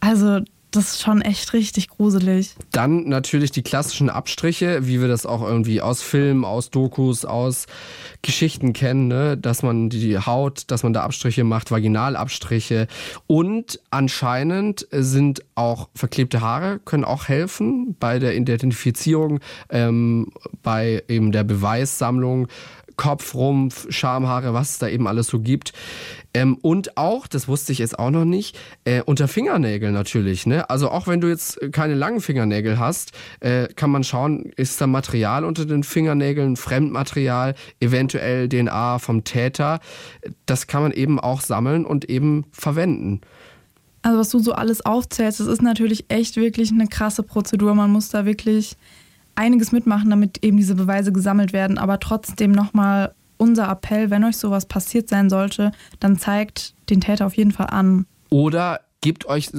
also 0.00 0.40
das 0.70 0.92
ist 0.92 1.02
schon 1.02 1.20
echt 1.20 1.52
richtig 1.52 1.88
gruselig. 1.88 2.54
Dann 2.70 3.08
natürlich 3.08 3.50
die 3.50 3.62
klassischen 3.62 4.08
Abstriche, 4.08 4.86
wie 4.86 5.00
wir 5.00 5.08
das 5.08 5.26
auch 5.26 5.42
irgendwie 5.42 5.80
aus 5.80 6.02
Filmen, 6.02 6.44
aus 6.44 6.70
Dokus, 6.70 7.24
aus 7.24 7.66
Geschichten 8.22 8.72
kennen, 8.72 9.08
ne? 9.08 9.36
dass 9.36 9.62
man 9.62 9.90
die 9.90 10.18
Haut, 10.18 10.70
dass 10.70 10.82
man 10.82 10.92
da 10.92 11.02
Abstriche 11.02 11.42
macht, 11.42 11.70
Vaginalabstriche. 11.70 12.86
Und 13.26 13.80
anscheinend 13.90 14.86
sind 14.92 15.42
auch 15.56 15.88
verklebte 15.94 16.40
Haare, 16.40 16.78
können 16.84 17.04
auch 17.04 17.26
helfen 17.26 17.96
bei 17.98 18.18
der 18.18 18.36
Identifizierung, 18.36 19.40
ähm, 19.70 20.32
bei 20.62 21.02
eben 21.08 21.32
der 21.32 21.44
Beweissammlung. 21.44 22.46
Kopf, 23.00 23.34
Rumpf, 23.34 23.86
Schamhaare, 23.88 24.52
was 24.52 24.72
es 24.72 24.78
da 24.78 24.86
eben 24.86 25.08
alles 25.08 25.28
so 25.28 25.40
gibt. 25.40 25.72
Ähm, 26.34 26.58
und 26.60 26.98
auch, 26.98 27.26
das 27.26 27.48
wusste 27.48 27.72
ich 27.72 27.78
jetzt 27.78 27.98
auch 27.98 28.10
noch 28.10 28.26
nicht, 28.26 28.58
äh, 28.84 29.00
unter 29.00 29.26
Fingernägeln 29.26 29.94
natürlich. 29.94 30.44
Ne? 30.44 30.68
Also 30.68 30.90
auch 30.90 31.06
wenn 31.06 31.22
du 31.22 31.28
jetzt 31.28 31.58
keine 31.72 31.94
langen 31.94 32.20
Fingernägel 32.20 32.78
hast, 32.78 33.12
äh, 33.40 33.68
kann 33.68 33.90
man 33.90 34.04
schauen, 34.04 34.52
ist 34.54 34.78
da 34.82 34.86
Material 34.86 35.46
unter 35.46 35.64
den 35.64 35.82
Fingernägeln, 35.82 36.56
Fremdmaterial, 36.56 37.54
eventuell 37.80 38.50
DNA 38.50 38.98
vom 38.98 39.24
Täter. 39.24 39.80
Das 40.44 40.66
kann 40.66 40.82
man 40.82 40.92
eben 40.92 41.18
auch 41.18 41.40
sammeln 41.40 41.86
und 41.86 42.10
eben 42.10 42.44
verwenden. 42.52 43.22
Also 44.02 44.18
was 44.18 44.28
du 44.28 44.40
so 44.40 44.52
alles 44.52 44.84
aufzählst, 44.84 45.40
das 45.40 45.46
ist 45.46 45.62
natürlich 45.62 46.04
echt 46.08 46.36
wirklich 46.36 46.70
eine 46.70 46.86
krasse 46.86 47.22
Prozedur. 47.22 47.74
Man 47.74 47.90
muss 47.90 48.10
da 48.10 48.26
wirklich 48.26 48.76
einiges 49.34 49.72
mitmachen, 49.72 50.10
damit 50.10 50.44
eben 50.44 50.56
diese 50.56 50.74
Beweise 50.74 51.12
gesammelt 51.12 51.52
werden. 51.52 51.78
Aber 51.78 51.98
trotzdem 52.00 52.52
nochmal 52.52 53.14
unser 53.36 53.70
Appell, 53.70 54.10
wenn 54.10 54.24
euch 54.24 54.36
sowas 54.36 54.66
passiert 54.66 55.08
sein 55.08 55.30
sollte, 55.30 55.72
dann 55.98 56.18
zeigt 56.18 56.74
den 56.90 57.00
Täter 57.00 57.26
auf 57.26 57.34
jeden 57.34 57.52
Fall 57.52 57.68
an. 57.68 58.06
Oder 58.28 58.80
gebt 59.00 59.26
euch 59.26 59.50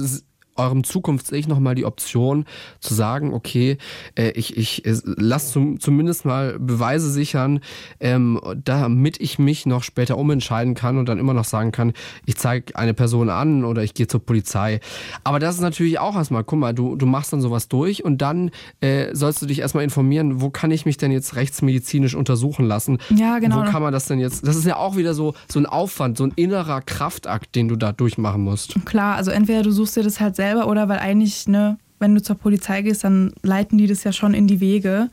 eurem 0.56 0.84
Zukunfts-Ich 0.84 1.48
nochmal 1.48 1.74
die 1.74 1.84
Option 1.84 2.44
zu 2.80 2.94
sagen, 2.94 3.32
okay, 3.32 3.78
äh, 4.16 4.30
ich, 4.30 4.56
ich 4.56 4.84
äh, 4.84 4.96
lasse 5.04 5.52
zum, 5.52 5.80
zumindest 5.80 6.24
mal 6.24 6.58
Beweise 6.58 7.10
sichern, 7.10 7.60
ähm, 8.00 8.40
damit 8.64 9.20
ich 9.20 9.38
mich 9.38 9.66
noch 9.66 9.82
später 9.82 10.18
umentscheiden 10.18 10.74
kann 10.74 10.98
und 10.98 11.08
dann 11.08 11.18
immer 11.18 11.34
noch 11.34 11.44
sagen 11.44 11.72
kann, 11.72 11.92
ich 12.26 12.36
zeige 12.36 12.76
eine 12.76 12.94
Person 12.94 13.30
an 13.30 13.64
oder 13.64 13.82
ich 13.82 13.94
gehe 13.94 14.06
zur 14.06 14.24
Polizei. 14.24 14.80
Aber 15.24 15.38
das 15.38 15.56
ist 15.56 15.60
natürlich 15.60 15.98
auch 15.98 16.16
erstmal, 16.16 16.44
guck 16.44 16.58
mal, 16.58 16.74
du, 16.74 16.96
du 16.96 17.06
machst 17.06 17.32
dann 17.32 17.40
sowas 17.40 17.68
durch 17.68 18.04
und 18.04 18.18
dann 18.22 18.50
äh, 18.80 19.14
sollst 19.14 19.42
du 19.42 19.46
dich 19.46 19.60
erstmal 19.60 19.84
informieren, 19.84 20.40
wo 20.40 20.50
kann 20.50 20.70
ich 20.70 20.86
mich 20.86 20.96
denn 20.96 21.12
jetzt 21.12 21.36
rechtsmedizinisch 21.36 22.14
untersuchen 22.14 22.66
lassen? 22.66 22.98
Ja, 23.10 23.38
genau. 23.38 23.60
Wo 23.60 23.70
kann 23.70 23.82
man 23.82 23.92
das 23.92 24.06
denn 24.06 24.18
jetzt? 24.18 24.46
Das 24.46 24.56
ist 24.56 24.66
ja 24.66 24.76
auch 24.76 24.96
wieder 24.96 25.14
so, 25.14 25.34
so 25.48 25.58
ein 25.58 25.66
Aufwand, 25.66 26.18
so 26.18 26.24
ein 26.24 26.32
innerer 26.36 26.80
Kraftakt, 26.82 27.54
den 27.54 27.68
du 27.68 27.76
da 27.76 27.92
durchmachen 27.92 28.42
musst. 28.42 28.74
Klar, 28.84 29.16
also 29.16 29.30
entweder 29.30 29.62
du 29.62 29.70
suchst 29.70 29.96
dir 29.96 30.02
das 30.02 30.20
halt 30.20 30.36
selber 30.42 30.66
oder 30.66 30.88
weil 30.88 30.98
eigentlich, 30.98 31.46
ne, 31.46 31.78
wenn 32.00 32.14
du 32.14 32.22
zur 32.22 32.36
Polizei 32.36 32.82
gehst, 32.82 33.04
dann 33.04 33.32
leiten 33.42 33.78
die 33.78 33.86
das 33.86 34.02
ja 34.02 34.12
schon 34.12 34.34
in 34.34 34.46
die 34.48 34.60
Wege. 34.60 35.08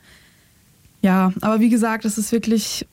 Ja, 1.02 1.32
aber 1.40 1.60
wie 1.60 1.70
gesagt, 1.70 2.04
es 2.04 2.18
ist 2.18 2.32
wirklich 2.32 2.86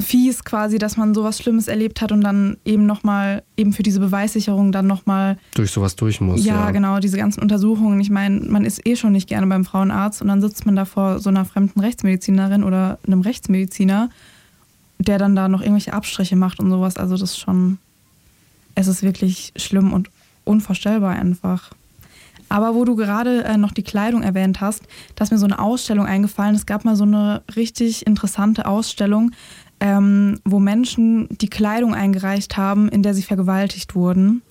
fies 0.00 0.44
quasi, 0.44 0.78
dass 0.78 0.96
man 0.96 1.14
sowas 1.14 1.38
Schlimmes 1.38 1.68
erlebt 1.68 2.00
hat 2.00 2.12
und 2.12 2.20
dann 2.20 2.56
eben 2.64 2.86
nochmal, 2.86 3.42
eben 3.56 3.72
für 3.72 3.82
diese 3.82 4.00
Beweissicherung 4.00 4.70
dann 4.72 4.86
nochmal. 4.86 5.38
Durch 5.54 5.70
sowas 5.70 5.96
durch 5.96 6.20
muss. 6.20 6.44
Ja, 6.44 6.54
ja, 6.54 6.70
genau, 6.70 6.98
diese 6.98 7.16
ganzen 7.16 7.40
Untersuchungen. 7.40 8.00
Ich 8.00 8.10
meine, 8.10 8.40
man 8.40 8.64
ist 8.64 8.86
eh 8.86 8.96
schon 8.96 9.12
nicht 9.12 9.28
gerne 9.28 9.46
beim 9.46 9.64
Frauenarzt 9.64 10.20
und 10.22 10.28
dann 10.28 10.40
sitzt 10.40 10.66
man 10.66 10.76
da 10.76 10.84
vor 10.84 11.20
so 11.20 11.30
einer 11.30 11.44
fremden 11.44 11.80
Rechtsmedizinerin 11.80 12.64
oder 12.64 12.98
einem 13.06 13.22
Rechtsmediziner, 13.22 14.10
der 14.98 15.18
dann 15.18 15.34
da 15.34 15.48
noch 15.48 15.60
irgendwelche 15.60 15.92
Abstriche 15.92 16.36
macht 16.36 16.60
und 16.60 16.70
sowas. 16.70 16.96
Also 16.96 17.16
das 17.16 17.30
ist 17.30 17.38
schon, 17.38 17.78
es 18.74 18.86
ist 18.86 19.02
wirklich 19.02 19.52
schlimm 19.56 19.92
und 19.92 20.10
unvorstellbar 20.48 21.14
einfach. 21.14 21.70
Aber 22.48 22.74
wo 22.74 22.84
du 22.84 22.96
gerade 22.96 23.44
äh, 23.44 23.58
noch 23.58 23.72
die 23.72 23.82
Kleidung 23.82 24.22
erwähnt 24.22 24.60
hast, 24.60 24.82
da 25.14 25.24
ist 25.24 25.30
mir 25.30 25.38
so 25.38 25.46
eine 25.46 25.58
Ausstellung 25.58 26.06
eingefallen. 26.06 26.54
Es 26.54 26.66
gab 26.66 26.84
mal 26.84 26.96
so 26.96 27.04
eine 27.04 27.42
richtig 27.56 28.06
interessante 28.06 28.66
Ausstellung, 28.66 29.32
ähm, 29.80 30.40
wo 30.44 30.58
Menschen 30.58 31.28
die 31.38 31.50
Kleidung 31.50 31.94
eingereicht 31.94 32.56
haben, 32.56 32.88
in 32.88 33.02
der 33.02 33.14
sie 33.14 33.22
vergewaltigt 33.22 33.94
wurden. 33.94 34.42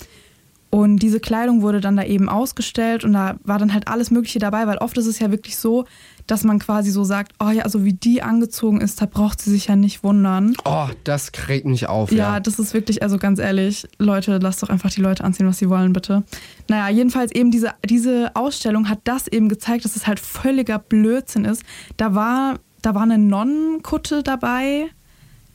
Und 0.69 0.99
diese 0.99 1.19
Kleidung 1.19 1.61
wurde 1.61 1.81
dann 1.81 1.97
da 1.97 2.03
eben 2.03 2.29
ausgestellt 2.29 3.03
und 3.03 3.13
da 3.13 3.37
war 3.43 3.57
dann 3.57 3.73
halt 3.73 3.87
alles 3.87 4.11
Mögliche 4.11 4.39
dabei, 4.39 4.67
weil 4.67 4.77
oft 4.77 4.97
ist 4.97 5.07
es 5.07 5.19
ja 5.19 5.31
wirklich 5.31 5.57
so, 5.57 5.85
dass 6.27 6.43
man 6.43 6.59
quasi 6.59 6.91
so 6.91 7.03
sagt, 7.03 7.33
oh 7.39 7.49
ja, 7.49 7.63
also 7.63 7.85
wie 7.85 7.93
die 7.93 8.21
angezogen 8.21 8.81
ist, 8.81 9.01
da 9.01 9.05
braucht 9.05 9.41
sie 9.41 9.49
sich 9.49 9.67
ja 9.67 9.75
nicht 9.75 10.03
wundern. 10.03 10.55
Oh, 10.65 10.87
das 11.05 11.31
kräht 11.31 11.65
mich 11.65 11.87
auf. 11.87 12.11
Ja, 12.11 12.33
ja, 12.33 12.39
das 12.39 12.59
ist 12.59 12.73
wirklich, 12.73 13.01
also 13.01 13.17
ganz 13.17 13.39
ehrlich, 13.39 13.87
Leute, 13.97 14.37
lasst 14.37 14.61
doch 14.61 14.69
einfach 14.69 14.91
die 14.91 15.01
Leute 15.01 15.23
anziehen, 15.23 15.47
was 15.47 15.57
sie 15.57 15.69
wollen, 15.69 15.93
bitte. 15.93 16.23
Naja, 16.67 16.89
jedenfalls 16.93 17.31
eben 17.31 17.49
diese, 17.49 17.71
diese 17.85 18.35
Ausstellung 18.35 18.89
hat 18.89 18.99
das 19.05 19.27
eben 19.27 19.47
gezeigt, 19.47 19.85
dass 19.85 19.95
es 19.95 20.05
halt 20.05 20.19
völliger 20.19 20.79
Blödsinn 20.79 21.45
ist. 21.45 21.63
Da 21.95 22.13
war, 22.13 22.59
da 22.81 22.93
war 22.93 23.03
eine 23.03 23.17
Nonnenkutte 23.17 24.21
dabei, 24.21 24.87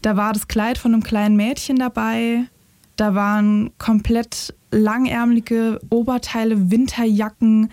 da 0.00 0.16
war 0.16 0.32
das 0.32 0.48
Kleid 0.48 0.78
von 0.78 0.94
einem 0.94 1.02
kleinen 1.02 1.36
Mädchen 1.36 1.76
dabei, 1.76 2.44
da 2.96 3.14
waren 3.14 3.70
komplett 3.78 4.54
langärmelige 4.70 5.80
Oberteile, 5.90 6.70
Winterjacken, 6.70 7.70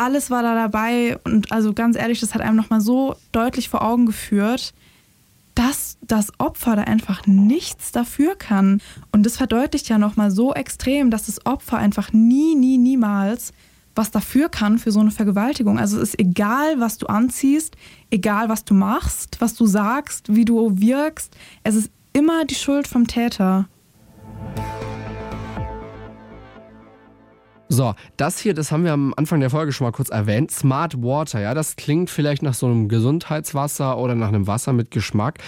alles 0.00 0.30
war 0.30 0.42
da 0.42 0.54
dabei 0.54 1.18
und 1.24 1.52
also 1.52 1.74
ganz 1.74 1.96
ehrlich, 1.96 2.20
das 2.20 2.34
hat 2.34 2.40
einem 2.40 2.56
nochmal 2.56 2.80
so 2.80 3.16
deutlich 3.32 3.68
vor 3.68 3.82
Augen 3.82 4.06
geführt, 4.06 4.72
dass 5.54 5.98
das 6.00 6.32
Opfer 6.38 6.74
da 6.74 6.82
einfach 6.82 7.26
nichts 7.26 7.92
dafür 7.92 8.34
kann. 8.34 8.80
Und 9.12 9.26
das 9.26 9.36
verdeutlicht 9.36 9.90
ja 9.90 9.98
nochmal 9.98 10.30
so 10.30 10.54
extrem, 10.54 11.10
dass 11.10 11.26
das 11.26 11.44
Opfer 11.44 11.76
einfach 11.76 12.12
nie, 12.12 12.54
nie, 12.54 12.78
niemals 12.78 13.52
was 13.96 14.10
dafür 14.10 14.48
kann 14.48 14.78
für 14.78 14.92
so 14.92 15.00
eine 15.00 15.10
Vergewaltigung. 15.10 15.78
Also 15.78 15.96
es 15.98 16.10
ist 16.10 16.20
egal, 16.20 16.78
was 16.80 16.96
du 16.96 17.06
anziehst, 17.06 17.76
egal, 18.10 18.48
was 18.48 18.64
du 18.64 18.72
machst, 18.72 19.40
was 19.40 19.54
du 19.54 19.66
sagst, 19.66 20.34
wie 20.34 20.46
du 20.46 20.80
wirkst. 20.80 21.36
Es 21.64 21.74
ist 21.74 21.90
immer 22.12 22.44
die 22.46 22.54
Schuld 22.54 22.88
vom 22.88 23.06
Täter. 23.06 23.68
So, 27.72 27.94
das 28.16 28.40
hier, 28.40 28.52
das 28.52 28.72
haben 28.72 28.82
wir 28.82 28.92
am 28.92 29.14
Anfang 29.16 29.38
der 29.38 29.48
Folge 29.48 29.70
schon 29.70 29.86
mal 29.86 29.92
kurz 29.92 30.08
erwähnt. 30.08 30.50
Smart 30.50 31.04
Water, 31.04 31.40
ja, 31.40 31.54
das 31.54 31.76
klingt 31.76 32.10
vielleicht 32.10 32.42
nach 32.42 32.54
so 32.54 32.66
einem 32.66 32.88
Gesundheitswasser 32.88 33.96
oder 33.96 34.16
nach 34.16 34.26
einem 34.26 34.48
Wasser 34.48 34.72
mit 34.72 34.90
Geschmack 34.90 35.38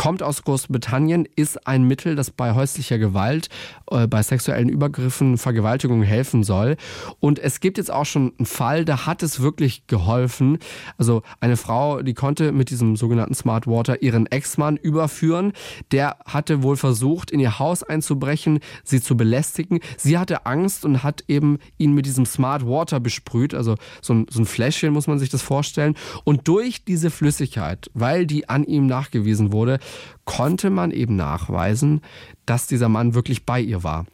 kommt 0.00 0.22
aus 0.22 0.44
Großbritannien, 0.44 1.28
ist 1.36 1.66
ein 1.66 1.82
Mittel, 1.82 2.16
das 2.16 2.30
bei 2.30 2.54
häuslicher 2.54 2.96
Gewalt, 2.96 3.50
äh, 3.90 4.06
bei 4.06 4.22
sexuellen 4.22 4.70
Übergriffen, 4.70 5.36
Vergewaltigungen 5.36 6.04
helfen 6.04 6.42
soll. 6.42 6.78
Und 7.20 7.38
es 7.38 7.60
gibt 7.60 7.76
jetzt 7.76 7.92
auch 7.92 8.06
schon 8.06 8.32
einen 8.38 8.46
Fall, 8.46 8.86
da 8.86 9.04
hat 9.04 9.22
es 9.22 9.40
wirklich 9.40 9.86
geholfen. 9.88 10.56
Also 10.96 11.20
eine 11.40 11.58
Frau, 11.58 12.00
die 12.00 12.14
konnte 12.14 12.50
mit 12.52 12.70
diesem 12.70 12.96
sogenannten 12.96 13.34
Smart 13.34 13.66
Water 13.66 14.00
ihren 14.00 14.24
Ex-Mann 14.24 14.78
überführen. 14.78 15.52
Der 15.92 16.16
hatte 16.24 16.62
wohl 16.62 16.78
versucht, 16.78 17.30
in 17.30 17.38
ihr 17.38 17.58
Haus 17.58 17.82
einzubrechen, 17.82 18.60
sie 18.84 19.02
zu 19.02 19.18
belästigen. 19.18 19.80
Sie 19.98 20.16
hatte 20.16 20.46
Angst 20.46 20.86
und 20.86 21.02
hat 21.02 21.24
eben 21.28 21.58
ihn 21.76 21.92
mit 21.92 22.06
diesem 22.06 22.24
Smart 22.24 22.66
Water 22.66 23.00
besprüht. 23.00 23.52
Also 23.52 23.74
so 24.00 24.14
ein, 24.14 24.26
so 24.30 24.40
ein 24.40 24.46
Fläschchen 24.46 24.94
muss 24.94 25.08
man 25.08 25.18
sich 25.18 25.28
das 25.28 25.42
vorstellen. 25.42 25.94
Und 26.24 26.48
durch 26.48 26.86
diese 26.86 27.10
Flüssigkeit, 27.10 27.90
weil 27.92 28.24
die 28.24 28.48
an 28.48 28.64
ihm 28.64 28.86
nachgewiesen 28.86 29.52
wurde, 29.52 29.78
konnte 30.24 30.70
man 30.70 30.90
eben 30.90 31.16
nachweisen, 31.16 32.00
dass 32.46 32.66
dieser 32.66 32.88
Mann 32.88 33.14
wirklich 33.14 33.44
bei 33.44 33.60
ihr 33.60 33.82
war. 33.82 34.06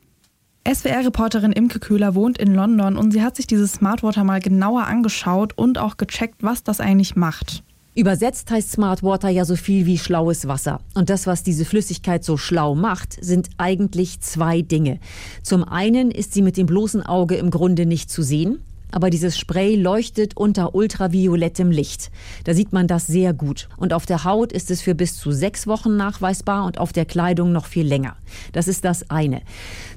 SWR-Reporterin 0.66 1.52
Imke 1.52 1.78
Köhler 1.78 2.14
wohnt 2.14 2.38
in 2.38 2.52
London 2.52 2.96
und 2.96 3.12
sie 3.12 3.22
hat 3.22 3.36
sich 3.36 3.46
dieses 3.46 3.74
Smartwater 3.74 4.24
mal 4.24 4.40
genauer 4.40 4.86
angeschaut 4.86 5.52
und 5.56 5.78
auch 5.78 5.96
gecheckt, 5.96 6.42
was 6.42 6.64
das 6.64 6.80
eigentlich 6.80 7.14
macht. 7.14 7.62
Übersetzt 7.94 8.50
heißt 8.50 8.72
Smartwater 8.72 9.28
ja 9.28 9.44
so 9.44 9.56
viel 9.56 9.86
wie 9.86 9.96
schlaues 9.96 10.48
Wasser. 10.48 10.80
Und 10.94 11.08
das, 11.08 11.26
was 11.26 11.42
diese 11.42 11.64
Flüssigkeit 11.64 12.24
so 12.24 12.36
schlau 12.36 12.74
macht, 12.74 13.16
sind 13.24 13.48
eigentlich 13.56 14.20
zwei 14.20 14.60
Dinge. 14.60 14.98
Zum 15.42 15.64
einen 15.64 16.10
ist 16.10 16.34
sie 16.34 16.42
mit 16.42 16.56
dem 16.58 16.66
bloßen 16.66 17.02
Auge 17.06 17.36
im 17.36 17.50
Grunde 17.50 17.86
nicht 17.86 18.10
zu 18.10 18.22
sehen 18.22 18.58
aber 18.90 19.10
dieses 19.10 19.38
Spray 19.38 19.76
leuchtet 19.76 20.36
unter 20.36 20.74
ultraviolettem 20.74 21.70
Licht. 21.70 22.10
Da 22.44 22.54
sieht 22.54 22.72
man 22.72 22.86
das 22.86 23.06
sehr 23.06 23.32
gut. 23.32 23.68
Und 23.76 23.92
auf 23.92 24.06
der 24.06 24.24
Haut 24.24 24.52
ist 24.52 24.70
es 24.70 24.80
für 24.80 24.94
bis 24.94 25.16
zu 25.16 25.32
sechs 25.32 25.66
Wochen 25.66 25.96
nachweisbar 25.96 26.64
und 26.64 26.78
auf 26.78 26.92
der 26.92 27.04
Kleidung 27.04 27.52
noch 27.52 27.66
viel 27.66 27.86
länger. 27.86 28.16
Das 28.52 28.68
ist 28.68 28.84
das 28.84 29.10
eine. 29.10 29.42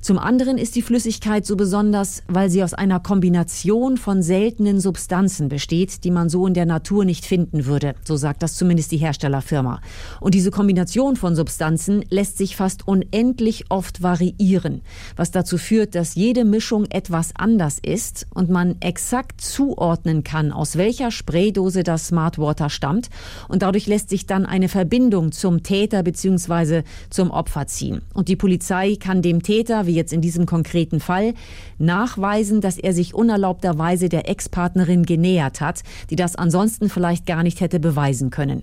Zum 0.02 0.18
anderen 0.18 0.58
ist 0.58 0.76
die 0.76 0.82
Flüssigkeit 0.82 1.45
so 1.45 1.58
besonders, 1.58 2.24
weil 2.28 2.50
sie 2.50 2.64
aus 2.64 2.74
einer 2.74 3.02
Kombination 3.02 3.97
von 3.97 4.22
seltenen 4.22 4.80
Substanzen 4.80 5.50
besteht, 5.50 6.06
die 6.06 6.12
man 6.12 6.30
so 6.30 6.47
in 6.47 6.54
der 6.54 6.66
Natur 6.66 7.04
nicht 7.04 7.26
finden 7.26 7.66
würde. 7.66 7.95
So 8.06 8.16
sagt 8.16 8.41
das 8.41 8.56
zumindest 8.56 8.93
die 8.93 8.97
Herstellerfirma. 8.97 9.82
Und 10.22 10.36
diese 10.36 10.52
Kombination 10.52 11.18
von 11.18 11.36
Substanzen 11.36 12.06
lässt 12.10 12.38
sich 12.38 12.56
fast 12.56 12.88
unendlich 12.88 13.66
oft 13.70 14.02
variieren, 14.02 14.82
was 15.18 15.32
dazu 15.32 15.58
führt, 15.58 15.95
dass 15.95 16.16
jede 16.16 16.45
Mischung 16.45 16.86
etwas 16.86 17.32
anders 17.36 17.78
ist 17.82 18.26
und 18.34 18.50
man 18.50 18.78
exakt 18.80 19.41
zuordnen 19.41 20.24
kann, 20.24 20.54
aus 20.54 20.78
welcher 20.78 21.12
Spraydose 21.12 21.84
das 21.84 22.08
Smart 22.08 22.38
Water 22.38 22.70
stammt. 22.70 23.10
Und 23.50 23.64
dadurch 23.64 23.86
lässt 23.86 24.10
sich 24.10 24.26
dann 24.26 24.45
eine 24.45 24.70
Verbindung 24.70 25.34
zum 25.34 25.62
Täter 25.62 26.04
bzw. 26.04 26.84
zum 27.10 27.32
Opfer 27.32 27.68
ziehen. 27.68 28.02
Und 28.14 28.30
die 28.30 28.38
Polizei 28.38 28.95
kann 28.97 29.22
dem 29.22 29.43
Täter, 29.43 29.89
wie 29.90 29.96
jetzt 29.96 30.14
in 30.14 30.22
diesem 30.22 30.46
konkreten 30.46 31.00
Fall, 31.00 31.34
nachweisen, 31.80 32.62
dass 32.62 32.78
er 32.78 32.94
sich 32.94 33.16
unerlaubterweise 33.16 34.08
der 34.08 34.30
Ex-Partnerin 34.30 35.04
genähert 35.04 35.60
hat, 35.60 35.82
die 36.12 36.16
das 36.16 36.36
ansonsten 36.36 36.90
vielleicht 36.90 37.26
gar 37.26 37.42
nicht 37.42 37.60
hätte 37.60 37.80
beweisen 37.80 38.30
können. 38.30 38.62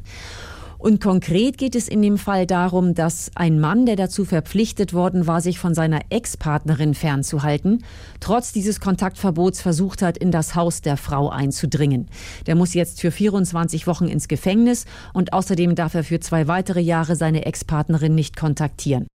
Und 0.78 1.00
konkret 1.00 1.58
geht 1.58 1.74
es 1.74 1.88
in 1.88 2.00
dem 2.00 2.16
Fall 2.16 2.46
darum, 2.46 2.94
dass 2.94 3.32
ein 3.34 3.58
Mann, 3.58 3.86
der 3.86 3.96
dazu 3.96 4.24
verpflichtet 4.24 4.92
worden 4.92 5.26
war, 5.26 5.40
sich 5.40 5.58
von 5.58 5.74
seiner 5.74 6.00
Ex-Partnerin 6.10 6.94
fernzuhalten, 6.94 7.82
trotz 8.20 8.52
dieses 8.52 8.78
Kontaktverbots 8.78 9.60
versucht 9.60 10.02
hat, 10.02 10.16
in 10.16 10.30
das 10.30 10.54
Haus 10.54 10.82
der 10.82 10.96
Frau 10.96 11.28
einzudringen. 11.28 12.08
Der 12.46 12.54
muss 12.54 12.74
jetzt 12.74 13.00
für 13.00 13.10
24 13.10 13.88
Wochen 13.88 14.06
ins 14.06 14.28
Gefängnis 14.28 14.84
und 15.12 15.32
außerdem 15.32 15.74
darf 15.74 15.94
er 15.94 16.04
für 16.04 16.20
zwei 16.20 16.46
weitere 16.46 16.80
Jahre 16.80 17.16
seine 17.16 17.46
Ex-Partnerin 17.46 18.14
nicht 18.14 18.36
kontaktieren. 18.36 19.06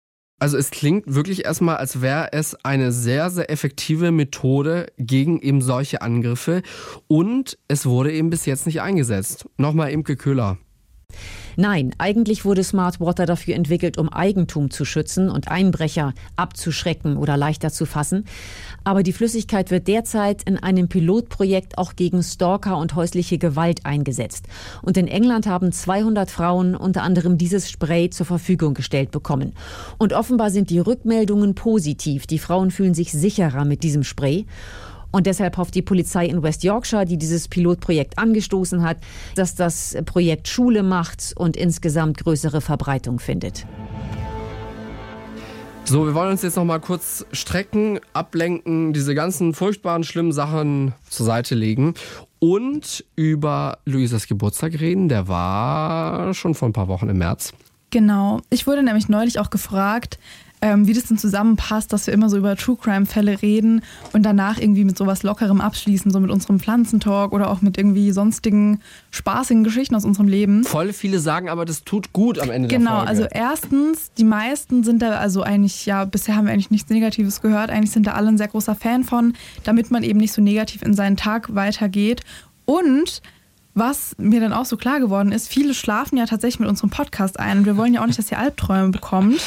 Also 0.41 0.57
es 0.57 0.71
klingt 0.71 1.03
wirklich 1.05 1.45
erstmal, 1.45 1.77
als 1.77 2.01
wäre 2.01 2.29
es 2.33 2.55
eine 2.65 2.91
sehr, 2.91 3.29
sehr 3.29 3.51
effektive 3.51 4.09
Methode 4.09 4.87
gegen 4.97 5.39
eben 5.39 5.61
solche 5.61 6.01
Angriffe 6.01 6.63
und 7.07 7.59
es 7.67 7.85
wurde 7.85 8.11
eben 8.11 8.31
bis 8.31 8.47
jetzt 8.47 8.65
nicht 8.65 8.81
eingesetzt. 8.81 9.45
Nochmal 9.57 9.91
Imke 9.91 10.15
Köhler. 10.15 10.57
Nein, 11.57 11.93
eigentlich 11.99 12.43
wurde 12.43 12.63
Smartwater 12.63 13.27
dafür 13.27 13.53
entwickelt, 13.53 13.99
um 13.99 14.09
Eigentum 14.09 14.71
zu 14.71 14.83
schützen 14.83 15.29
und 15.29 15.47
Einbrecher 15.49 16.13
abzuschrecken 16.37 17.17
oder 17.17 17.37
leichter 17.37 17.69
zu 17.71 17.85
fassen. 17.85 18.25
Aber 18.84 19.03
die 19.03 19.13
Flüssigkeit 19.13 19.69
wird 19.69 19.88
derzeit 19.88 20.43
in 20.43 20.57
einem 20.57 20.88
Pilotprojekt 20.88 21.77
auch 21.77 21.95
gegen 21.95 22.23
Stalker 22.23 22.77
und 22.77 22.95
häusliche 22.95 23.38
Gewalt 23.38 23.86
eingesetzt. 23.86 24.47
Und 24.82 24.97
in 24.97 25.07
England 25.07 25.45
haben 25.45 25.71
200 25.71 26.32
Frauen 26.32 26.75
unter 26.75 27.03
anderem 27.03 27.38
dieses 27.38 27.69
Spray 27.69 28.09
zur 28.09 28.25
Verfügung 28.25 28.73
gestellt 28.73 29.11
bekommen. 29.11 29.53
Und 29.97 30.13
offenbar 30.13 30.49
sind 30.49 30.69
die 30.69 30.79
Rückmeldungen 30.79 31.53
positiv. 31.53 32.25
Die 32.25 32.39
Frauen 32.39 32.71
fühlen 32.71 32.93
sich 32.93 33.11
sicherer 33.11 33.65
mit 33.65 33.84
diesem 33.84 34.03
Spray. 34.03 34.45
Und 35.11 35.27
deshalb 35.27 35.57
hofft 35.57 35.75
die 35.75 35.82
Polizei 35.82 36.25
in 36.25 36.41
West 36.41 36.63
Yorkshire, 36.63 37.05
die 37.05 37.17
dieses 37.17 37.49
Pilotprojekt 37.49 38.17
angestoßen 38.17 38.82
hat, 38.82 38.97
dass 39.36 39.55
das 39.55 39.97
Projekt 40.05 40.47
Schule 40.47 40.84
macht 40.84 41.34
und 41.36 41.57
insgesamt 41.57 42.17
größere 42.17 42.61
Verbreitung 42.61 43.19
findet. 43.19 43.65
So, 45.84 46.05
wir 46.05 46.13
wollen 46.13 46.32
uns 46.32 46.41
jetzt 46.41 46.55
noch 46.55 46.63
mal 46.63 46.79
kurz 46.79 47.25
strecken, 47.34 47.99
ablenken, 48.13 48.93
diese 48.93 49.13
ganzen 49.13 49.53
furchtbaren, 49.53 50.03
schlimmen 50.03 50.32
Sachen 50.32 50.93
zur 51.09 51.25
Seite 51.25 51.53
legen 51.53 51.95
und 52.39 53.03
über 53.15 53.79
Luisas 53.86 54.27
Geburtstag 54.27 54.79
reden. 54.79 55.09
Der 55.09 55.27
war 55.27 56.34
schon 56.34 56.55
vor 56.55 56.69
ein 56.69 56.73
paar 56.73 56.88
Wochen 56.88 57.09
im 57.09 57.17
März. 57.17 57.53
Genau. 57.89 58.39
Ich 58.49 58.67
wurde 58.67 58.84
nämlich 58.84 59.09
neulich 59.09 59.38
auch 59.38 59.49
gefragt, 59.49 60.17
ähm, 60.62 60.88
wie 60.88 60.93
das 60.93 61.05
denn 61.05 61.18
zusammenpasst, 61.18 61.91
dass 61.91 62.07
wir 62.07 62.14
immer 62.14 62.30
so 62.30 62.38
über 62.38 62.55
True 62.55 62.78
Crime-Fälle 62.80 63.41
reden 63.41 63.82
und 64.14 64.24
danach 64.24 64.59
irgendwie 64.59 64.84
mit 64.86 64.97
sowas 64.97 65.24
Lockerem 65.24 65.59
abschließen, 65.59 66.12
so 66.12 66.20
mit 66.20 66.30
unserem 66.30 66.59
Pflanzentalk 66.59 67.34
oder 67.34 67.49
auch 67.49 67.62
mit 67.62 67.78
irgendwie 67.78 68.12
sonstigen 68.12 68.82
spaßigen 69.09 69.64
Geschichten 69.64 69.95
aus 69.95 70.05
unserem 70.05 70.28
Leben. 70.28 70.64
Voll 70.64 70.93
viele 70.93 71.20
sagen 71.20 71.49
aber, 71.49 71.66
das 71.66 71.84
tut 71.84 72.14
gut 72.14 72.39
am 72.39 72.51
Ende 72.51 72.68
Genau, 72.68 72.89
der 72.89 72.97
Folge. 72.97 73.09
also 73.09 73.24
erstens, 73.32 74.12
die 74.18 74.24
meisten 74.24 74.84
sind 74.84 75.01
da, 75.01 75.12
also 75.18 75.41
eigentlich, 75.41 75.86
ja, 75.86 76.05
bisher 76.05 76.36
haben 76.36 76.45
wir 76.45 76.53
eigentlich 76.53 76.72
nichts 76.72 76.89
Negatives 76.89 77.41
gehört, 77.41 77.72
eigentlich 77.72 77.91
sind 77.91 78.05
da 78.05 78.14
alle 78.14 78.30
ein 78.30 78.38
sehr 78.38 78.47
großer 78.47 78.76
Fan 78.76 79.03
von, 79.03 79.34
damit 79.64 79.89
man 79.89 80.03
eben 80.03 80.20
nicht 80.20 80.34
so 80.34 80.41
negativ 80.41 80.82
in 80.84 80.93
seinen 80.93 81.18
Tag 81.18 81.55
weitergeht. 81.55 82.22
Und 82.66 83.22
was 83.74 84.15
mir 84.17 84.41
dann 84.41 84.51
auch 84.53 84.65
so 84.65 84.76
klar 84.76 84.99
geworden 84.99 85.32
ist, 85.32 85.47
viele 85.47 85.74
schlafen 85.74 86.17
ja 86.17 86.26
tatsächlich 86.26 86.59
mit 86.59 86.69
unserem 86.69 86.89
Podcast 86.89 87.39
ein 87.39 87.59
und 87.59 87.65
wir 87.65 87.78
wollen 87.78 87.93
ja 87.93 88.01
auch 88.01 88.05
nicht, 88.05 88.19
dass 88.19 88.32
ihr 88.32 88.38
Albträume 88.39 88.89
bekommt. 88.89 89.39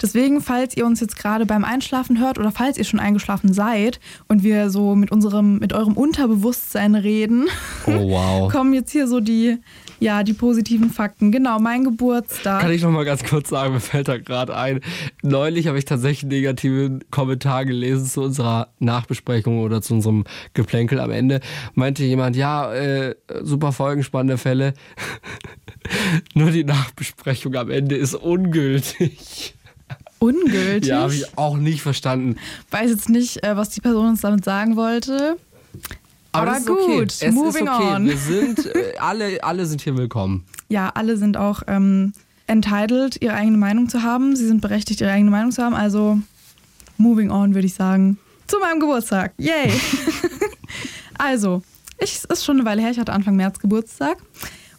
Deswegen, 0.00 0.40
falls 0.40 0.76
ihr 0.76 0.86
uns 0.86 1.00
jetzt 1.00 1.16
gerade 1.16 1.46
beim 1.46 1.64
Einschlafen 1.64 2.18
hört 2.20 2.38
oder 2.38 2.52
falls 2.52 2.78
ihr 2.78 2.84
schon 2.84 3.00
eingeschlafen 3.00 3.52
seid 3.52 4.00
und 4.28 4.42
wir 4.42 4.70
so 4.70 4.94
mit 4.94 5.10
unserem, 5.10 5.58
mit 5.58 5.72
eurem 5.72 5.94
Unterbewusstsein 5.94 6.94
reden, 6.94 7.46
Oh, 7.86 7.90
wow. 7.90 8.52
kommen 8.52 8.72
jetzt 8.74 8.92
hier 8.92 9.06
so 9.08 9.20
die, 9.20 9.58
ja, 10.02 10.22
die 10.24 10.32
positiven 10.32 10.90
Fakten. 10.90 11.30
Genau, 11.30 11.58
mein 11.60 11.84
Geburtstag. 11.84 12.60
Kann 12.60 12.72
ich 12.72 12.82
noch 12.82 12.90
mal 12.90 13.04
ganz 13.04 13.22
kurz 13.22 13.48
sagen, 13.50 13.72
mir 13.74 13.80
fällt 13.80 14.08
da 14.08 14.18
gerade 14.18 14.56
ein. 14.56 14.80
Neulich 15.22 15.68
habe 15.68 15.78
ich 15.78 15.84
tatsächlich 15.84 16.24
einen 16.24 16.30
negativen 16.30 17.04
Kommentar 17.10 17.64
gelesen 17.64 18.06
zu 18.06 18.22
unserer 18.22 18.68
Nachbesprechung 18.80 19.60
oder 19.60 19.80
zu 19.80 19.94
unserem 19.94 20.24
Geplänkel 20.54 20.98
am 20.98 21.10
Ende. 21.10 21.40
Meinte 21.74 22.04
jemand, 22.04 22.34
ja, 22.36 22.72
äh, 22.74 23.14
super 23.42 23.72
Folgen, 23.72 24.02
spannende 24.02 24.38
Fälle. 24.38 24.74
Nur 26.34 26.50
die 26.50 26.64
Nachbesprechung 26.64 27.54
am 27.54 27.70
Ende 27.70 27.94
ist 27.96 28.14
ungültig. 28.14 29.54
Ungültig. 30.18 30.86
Ja, 30.88 31.00
habe 31.00 31.14
ich 31.14 31.36
auch 31.38 31.56
nicht 31.56 31.82
verstanden. 31.82 32.36
Weiß 32.70 32.90
jetzt 32.90 33.08
nicht, 33.08 33.44
äh, 33.44 33.56
was 33.56 33.70
die 33.70 33.80
Person 33.80 34.08
uns 34.08 34.20
damit 34.20 34.44
sagen 34.44 34.76
wollte. 34.76 35.36
Aber 36.32 36.56
ist 36.56 36.68
okay. 36.68 36.98
gut, 36.98 37.12
Es 37.20 37.34
moving 37.34 37.68
okay. 37.68 37.94
on. 37.94 38.06
Wir 38.06 38.16
sind, 38.16 38.66
äh, 38.66 38.94
alle, 38.98 39.42
alle 39.44 39.66
sind 39.66 39.82
hier 39.82 39.96
willkommen. 39.96 40.44
Ja, 40.68 40.88
alle 40.94 41.18
sind 41.18 41.36
auch 41.36 41.62
ähm, 41.66 42.14
entitled, 42.46 43.20
ihre 43.20 43.34
eigene 43.34 43.58
Meinung 43.58 43.90
zu 43.90 44.02
haben. 44.02 44.34
Sie 44.36 44.46
sind 44.46 44.62
berechtigt, 44.62 45.02
ihre 45.02 45.10
eigene 45.10 45.30
Meinung 45.30 45.52
zu 45.52 45.62
haben. 45.62 45.74
Also, 45.74 46.18
moving 46.96 47.30
on, 47.30 47.54
würde 47.54 47.66
ich 47.66 47.74
sagen. 47.74 48.16
Zu 48.46 48.58
meinem 48.58 48.80
Geburtstag. 48.80 49.34
Yay! 49.36 49.70
also, 51.18 51.62
ich, 51.98 52.14
es 52.14 52.24
ist 52.24 52.46
schon 52.46 52.56
eine 52.56 52.64
Weile 52.64 52.80
her. 52.80 52.90
Ich 52.90 52.98
hatte 52.98 53.12
Anfang 53.12 53.36
März 53.36 53.58
Geburtstag. 53.58 54.16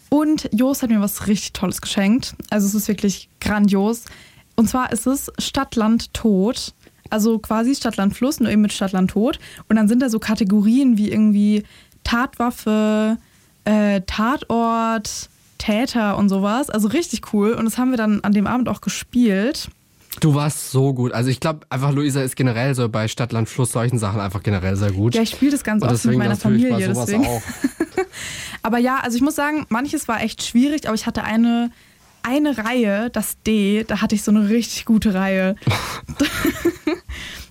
Und 0.09 0.49
Jos 0.51 0.81
hat 0.81 0.89
mir 0.89 0.99
was 0.99 1.27
richtig 1.27 1.53
Tolles 1.53 1.79
geschenkt. 1.79 2.33
Also, 2.49 2.65
es 2.65 2.73
ist 2.73 2.87
wirklich 2.87 3.29
grandios. 3.39 4.05
Und 4.55 4.69
zwar 4.69 4.91
ist 4.91 5.05
es 5.05 5.31
Stadt, 5.37 5.75
Land, 5.75 6.11
Tod. 6.15 6.73
Also 7.13 7.39
quasi 7.39 7.75
Stadt, 7.75 7.95
Land, 7.95 8.15
Fluss, 8.15 8.39
nur 8.39 8.49
eben 8.49 8.61
mit 8.61 8.73
Stadt, 8.73 8.91
Land, 8.91 9.11
Tod. 9.11 9.39
Und 9.69 9.75
dann 9.75 9.87
sind 9.87 10.01
da 10.01 10.09
so 10.09 10.19
Kategorien 10.19 10.97
wie 10.97 11.11
irgendwie 11.11 11.63
Tatwaffe, 12.03 13.17
äh, 13.65 14.01
Tatort, 14.07 15.29
Täter 15.59 16.17
und 16.17 16.27
sowas. 16.27 16.69
Also 16.69 16.87
richtig 16.87 17.33
cool. 17.33 17.53
Und 17.53 17.65
das 17.65 17.77
haben 17.77 17.91
wir 17.91 17.97
dann 17.97 18.21
an 18.21 18.33
dem 18.33 18.47
Abend 18.47 18.67
auch 18.67 18.81
gespielt. 18.81 19.69
Du 20.19 20.33
warst 20.35 20.71
so 20.71 20.93
gut. 20.93 21.11
Also 21.11 21.29
ich 21.29 21.39
glaube 21.39 21.61
einfach, 21.69 21.91
Luisa 21.91 22.21
ist 22.21 22.35
generell 22.35 22.75
so 22.75 22.89
bei 22.89 23.07
Stadt, 23.07 23.31
Land, 23.31 23.47
Fluss 23.47 23.71
solchen 23.71 23.99
Sachen 23.99 24.19
einfach 24.19 24.43
generell 24.43 24.75
sehr 24.75 24.91
gut. 24.91 25.15
Ja, 25.15 25.21
ich 25.21 25.29
spiele 25.29 25.51
das 25.51 25.63
ganz 25.63 25.83
oft 25.83 26.05
mit 26.05 26.17
meiner 26.17 26.35
Familie. 26.35 26.87
Deswegen. 26.87 27.25
auch. 27.25 27.41
Aber 28.63 28.77
ja, 28.77 28.99
also 29.01 29.17
ich 29.17 29.21
muss 29.21 29.35
sagen, 29.35 29.65
manches 29.69 30.07
war 30.07 30.21
echt 30.21 30.41
schwierig, 30.41 30.85
aber 30.85 30.95
ich 30.95 31.05
hatte 31.05 31.25
eine, 31.25 31.69
eine 32.23 32.57
Reihe, 32.57 33.09
das 33.09 33.35
D, 33.45 33.83
da 33.83 34.01
hatte 34.01 34.15
ich 34.15 34.23
so 34.23 34.31
eine 34.31 34.47
richtig 34.47 34.85
gute 34.85 35.13
Reihe. 35.13 35.57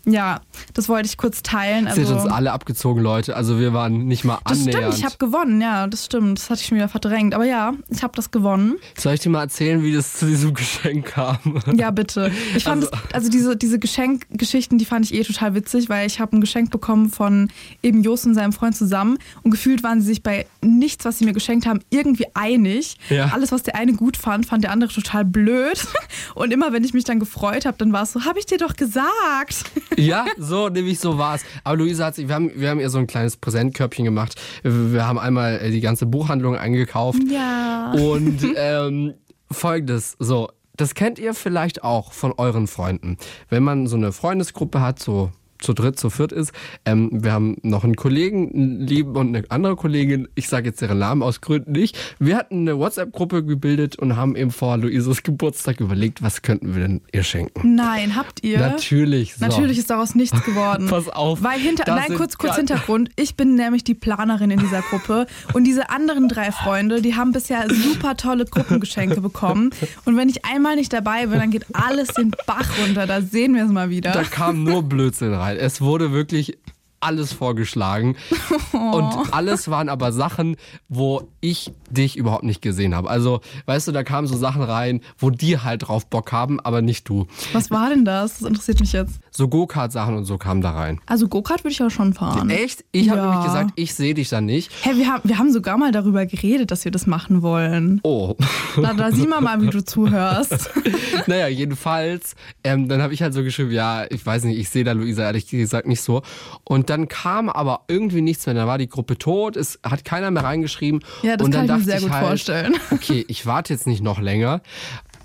ja, 0.04 0.40
das 0.74 0.88
wollte 0.88 1.06
ich 1.06 1.16
kurz 1.16 1.42
teilen. 1.42 1.86
Es 1.86 1.94
sind 1.94 2.06
Also, 2.06 2.14
uns 2.24 2.32
alle 2.32 2.52
abgezogen, 2.52 3.00
Leute. 3.02 3.36
Also 3.36 3.58
wir 3.58 3.72
waren 3.72 4.06
nicht 4.06 4.24
mal 4.24 4.38
das 4.44 4.58
annähernd. 4.60 4.84
stimmt, 4.84 4.98
ich 4.98 5.04
habe 5.04 5.16
gewonnen, 5.18 5.60
ja, 5.60 5.86
das 5.86 6.06
stimmt. 6.06 6.38
Das 6.38 6.50
hatte 6.50 6.60
ich 6.60 6.66
schon 6.66 6.76
wieder 6.76 6.88
verdrängt. 6.88 7.34
Aber 7.34 7.44
ja, 7.44 7.72
ich 7.88 8.02
habe 8.02 8.12
das 8.16 8.30
gewonnen. 8.30 8.76
Soll 8.98 9.14
ich 9.14 9.20
dir 9.20 9.30
mal 9.30 9.42
erzählen, 9.42 9.82
wie 9.82 9.92
das 9.92 10.14
zu 10.14 10.26
diesem 10.26 10.54
Geschenk 10.54 11.06
kam? 11.06 11.38
Ja, 11.74 11.90
bitte. 11.90 12.30
Ich 12.56 12.64
fand 12.64 12.84
Also- 12.84 12.96
es, 13.08 13.14
also 13.14 13.28
diese, 13.30 13.56
diese 13.56 13.78
Geschenkgeschichten, 13.78 14.78
die 14.78 14.84
fand 14.84 15.04
ich 15.04 15.14
eh 15.14 15.22
total 15.22 15.54
witzig, 15.54 15.88
weil 15.88 16.06
ich 16.06 16.20
habe 16.20 16.36
ein 16.36 16.40
Geschenk 16.40 16.70
bekommen 16.70 17.10
von 17.10 17.50
eben 17.82 18.02
Jost 18.02 18.26
und 18.26 18.34
seinem 18.34 18.52
Freund 18.52 18.76
zusammen 18.76 19.18
und 19.42 19.50
gefühlt 19.50 19.82
waren 19.82 20.00
sie 20.00 20.06
sich 20.08 20.22
bei 20.22 20.46
nichts, 20.62 21.04
was 21.04 21.18
sie 21.18 21.24
mir 21.24 21.32
geschenkt 21.32 21.66
haben, 21.66 21.80
irgendwie 21.90 22.26
einig. 22.34 22.96
Ja. 23.08 23.26
Alles, 23.32 23.52
was 23.52 23.62
der 23.62 23.76
eine 23.76 23.92
gut 23.94 24.16
fand, 24.16 24.46
fand 24.46 24.64
der 24.64 24.72
andere 24.72 24.92
total 24.92 25.24
blöd. 25.24 25.86
Und 26.34 26.52
immer, 26.52 26.72
wenn 26.72 26.84
ich 26.84 26.94
mich 26.94 27.04
dann 27.04 27.18
gefreut 27.18 27.66
habe, 27.66 27.76
dann 27.78 27.92
war 27.92 28.02
es 28.02 28.12
so, 28.12 28.24
habe 28.24 28.38
ich 28.38 28.46
dir 28.46 28.58
doch 28.58 28.74
gesagt. 28.74 29.64
Ja, 29.96 30.26
so, 30.38 30.68
nämlich 30.68 30.98
so 30.98 31.18
war 31.18 31.34
es. 31.34 31.42
Aber 31.64 31.76
Luisa 31.76 32.06
hat 32.06 32.14
sich, 32.14 32.28
wir 32.28 32.34
haben, 32.34 32.50
wir 32.54 32.70
haben 32.70 32.80
ihr 32.80 32.90
so 32.90 32.98
ein 32.98 33.06
kleines 33.06 33.36
Präsentkörbchen 33.36 34.04
gemacht. 34.04 34.40
Wir, 34.62 35.06
haben 35.06 35.18
einmal 35.18 35.60
äh, 35.60 35.70
die 35.70 35.80
ganze 35.80 36.06
Buchhandlung 36.06 36.56
eingekauft. 36.56 37.20
Ja. 37.30 37.92
Und 37.92 38.40
ähm, 38.56 39.14
folgendes, 39.50 40.16
so, 40.18 40.48
das 40.76 40.94
kennt 40.94 41.18
ihr 41.18 41.34
vielleicht 41.34 41.84
auch 41.84 42.12
von 42.12 42.32
euren 42.36 42.66
Freunden. 42.66 43.18
Wenn 43.48 43.62
man 43.62 43.86
so 43.86 43.96
eine 43.96 44.12
Freundesgruppe 44.12 44.80
hat, 44.80 44.98
so 44.98 45.30
zu 45.62 45.72
dritt, 45.72 45.98
zu 45.98 46.10
viert 46.10 46.32
ist. 46.32 46.52
Ähm, 46.84 47.10
wir 47.12 47.32
haben 47.32 47.56
noch 47.62 47.84
einen 47.84 47.96
Kollegen, 47.96 48.52
einen 48.52 48.80
lieben 48.80 49.16
und 49.16 49.34
eine 49.34 49.44
andere 49.50 49.76
Kollegin. 49.76 50.28
Ich 50.34 50.48
sage 50.48 50.68
jetzt 50.70 50.82
ihren 50.82 50.98
Namen 50.98 51.22
aus 51.22 51.40
Gründen 51.40 51.72
nicht. 51.72 51.96
Wir 52.18 52.36
hatten 52.36 52.60
eine 52.60 52.78
WhatsApp-Gruppe 52.78 53.44
gebildet 53.44 53.96
und 53.96 54.16
haben 54.16 54.36
eben 54.36 54.50
vor 54.50 54.76
Luises 54.76 55.22
Geburtstag 55.22 55.80
überlegt, 55.80 56.22
was 56.22 56.42
könnten 56.42 56.74
wir 56.74 56.82
denn 56.82 57.00
ihr 57.12 57.22
schenken. 57.22 57.74
Nein, 57.74 58.16
habt 58.16 58.42
ihr? 58.42 58.58
Natürlich. 58.58 59.34
So. 59.34 59.46
Natürlich 59.46 59.78
ist 59.78 59.90
daraus 59.90 60.14
nichts 60.14 60.42
geworden. 60.44 60.86
Pass 60.90 61.08
auf. 61.08 61.42
Weil 61.42 61.58
hinter, 61.58 61.84
nein, 61.86 62.14
kurz, 62.16 62.38
kurz 62.38 62.56
Hintergrund. 62.56 63.10
Ich 63.16 63.36
bin 63.36 63.54
nämlich 63.54 63.84
die 63.84 63.94
Planerin 63.94 64.50
in 64.50 64.60
dieser 64.60 64.82
Gruppe 64.82 65.26
und 65.52 65.64
diese 65.64 65.90
anderen 65.90 66.28
drei 66.28 66.52
Freunde, 66.52 67.02
die 67.02 67.14
haben 67.14 67.32
bisher 67.32 67.66
super 67.68 68.16
tolle 68.16 68.44
Gruppengeschenke 68.44 69.20
bekommen. 69.20 69.70
Und 70.04 70.16
wenn 70.16 70.28
ich 70.28 70.44
einmal 70.44 70.76
nicht 70.76 70.92
dabei 70.92 71.26
bin, 71.26 71.38
dann 71.38 71.50
geht 71.50 71.66
alles 71.72 72.08
den 72.08 72.32
Bach 72.46 72.68
runter. 72.78 73.06
Da 73.06 73.20
sehen 73.20 73.54
wir 73.54 73.64
es 73.64 73.70
mal 73.70 73.90
wieder. 73.90 74.12
Da 74.12 74.22
kam 74.24 74.64
nur 74.64 74.82
Blödsinn 74.82 75.34
rein. 75.34 75.51
Es 75.58 75.80
wurde 75.80 76.12
wirklich 76.12 76.58
alles 77.02 77.32
vorgeschlagen. 77.32 78.16
Und 78.72 79.32
alles 79.32 79.68
waren 79.68 79.88
aber 79.88 80.12
Sachen, 80.12 80.56
wo 80.88 81.28
ich 81.40 81.72
dich 81.90 82.16
überhaupt 82.16 82.44
nicht 82.44 82.62
gesehen 82.62 82.94
habe. 82.94 83.10
Also, 83.10 83.40
weißt 83.66 83.88
du, 83.88 83.92
da 83.92 84.04
kamen 84.04 84.26
so 84.28 84.36
Sachen 84.36 84.62
rein, 84.62 85.00
wo 85.18 85.30
die 85.30 85.58
halt 85.58 85.88
drauf 85.88 86.06
Bock 86.06 86.32
haben, 86.32 86.60
aber 86.60 86.80
nicht 86.80 87.08
du. 87.08 87.26
Was 87.52 87.70
war 87.70 87.90
denn 87.90 88.04
das? 88.04 88.38
Das 88.38 88.48
interessiert 88.48 88.80
mich 88.80 88.92
jetzt. 88.92 89.20
So 89.34 89.48
Go-Kart-Sachen 89.48 90.14
und 90.14 90.24
so 90.26 90.36
kamen 90.36 90.60
da 90.60 90.72
rein. 90.72 91.00
Also 91.06 91.26
Go-Kart 91.26 91.64
würde 91.64 91.72
ich 91.72 91.82
auch 91.82 91.90
schon 91.90 92.12
fahren. 92.12 92.50
Echt? 92.50 92.84
Ich 92.92 93.08
habe 93.08 93.20
Ja. 93.20 93.30
nämlich 93.30 93.46
gesagt, 93.46 93.70
ich 93.76 93.94
sehe 93.94 94.12
dich 94.12 94.28
da 94.28 94.42
nicht. 94.42 94.70
Hä, 94.82 94.90
wir 94.96 95.06
haben, 95.08 95.22
wir 95.24 95.38
haben 95.38 95.50
sogar 95.50 95.78
mal 95.78 95.90
darüber 95.90 96.26
geredet, 96.26 96.70
dass 96.70 96.84
wir 96.84 96.92
das 96.92 97.06
machen 97.06 97.40
wollen. 97.40 98.00
Oh. 98.02 98.36
Da, 98.76 98.92
da 98.92 99.10
sieh 99.10 99.26
mal 99.26 99.40
mal, 99.40 99.60
wie 99.62 99.68
du 99.68 99.82
zuhörst. 99.82 100.70
naja, 101.26 101.48
jedenfalls, 101.48 102.36
ähm, 102.62 102.88
dann 102.88 103.00
habe 103.00 103.14
ich 103.14 103.22
halt 103.22 103.32
so 103.32 103.42
geschrieben, 103.42 103.70
ja, 103.70 104.04
ich 104.10 104.24
weiß 104.24 104.44
nicht, 104.44 104.58
ich 104.58 104.68
sehe 104.68 104.84
da 104.84 104.92
Luisa 104.92 105.22
ehrlich 105.22 105.46
gesagt 105.46 105.86
nicht 105.86 106.02
so. 106.02 106.20
Und 106.64 106.90
dann 106.90 107.08
kam 107.08 107.48
aber 107.48 107.84
irgendwie 107.88 108.20
nichts 108.20 108.44
mehr. 108.44 108.54
Dann 108.54 108.66
war 108.66 108.76
die 108.78 108.88
Gruppe 108.88 109.16
tot, 109.16 109.56
es 109.56 109.78
hat 109.82 110.04
keiner 110.04 110.30
mehr 110.30 110.44
reingeschrieben. 110.44 111.00
Ja, 111.22 111.38
das 111.38 111.46
und 111.46 111.52
kann 111.54 111.64
ich 111.64 111.70
mir 111.70 111.80
sehr 111.80 112.00
gut 112.00 112.10
halt, 112.10 112.26
vorstellen. 112.26 112.74
Okay, 112.90 113.24
ich 113.28 113.46
warte 113.46 113.72
jetzt 113.72 113.86
nicht 113.86 114.02
noch 114.02 114.20
länger. 114.20 114.60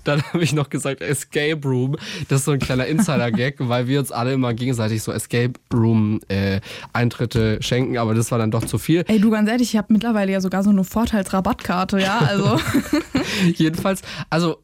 Dann 0.08 0.22
habe 0.32 0.42
ich 0.42 0.54
noch 0.54 0.70
gesagt 0.70 1.02
Escape 1.02 1.60
Room. 1.64 1.96
Das 2.28 2.40
ist 2.40 2.44
so 2.46 2.52
ein 2.52 2.58
kleiner 2.58 2.86
Insider-Gag, 2.86 3.56
weil 3.58 3.86
wir 3.86 4.00
uns 4.00 4.10
alle 4.10 4.32
immer 4.32 4.54
gegenseitig 4.54 5.02
so 5.02 5.12
Escape 5.12 5.52
Room-Eintritte 5.72 7.58
schenken, 7.60 7.98
aber 7.98 8.14
das 8.14 8.30
war 8.30 8.38
dann 8.38 8.50
doch 8.50 8.64
zu 8.64 8.78
viel. 8.78 9.04
Ey, 9.06 9.20
du 9.20 9.30
ganz 9.30 9.48
ehrlich, 9.50 9.74
ich 9.74 9.76
habe 9.76 9.92
mittlerweile 9.92 10.32
ja 10.32 10.40
sogar 10.40 10.62
so 10.62 10.70
eine 10.70 10.84
Vorteilsrabattkarte, 10.84 12.00
ja, 12.00 12.18
also. 12.18 12.58
Jedenfalls, 13.54 14.00
also 14.30 14.58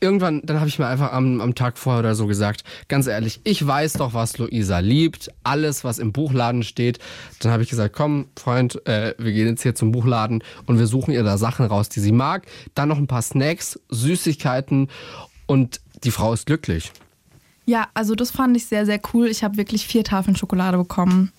irgendwann, 0.00 0.42
dann 0.44 0.58
habe 0.58 0.68
ich 0.68 0.78
mir 0.78 0.86
einfach 0.86 1.12
am, 1.12 1.40
am 1.40 1.54
Tag 1.54 1.78
vorher 1.78 2.00
oder 2.00 2.14
so 2.14 2.26
gesagt, 2.26 2.64
ganz 2.88 3.06
ehrlich, 3.06 3.40
ich 3.44 3.66
weiß 3.66 3.94
doch, 3.94 4.14
was 4.14 4.38
Luisa 4.38 4.78
liebt, 4.78 5.30
alles, 5.42 5.84
was 5.84 5.98
im 5.98 6.12
Buchladen 6.12 6.62
steht. 6.62 6.98
Dann 7.40 7.52
habe 7.52 7.62
ich 7.62 7.70
gesagt, 7.70 7.94
komm, 7.94 8.26
Freund, 8.36 8.86
äh, 8.86 9.14
wir 9.18 9.32
gehen 9.32 9.48
jetzt 9.48 9.62
hier 9.62 9.74
zum 9.74 9.92
Buchladen 9.92 10.42
und 10.66 10.78
wir 10.78 10.86
suchen 10.86 11.12
ihr 11.12 11.22
da 11.22 11.38
Sachen 11.38 11.66
raus, 11.66 11.88
die 11.88 12.00
sie 12.00 12.12
mag. 12.12 12.46
Dann 12.74 12.88
noch 12.88 12.98
ein 12.98 13.06
paar 13.06 13.22
Snacks, 13.22 13.80
Süßigkeiten 13.88 14.88
und 15.46 15.80
die 16.04 16.10
Frau 16.10 16.32
ist 16.32 16.46
glücklich. 16.46 16.92
Ja, 17.64 17.88
also 17.94 18.14
das 18.14 18.30
fand 18.30 18.56
ich 18.56 18.66
sehr, 18.66 18.86
sehr 18.86 19.00
cool. 19.12 19.26
Ich 19.26 19.42
habe 19.42 19.56
wirklich 19.56 19.86
vier 19.86 20.04
Tafeln 20.04 20.36
Schokolade 20.36 20.78
bekommen. 20.78 21.32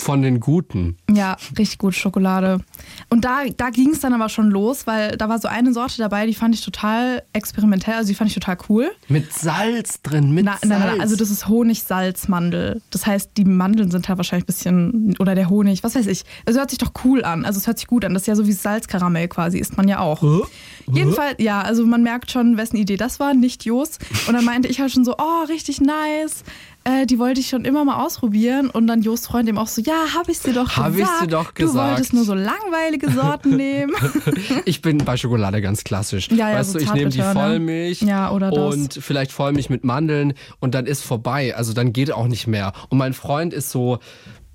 Von 0.00 0.22
den 0.22 0.40
Guten. 0.40 0.96
Ja, 1.10 1.36
richtig 1.58 1.78
gut 1.78 1.94
Schokolade. 1.94 2.60
Und 3.08 3.24
da, 3.24 3.40
da 3.56 3.70
ging 3.70 3.90
es 3.90 4.00
dann 4.00 4.12
aber 4.12 4.28
schon 4.28 4.50
los, 4.50 4.86
weil 4.86 5.16
da 5.16 5.28
war 5.28 5.38
so 5.38 5.48
eine 5.48 5.72
Sorte 5.72 5.98
dabei, 5.98 6.26
die 6.26 6.34
fand 6.34 6.54
ich 6.54 6.64
total 6.64 7.22
experimentell, 7.32 7.94
also 7.94 8.08
die 8.08 8.14
fand 8.14 8.30
ich 8.30 8.34
total 8.34 8.58
cool. 8.68 8.90
Mit 9.08 9.32
Salz 9.32 10.00
drin, 10.02 10.32
mit 10.32 10.44
Na, 10.44 10.52
Salz. 10.52 10.66
nein, 10.66 10.80
nein, 10.80 11.00
also 11.00 11.16
das 11.16 11.30
ist 11.30 11.48
Honig-Salz-Mandel. 11.48 12.80
Das 12.90 13.06
heißt, 13.06 13.32
die 13.36 13.44
Mandeln 13.44 13.90
sind 13.90 14.08
halt 14.08 14.18
wahrscheinlich 14.18 14.44
ein 14.44 14.46
bisschen, 14.46 15.16
oder 15.18 15.34
der 15.34 15.50
Honig, 15.50 15.82
was 15.82 15.94
weiß 15.94 16.06
ich. 16.06 16.24
Also 16.46 16.60
hört 16.60 16.70
sich 16.70 16.78
doch 16.78 16.92
cool 17.04 17.24
an. 17.24 17.44
Also 17.44 17.58
es 17.58 17.66
hört 17.66 17.78
sich 17.78 17.88
gut 17.88 18.04
an. 18.04 18.14
Das 18.14 18.22
ist 18.22 18.26
ja 18.28 18.36
so 18.36 18.46
wie 18.46 18.52
Salzkaramell 18.52 19.28
quasi, 19.28 19.58
isst 19.58 19.76
man 19.76 19.88
ja 19.88 19.98
auch. 19.98 20.22
Jedenfalls, 20.86 21.36
ja, 21.38 21.60
also 21.60 21.84
man 21.84 22.02
merkt 22.02 22.30
schon, 22.30 22.56
wessen 22.56 22.76
Idee 22.76 22.96
das 22.96 23.20
war, 23.20 23.34
nicht 23.34 23.64
Jos. 23.64 23.98
Und 24.26 24.34
dann 24.34 24.44
meinte 24.44 24.68
ich 24.68 24.80
halt 24.80 24.92
schon 24.92 25.04
so, 25.04 25.16
oh, 25.18 25.44
richtig 25.48 25.80
nice. 25.80 26.44
Äh, 26.88 27.06
die 27.06 27.18
wollte 27.18 27.40
ich 27.40 27.48
schon 27.48 27.64
immer 27.66 27.84
mal 27.84 28.02
ausprobieren. 28.04 28.70
Und 28.70 28.86
dann 28.86 29.02
Jos 29.02 29.26
Freund 29.26 29.48
ihm 29.48 29.58
auch 29.58 29.68
so, 29.68 29.82
ja, 29.82 29.94
hab 30.16 30.28
ich 30.28 30.40
dir 30.40 30.54
doch 30.54 30.76
Hab 30.76 30.92
ich 30.92 30.98
gesagt. 31.00 31.22
dir 31.22 31.26
doch 31.26 31.52
Du 31.52 31.66
gesagt. 31.66 31.90
wolltest 31.90 32.12
nur 32.14 32.24
so 32.24 32.34
langweilige 32.34 33.10
Sorten 33.10 33.56
nehmen. 33.56 33.92
Ich 34.64 34.80
bin 34.80 34.98
bei 34.98 35.16
Schokolade 35.16 35.60
ganz 35.60 35.84
klassisch. 35.84 36.28
Ja, 36.30 36.50
ja, 36.50 36.56
weißt 36.58 36.72
so 36.72 36.78
du, 36.78 36.84
ich 36.84 36.92
nehme 36.94 37.10
die 37.10 37.18
ne? 37.18 37.32
Vollmilch 37.32 38.00
Ja, 38.02 38.30
oder 38.30 38.50
das. 38.50 38.74
und 38.74 38.94
vielleicht 38.94 39.32
Vollmilch 39.32 39.68
mit 39.70 39.84
Mandeln 39.84 40.32
und 40.60 40.74
dann 40.74 40.86
ist 40.86 41.02
vorbei. 41.04 41.54
Also 41.56 41.72
dann 41.74 41.92
geht 41.92 42.10
auch 42.12 42.26
nicht 42.26 42.46
mehr. 42.46 42.72
Und 42.88 42.98
mein 42.98 43.12
Freund 43.12 43.52
ist 43.52 43.70
so 43.70 43.98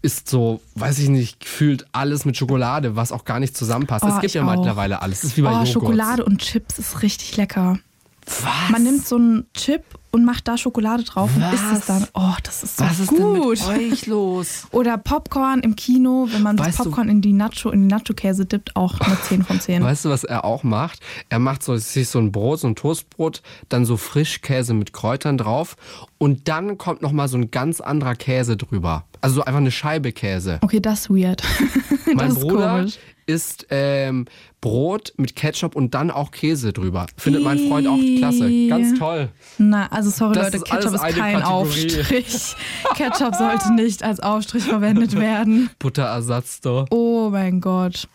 ist 0.02 0.28
so, 0.28 0.60
weiß 0.76 1.00
ich 1.00 1.08
nicht, 1.08 1.40
gefühlt 1.40 1.86
alles 1.94 2.26
mit 2.26 2.36
Schokolade, 2.36 2.98
was 2.98 3.14
auch 3.14 3.24
gar 3.24 3.40
nicht 3.40 3.56
zusammenpasst. 3.56 4.04
Oh, 4.04 4.10
es 4.10 4.16
gibt 4.16 4.26
ich 4.26 4.34
ja 4.34 4.46
auch. 4.46 4.54
mittlerweile 4.54 5.02
alles. 5.02 5.22
Das 5.22 5.30
ist 5.32 5.38
wie 5.38 5.42
bei 5.44 5.50
Oh, 5.52 5.54
Joghurt. 5.54 5.70
Schokolade 5.70 6.26
und 6.26 6.40
Chips 6.42 6.78
ist 6.78 7.02
richtig 7.04 7.38
lecker. 7.38 7.80
Was? 8.26 8.70
Man 8.72 8.84
nimmt 8.84 9.06
so 9.06 9.16
einen 9.16 9.46
Chip 9.54 9.84
und 10.12 10.26
macht 10.26 10.48
da 10.48 10.58
Schokolade 10.58 11.04
drauf 11.04 11.30
und 11.36 11.42
isst 11.54 11.64
es 11.72 11.80
Was? 11.80 11.86
dann. 11.88 12.08
Oh, 12.14 12.34
das 12.44 12.64
ist 12.64 12.78
so 12.78 12.84
was 12.86 13.00
ist 13.00 13.08
gut. 13.08 13.20
denn 13.20 13.32
mit 13.80 13.92
euch 13.94 14.06
los? 14.08 14.68
Oder 14.72 14.98
Popcorn 14.98 15.60
im 15.62 15.76
Kino, 15.76 16.28
wenn 16.32 16.42
man 16.44 16.56
das 16.58 16.68
Weißt 16.68 16.80
du- 16.80 16.84
Popcorn 16.86 17.10
in 17.10 17.22
die 17.22 17.34
Nacho, 17.34 17.70
in 17.72 17.82
die 17.88 17.94
Nacho-Käse 17.94 18.46
dippt, 18.46 18.76
auch 18.76 19.00
eine 19.00 19.20
10 19.22 19.44
von 19.44 19.60
10. 19.60 19.84
Weißt 19.84 20.06
du, 20.06 20.10
was 20.10 20.24
er 20.24 20.46
auch 20.46 20.64
macht? 20.64 21.00
Er 21.30 21.40
macht 21.40 21.64
so, 21.64 21.76
sich 21.78 22.08
so 22.10 22.20
ein 22.20 22.32
Brot, 22.32 22.60
so 22.60 22.68
ein 22.68 22.76
Toastbrot, 22.76 23.42
dann 23.70 23.86
so 23.86 23.98
Frischkäse 23.98 24.74
mit 24.74 24.94
Kräutern 24.94 25.38
drauf 25.38 25.76
und 26.18 26.48
dann 26.48 26.78
kommt 26.78 27.02
noch 27.02 27.12
mal 27.12 27.28
so 27.28 27.38
ein 27.38 27.50
ganz 27.52 27.82
anderer 27.82 28.16
Käse 28.16 28.56
drüber. 28.58 29.06
Also 29.22 29.36
so 29.36 29.46
einfach 29.46 29.60
eine 29.62 29.72
Scheibe 29.72 30.12
Käse. 30.12 30.60
Okay, 30.62 30.80
das 30.80 31.02
ist 31.02 31.10
weird. 31.10 31.42
Mein 32.06 32.18
das 32.18 32.30
ist 32.38 32.42
Bruder 32.42 32.78
komisch. 32.78 33.00
Isst 33.26 33.68
ähm, 33.70 34.26
Brot 34.62 35.14
mit 35.18 35.36
Ketchup 35.36 35.76
und 35.76 35.94
dann 35.94 36.12
auch 36.12 36.32
Käse 36.32 36.72
drüber. 36.74 37.06
Findet 37.18 37.44
mein 37.44 37.60
Freund 37.60 37.88
auch 37.88 38.00
klasse. 38.18 38.50
Ganz 38.70 38.98
toll. 38.98 39.30
Na, 39.58 39.88
also 39.92 40.10
sorry 40.10 40.34
Das 40.36 40.46
Leute, 40.46 40.58
ist 40.58 40.66
Ketchup 40.66 40.94
ist 40.94 41.02
kein 41.02 41.14
Kategorie. 41.40 41.44
Aufstrich. 41.44 42.56
Ketchup 42.96 43.36
sollte 43.36 43.74
nicht 43.74 44.04
als 44.04 44.20
Aufstrich 44.20 44.64
verwendet 44.64 45.16
werden. 45.20 45.70
Butterersatz 45.80 46.62
doch. 46.62 46.88
Oh 46.92 47.30
mein 47.32 47.60
Gott. 47.62 48.08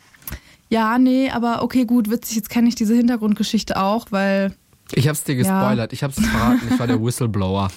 Ja, 0.70 0.98
nee, 0.98 1.30
aber 1.30 1.62
okay, 1.62 1.84
gut, 1.86 2.10
witzig. 2.10 2.36
Jetzt 2.36 2.50
kenne 2.50 2.68
ich 2.68 2.74
diese 2.74 2.94
Hintergrundgeschichte 2.94 3.80
auch, 3.80 4.06
weil 4.10 4.54
Ich 4.94 5.08
hab's 5.08 5.24
dir 5.24 5.34
Ja. 5.34 5.38
gespoilert. 5.38 5.92
Ich 5.92 6.02
hab's 6.02 6.20
verraten. 6.20 6.60
Ich 6.70 6.78
war 6.78 6.86
der 6.86 7.02
Whistleblower. 7.04 7.68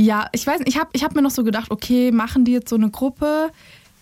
Ja, 0.00 0.28
ich 0.32 0.46
weiß 0.46 0.60
nicht, 0.60 0.68
ich 0.68 0.78
habe 0.78 0.90
ich 0.92 1.02
hab 1.02 1.16
mir 1.16 1.22
noch 1.22 1.32
so 1.32 1.42
gedacht, 1.42 1.72
okay, 1.72 2.12
machen 2.12 2.44
die 2.44 2.52
jetzt 2.52 2.68
so 2.68 2.76
eine 2.76 2.88
Gruppe? 2.90 3.50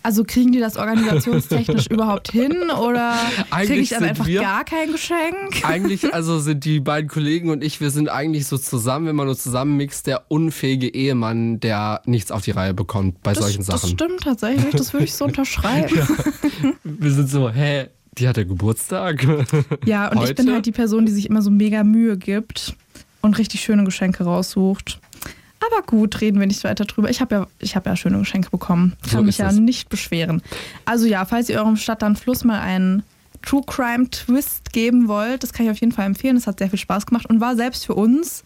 Also 0.07 0.23
kriegen 0.25 0.53
die 0.53 0.61
das 0.61 0.77
organisationstechnisch 0.77 1.87
überhaupt 1.89 2.31
hin 2.31 2.55
oder 2.81 3.13
kriege 3.51 3.73
ich 3.81 3.89
dann 3.89 4.05
einfach 4.05 4.25
wir- 4.25 4.39
gar 4.39 4.63
kein 4.63 4.89
Geschenk? 4.93 5.63
Eigentlich, 5.63 6.13
also 6.13 6.39
sind 6.39 6.63
die 6.63 6.79
beiden 6.79 7.09
Kollegen 7.09 7.49
und 7.49 7.61
ich, 7.61 7.81
wir 7.81 7.91
sind 7.91 8.07
eigentlich 8.07 8.47
so 8.47 8.57
zusammen, 8.57 9.07
wenn 9.07 9.17
man 9.17 9.25
nur 9.25 9.35
zusammenmixt, 9.37 10.07
der 10.07 10.31
unfähige 10.31 10.87
Ehemann, 10.87 11.59
der 11.59 12.01
nichts 12.05 12.31
auf 12.31 12.41
die 12.41 12.51
Reihe 12.51 12.73
bekommt 12.73 13.21
bei 13.21 13.33
Das, 13.33 13.43
solchen 13.43 13.65
das 13.65 13.81
Sachen. 13.81 13.89
stimmt 13.95 14.21
tatsächlich, 14.21 14.73
das 14.73 14.93
würde 14.93 15.03
ich 15.03 15.13
so 15.13 15.25
unterschreiben. 15.25 15.89
Wir 16.85 17.11
sind 17.11 17.29
so, 17.29 17.49
hä, 17.49 17.87
die 18.17 18.29
hatte 18.29 18.45
Geburtstag. 18.45 19.27
Ja, 19.83 20.07
und 20.07 20.23
ich 20.23 20.35
bin 20.35 20.45
Heute? 20.45 20.53
halt 20.55 20.65
die 20.67 20.71
Person, 20.71 21.05
die 21.05 21.11
sich 21.11 21.29
immer 21.29 21.41
so 21.41 21.51
mega 21.51 21.83
Mühe 21.83 22.15
gibt 22.17 22.77
und 23.21 23.37
richtig 23.37 23.59
schöne 23.59 23.83
Geschenke 23.83 24.23
raussucht. 24.23 25.01
Aber 25.59 25.81
gut, 25.85 26.21
reden 26.21 26.39
wir 26.39 26.47
nicht 26.47 26.63
weiter 26.63 26.85
drüber. 26.85 27.09
Ich 27.09 27.19
habe 27.21 27.35
ja, 27.35 27.47
ich 27.59 27.75
hab 27.75 27.85
ja 27.85 27.95
schöne 27.95 28.19
Geschenke 28.19 28.49
bekommen. 28.49 28.95
Ich 29.03 29.11
So 29.11 29.17
kann 29.17 29.25
mich 29.25 29.35
ist 29.35 29.39
ja 29.39 29.49
es. 29.49 29.55
nicht 29.57 29.89
beschweren. 29.89 30.41
Also 30.85 31.07
ja, 31.07 31.25
falls 31.25 31.49
ihr 31.49 31.57
eurem 31.59 31.77
Stadt 31.77 32.01
dann 32.01 32.15
Fluss 32.15 32.43
mal 32.43 32.59
einen 32.59 33.03
True 33.41 33.63
Crime 33.65 34.09
Twist 34.09 34.71
geben 34.73 35.07
wollt, 35.07 35.43
das 35.43 35.53
kann 35.53 35.65
ich 35.65 35.71
auf 35.71 35.79
jeden 35.79 35.91
Fall 35.91 36.05
empfehlen. 36.05 36.37
Es 36.37 36.47
hat 36.47 36.59
sehr 36.59 36.69
viel 36.69 36.79
Spaß 36.79 37.05
gemacht 37.05 37.25
und 37.27 37.39
war 37.39 37.55
selbst 37.55 37.85
für 37.85 37.95
uns 37.95 38.43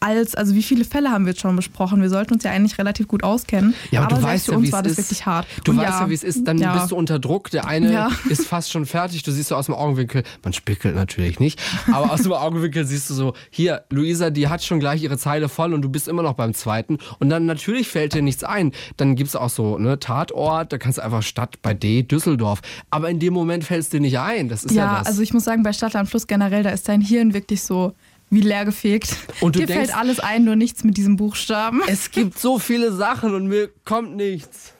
als, 0.00 0.34
also 0.34 0.54
wie 0.54 0.62
viele 0.62 0.84
Fälle 0.84 1.10
haben 1.10 1.24
wir 1.24 1.32
jetzt 1.32 1.40
schon 1.40 1.56
besprochen? 1.56 2.02
Wir 2.02 2.10
sollten 2.10 2.34
uns 2.34 2.44
ja 2.44 2.50
eigentlich 2.52 2.78
relativ 2.78 3.08
gut 3.08 3.22
auskennen. 3.24 3.74
Ja, 3.90 4.00
aber, 4.00 4.08
du 4.08 4.14
selbst 4.16 4.26
weißt 4.32 4.44
für 4.46 4.52
ja, 4.52 4.58
uns 4.58 4.66
wie 4.68 4.72
war 4.72 4.80
es 4.80 4.88
das 4.88 4.92
ist. 4.98 4.98
wirklich 5.10 5.26
hart. 5.26 5.46
Du 5.64 5.72
Und 5.72 5.78
weißt 5.78 6.00
ja, 6.00 6.10
wie 6.10 6.14
es 6.14 6.22
ist. 6.24 6.46
Dann 6.46 6.58
ja. 6.58 6.74
bist 6.76 6.90
du 6.90 6.96
unter 6.96 7.18
Druck. 7.18 7.50
Der 7.50 7.66
eine 7.66 7.92
Ja. 7.92 8.10
ist 8.28 8.46
fast 8.46 8.70
schon 8.70 8.86
fertig. 8.86 9.22
Du 9.22 9.32
siehst 9.32 9.48
so 9.48 9.56
aus 9.56 9.66
dem 9.66 9.74
Augenwinkel, 9.74 10.22
man 10.44 10.52
spickelt 10.52 10.94
natürlich 10.94 11.40
nicht, 11.40 11.60
aber 11.92 12.12
aus 12.12 12.22
dem 12.22 12.32
Augenwinkel 12.32 12.84
siehst 12.86 13.08
du 13.10 13.14
so, 13.14 13.34
hier, 13.50 13.84
Luisa, 13.90 14.30
die 14.30 14.48
hat 14.48 14.62
schon 14.62 14.80
gleich 14.80 15.02
ihre 15.02 15.18
Zeile 15.18 15.48
voll 15.48 15.72
und 15.74 15.82
du 15.82 15.88
bist 15.88 16.08
immer 16.08 16.22
noch 16.22 16.34
beim 16.34 16.54
zweiten. 16.54 16.98
Und 17.18 17.30
dann 17.30 17.46
natürlich 17.46 17.88
fällt 17.88 18.14
dir 18.14 18.22
nichts 18.22 18.44
ein. 18.44 18.72
Dann 18.96 19.16
gibt's 19.16 19.34
auch 19.36 19.50
so, 19.50 19.78
ne, 19.78 19.98
Tatort, 19.98 20.72
da 20.72 20.78
kannst 20.78 20.98
du 20.98 21.02
einfach 21.02 21.22
Stadt 21.22 21.62
bei 21.62 21.74
D, 21.74 22.02
Düsseldorf. 22.02 22.60
Aber 22.90 23.08
in 23.10 23.18
dem 23.18 23.32
Moment 23.32 23.64
fällt 23.64 23.82
es 23.82 23.88
dir 23.88 24.00
nicht 24.00 24.18
ein. 24.18 24.48
Das 24.48 24.64
ist 24.64 24.74
ja, 24.74 24.84
Ja, 24.84 24.98
das. 24.98 25.06
also 25.08 25.22
ich 25.22 25.32
muss 25.32 25.44
sagen, 25.44 25.62
bei 25.62 25.72
Stadtland 25.72 26.08
Fluss 26.08 26.26
generell, 26.26 26.62
da 26.62 26.70
ist 26.70 26.88
dein 26.88 27.00
Hirn 27.00 27.32
wirklich 27.34 27.62
so 27.62 27.92
wie 28.36 28.42
leergefegt. 28.42 29.16
Und 29.40 29.56
du 29.56 29.60
Dir 29.60 29.66
denkst- 29.66 29.86
fällt 29.88 29.98
alles 29.98 30.20
ein, 30.20 30.44
nur 30.44 30.54
nichts 30.56 30.84
mit 30.84 30.96
diesem 30.96 31.16
Buchstaben. 31.16 31.80
es 31.88 32.10
gibt 32.10 32.38
so 32.38 32.58
viele 32.58 32.92
Sachen 32.92 33.34
und 33.34 33.46
mir 33.48 33.70
kommt 33.84 34.14
nichts. 34.14 34.72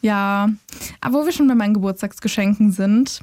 Ja, 0.00 0.48
aber 1.00 1.20
wo 1.20 1.24
wir 1.26 1.32
schon 1.32 1.46
bei 1.46 1.54
meinen 1.54 1.74
Geburtstagsgeschenken 1.74 2.72
sind, 2.72 3.20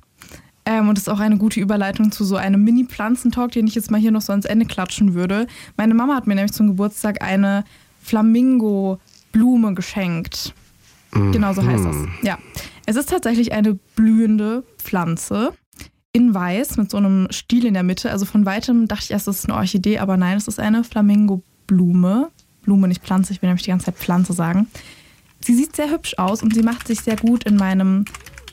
ähm, 0.65 0.87
und 0.87 0.97
das 0.97 1.03
ist 1.05 1.09
auch 1.09 1.19
eine 1.19 1.37
gute 1.37 1.59
Überleitung 1.59 2.11
zu 2.11 2.23
so 2.23 2.35
einem 2.35 2.63
Mini-Pflanzentalk, 2.63 3.51
den 3.51 3.65
ich 3.67 3.75
jetzt 3.75 3.89
mal 3.91 3.99
hier 3.99 4.11
noch 4.11 4.21
so 4.21 4.31
ans 4.31 4.45
Ende 4.45 4.65
klatschen 4.65 5.13
würde. 5.15 5.47
Meine 5.77 5.93
Mama 5.95 6.15
hat 6.15 6.27
mir 6.27 6.35
nämlich 6.35 6.53
zum 6.53 6.67
Geburtstag 6.67 7.21
eine 7.23 7.65
Flamingo-Blume 8.03 9.73
geschenkt. 9.73 10.53
Genau 11.11 11.53
so 11.53 11.65
heißt 11.65 11.85
das. 11.85 11.95
Ja. 12.21 12.37
Es 12.85 12.95
ist 12.95 13.09
tatsächlich 13.09 13.51
eine 13.51 13.73
blühende 13.95 14.63
Pflanze 14.77 15.53
in 16.11 16.33
weiß 16.33 16.77
mit 16.77 16.89
so 16.89 16.97
einem 16.97 17.27
Stiel 17.31 17.65
in 17.65 17.73
der 17.73 17.83
Mitte. 17.83 18.11
Also 18.11 18.25
von 18.25 18.45
weitem 18.45 18.87
dachte 18.87 19.05
ich 19.05 19.11
erst, 19.11 19.27
es 19.27 19.39
ist 19.39 19.49
eine 19.49 19.57
Orchidee, 19.57 19.99
aber 19.99 20.17
nein, 20.17 20.37
es 20.37 20.47
ist 20.47 20.59
eine 20.59 20.83
Flamingo-Blume. 20.83 22.29
Blume, 22.61 22.87
nicht 22.87 23.03
Pflanze, 23.03 23.33
ich 23.33 23.41
will 23.41 23.49
nämlich 23.49 23.63
die 23.63 23.69
ganze 23.69 23.85
Zeit 23.85 23.95
Pflanze 23.95 24.33
sagen. 24.33 24.67
Sie 25.39 25.55
sieht 25.55 25.75
sehr 25.75 25.89
hübsch 25.89 26.15
aus 26.17 26.43
und 26.43 26.53
sie 26.53 26.63
macht 26.63 26.87
sich 26.87 27.01
sehr 27.01 27.15
gut 27.15 27.45
in 27.45 27.55
meinem 27.55 28.05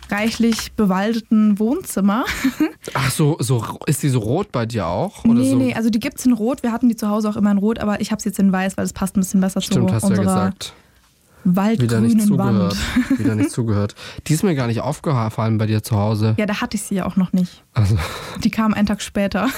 reichlich 0.09 0.73
bewaldeten 0.73 1.59
Wohnzimmer. 1.59 2.25
Ach 2.95 3.11
so, 3.11 3.37
so 3.41 3.79
ist 3.87 4.03
die 4.03 4.09
so 4.09 4.21
rot 4.21 4.53
bei 4.53 4.65
dir 4.65 4.87
auch? 4.87 5.25
Oder 5.25 5.35
nee, 5.35 5.51
so? 5.51 5.57
nee, 5.57 5.75
also 5.75 5.91
die 5.91 5.99
gibt 5.99 6.19
es 6.19 6.27
in 6.27 6.33
Rot. 6.33 6.63
Wir 6.63 6.71
hatten 6.71 6.89
die 6.89 6.95
zu 6.95 7.09
Hause 7.09 7.29
auch 7.29 7.37
immer 7.37 7.51
in 7.51 7.59
Rot, 7.59 7.81
aber 7.81 8.01
ich 8.01 8.13
habe 8.13 8.23
sie 8.23 8.29
jetzt 8.29 8.39
in 8.39 8.53
Weiß, 8.53 8.77
weil 8.77 8.85
es 8.85 8.93
passt 8.93 9.17
ein 9.17 9.21
bisschen 9.21 9.41
besser 9.41 9.61
Stimmt, 9.61 9.89
zu 9.89 9.95
hast 9.95 10.09
du 10.09 10.13
ja 10.13 10.19
unserer 10.21 10.53
gesagt. 11.55 11.81
Wieder 11.81 12.01
nicht 12.01 12.19
waldgrünen 12.19 12.27
zugehört. 12.29 12.77
Wand. 12.95 13.19
Wieder 13.19 13.35
nicht 13.35 13.51
zugehört. 13.51 13.95
Die 14.27 14.35
ist 14.35 14.43
mir 14.43 14.55
gar 14.55 14.67
nicht 14.67 14.81
aufgefallen 14.81 15.59
bei 15.59 15.67
dir 15.67 15.83
zu 15.83 15.97
Hause. 15.97 16.35
Ja, 16.39 16.47
da 16.47 16.61
hatte 16.61 16.77
ich 16.77 16.83
sie 16.83 16.97
ja 16.97 17.07
auch 17.07 17.17
noch 17.17 17.33
nicht. 17.33 17.65
Also, 17.73 17.97
Die 18.43 18.51
kam 18.51 18.75
einen 18.75 18.87
Tag 18.87 19.03
später. 19.03 19.49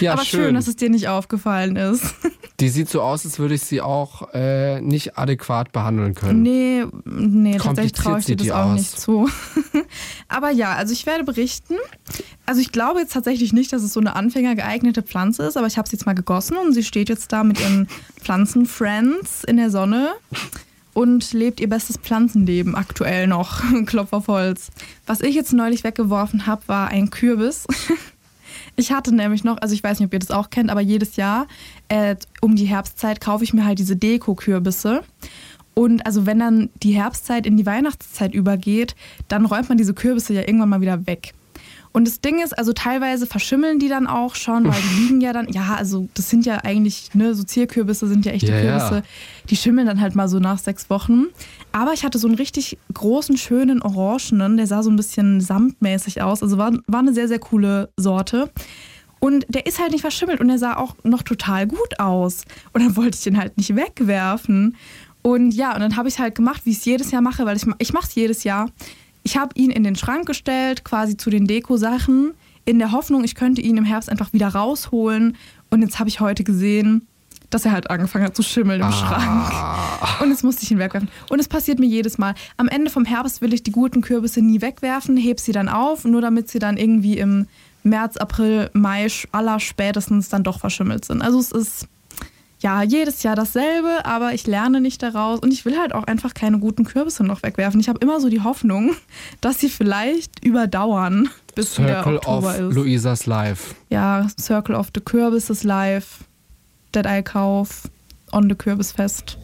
Ja, 0.00 0.12
aber 0.12 0.24
schön. 0.24 0.54
dass 0.54 0.66
es 0.68 0.76
dir 0.76 0.90
nicht 0.90 1.08
aufgefallen 1.08 1.76
ist. 1.76 2.14
Die 2.60 2.68
sieht 2.70 2.88
so 2.88 3.02
aus, 3.02 3.24
als 3.24 3.38
würde 3.38 3.54
ich 3.54 3.62
sie 3.62 3.80
auch 3.80 4.34
äh, 4.34 4.80
nicht 4.80 5.16
adäquat 5.16 5.70
behandeln 5.70 6.14
können. 6.14 6.42
Nee, 6.42 6.84
nee, 7.04 7.56
tatsächlich 7.56 7.92
traue 7.92 8.18
ich 8.18 8.24
dir 8.24 8.36
das 8.36 8.50
auch 8.50 8.70
aus. 8.70 8.74
nicht 8.74 9.00
zu. 9.00 9.28
Aber 10.28 10.50
ja, 10.50 10.72
also 10.72 10.92
ich 10.92 11.06
werde 11.06 11.22
berichten. 11.22 11.76
Also 12.46 12.60
ich 12.60 12.72
glaube 12.72 12.98
jetzt 12.98 13.12
tatsächlich 13.12 13.52
nicht, 13.52 13.72
dass 13.72 13.84
es 13.84 13.92
so 13.92 14.00
eine 14.00 14.16
anfängergeeignete 14.16 15.02
Pflanze 15.02 15.44
ist, 15.44 15.56
aber 15.56 15.66
ich 15.68 15.78
habe 15.78 15.88
sie 15.88 15.96
jetzt 15.96 16.06
mal 16.06 16.14
gegossen 16.14 16.56
und 16.56 16.72
sie 16.72 16.82
steht 16.82 17.08
jetzt 17.08 17.30
da 17.32 17.44
mit 17.44 17.60
ihren 17.60 17.86
Pflanzenfriends 18.20 19.44
in 19.44 19.56
der 19.58 19.70
Sonne 19.70 20.14
und 20.94 21.32
lebt 21.32 21.60
ihr 21.60 21.68
bestes 21.68 21.96
Pflanzenleben 21.96 22.74
aktuell 22.74 23.28
noch. 23.28 23.62
Klopf 23.86 24.12
auf 24.12 24.26
Holz. 24.26 24.70
Was 25.06 25.20
ich 25.20 25.36
jetzt 25.36 25.52
neulich 25.52 25.84
weggeworfen 25.84 26.46
habe, 26.46 26.62
war 26.66 26.88
ein 26.88 27.10
Kürbis. 27.10 27.66
Ich 28.78 28.92
hatte 28.92 29.12
nämlich 29.12 29.42
noch, 29.42 29.58
also 29.58 29.74
ich 29.74 29.82
weiß 29.82 29.98
nicht, 29.98 30.06
ob 30.06 30.12
ihr 30.12 30.20
das 30.20 30.30
auch 30.30 30.50
kennt, 30.50 30.70
aber 30.70 30.80
jedes 30.80 31.16
Jahr 31.16 31.48
äh, 31.88 32.14
um 32.40 32.54
die 32.54 32.66
Herbstzeit 32.66 33.20
kaufe 33.20 33.42
ich 33.42 33.52
mir 33.52 33.64
halt 33.64 33.80
diese 33.80 33.96
Deko-Kürbisse. 33.96 35.02
Und 35.74 36.06
also 36.06 36.26
wenn 36.26 36.38
dann 36.38 36.70
die 36.84 36.92
Herbstzeit 36.92 37.44
in 37.44 37.56
die 37.56 37.66
Weihnachtszeit 37.66 38.34
übergeht, 38.34 38.94
dann 39.26 39.46
räumt 39.46 39.68
man 39.68 39.78
diese 39.78 39.94
Kürbisse 39.94 40.32
ja 40.32 40.42
irgendwann 40.42 40.68
mal 40.68 40.80
wieder 40.80 41.08
weg. 41.08 41.34
Und 41.92 42.06
das 42.06 42.20
Ding 42.20 42.42
ist, 42.42 42.56
also 42.56 42.72
teilweise 42.72 43.26
verschimmeln 43.26 43.78
die 43.78 43.88
dann 43.88 44.06
auch 44.06 44.34
schon, 44.34 44.66
weil 44.68 44.80
die 44.80 45.02
liegen 45.02 45.20
ja 45.20 45.32
dann, 45.32 45.48
ja, 45.48 45.74
also 45.76 46.08
das 46.14 46.28
sind 46.30 46.46
ja 46.46 46.58
eigentlich, 46.58 47.14
ne, 47.14 47.34
so 47.34 47.42
Zierkürbisse 47.44 48.06
sind 48.06 48.24
ja 48.26 48.32
echte 48.32 48.52
ja. 48.52 48.60
Kürbisse. 48.60 49.02
Die 49.48 49.56
schimmeln 49.56 49.86
dann 49.86 50.00
halt 50.00 50.14
mal 50.14 50.28
so 50.28 50.38
nach 50.38 50.58
sechs 50.58 50.90
Wochen. 50.90 51.26
Aber 51.72 51.92
ich 51.92 52.04
hatte 52.04 52.18
so 52.18 52.28
einen 52.28 52.36
richtig 52.36 52.78
großen, 52.92 53.36
schönen 53.36 53.82
Orangenen, 53.82 54.56
der 54.56 54.66
sah 54.66 54.82
so 54.82 54.90
ein 54.90 54.96
bisschen 54.96 55.40
samtmäßig 55.40 56.22
aus. 56.22 56.42
Also 56.42 56.58
war, 56.58 56.72
war 56.86 57.00
eine 57.00 57.14
sehr, 57.14 57.28
sehr 57.28 57.38
coole 57.38 57.88
Sorte. 57.96 58.50
Und 59.20 59.46
der 59.48 59.66
ist 59.66 59.80
halt 59.80 59.92
nicht 59.92 60.02
verschimmelt 60.02 60.40
und 60.40 60.48
er 60.48 60.58
sah 60.58 60.76
auch 60.76 60.94
noch 61.02 61.22
total 61.22 61.66
gut 61.66 61.98
aus. 61.98 62.42
Und 62.72 62.84
dann 62.84 62.96
wollte 62.96 63.16
ich 63.16 63.24
den 63.24 63.38
halt 63.38 63.56
nicht 63.56 63.74
wegwerfen. 63.74 64.76
Und 65.22 65.52
ja, 65.52 65.74
und 65.74 65.80
dann 65.80 65.96
habe 65.96 66.08
ich 66.08 66.18
halt 66.18 66.34
gemacht, 66.34 66.62
wie 66.64 66.70
ich 66.70 66.78
es 66.78 66.84
jedes 66.84 67.10
Jahr 67.10 67.22
mache, 67.22 67.44
weil 67.44 67.56
ich, 67.56 67.64
ich 67.78 67.92
mache 67.92 68.06
es 68.06 68.14
jedes 68.14 68.44
Jahr. 68.44 68.70
Ich 69.28 69.36
habe 69.36 69.50
ihn 69.56 69.70
in 69.70 69.84
den 69.84 69.94
Schrank 69.94 70.24
gestellt, 70.24 70.84
quasi 70.84 71.18
zu 71.18 71.28
den 71.28 71.46
Deko-Sachen, 71.46 72.32
in 72.64 72.78
der 72.78 72.92
Hoffnung, 72.92 73.24
ich 73.24 73.34
könnte 73.34 73.60
ihn 73.60 73.76
im 73.76 73.84
Herbst 73.84 74.08
einfach 74.08 74.32
wieder 74.32 74.48
rausholen. 74.48 75.36
Und 75.68 75.82
jetzt 75.82 75.98
habe 75.98 76.08
ich 76.08 76.20
heute 76.20 76.44
gesehen, 76.44 77.06
dass 77.50 77.66
er 77.66 77.72
halt 77.72 77.90
angefangen 77.90 78.24
hat 78.24 78.34
zu 78.34 78.42
schimmeln 78.42 78.80
im 78.80 78.86
ah. 78.86 78.90
Schrank. 78.90 80.22
Und 80.22 80.30
jetzt 80.30 80.44
musste 80.44 80.62
ich 80.62 80.70
ihn 80.70 80.78
wegwerfen. 80.78 81.10
Und 81.28 81.40
es 81.40 81.48
passiert 81.48 81.78
mir 81.78 81.84
jedes 81.84 82.16
Mal. 82.16 82.34
Am 82.56 82.68
Ende 82.68 82.90
vom 82.90 83.04
Herbst 83.04 83.42
will 83.42 83.52
ich 83.52 83.62
die 83.62 83.70
guten 83.70 84.00
Kürbisse 84.00 84.40
nie 84.40 84.62
wegwerfen, 84.62 85.18
heb 85.18 85.40
sie 85.40 85.52
dann 85.52 85.68
auf, 85.68 86.06
nur 86.06 86.22
damit 86.22 86.48
sie 86.48 86.58
dann 86.58 86.78
irgendwie 86.78 87.18
im 87.18 87.48
März, 87.82 88.16
April, 88.16 88.70
Mai 88.72 89.08
aller 89.32 89.60
spätestens 89.60 90.30
dann 90.30 90.42
doch 90.42 90.58
verschimmelt 90.58 91.04
sind. 91.04 91.20
Also 91.20 91.38
es 91.38 91.52
ist 91.52 91.86
ja 92.60 92.82
jedes 92.82 93.22
Jahr 93.22 93.36
dasselbe, 93.36 94.04
aber 94.04 94.34
ich 94.34 94.46
lerne 94.46 94.80
nicht 94.80 95.02
daraus 95.02 95.40
und 95.40 95.52
ich 95.52 95.64
will 95.64 95.78
halt 95.78 95.94
auch 95.94 96.04
einfach 96.04 96.34
keine 96.34 96.58
guten 96.58 96.84
Kürbisse 96.84 97.24
noch 97.24 97.42
wegwerfen. 97.42 97.80
Ich 97.80 97.88
habe 97.88 97.98
immer 98.00 98.20
so 98.20 98.28
die 98.28 98.42
Hoffnung, 98.42 98.94
dass 99.40 99.60
sie 99.60 99.68
vielleicht 99.68 100.44
überdauern, 100.44 101.28
bis 101.54 101.74
Circle 101.74 102.14
wieder 102.14 102.16
Oktober 102.16 102.48
of 102.48 102.60
ist. 102.60 102.74
Luisas 102.74 103.26
Life. 103.26 103.74
Ja, 103.90 104.26
Circle 104.38 104.74
of 104.74 104.88
the 104.94 105.00
Kürbisses 105.00 105.64
Life, 105.64 106.24
Dead 106.94 107.06
Eye 107.06 107.22
Kauf, 107.22 107.82
on 108.32 108.48
the 108.48 108.54
Kürbisfest. 108.54 109.38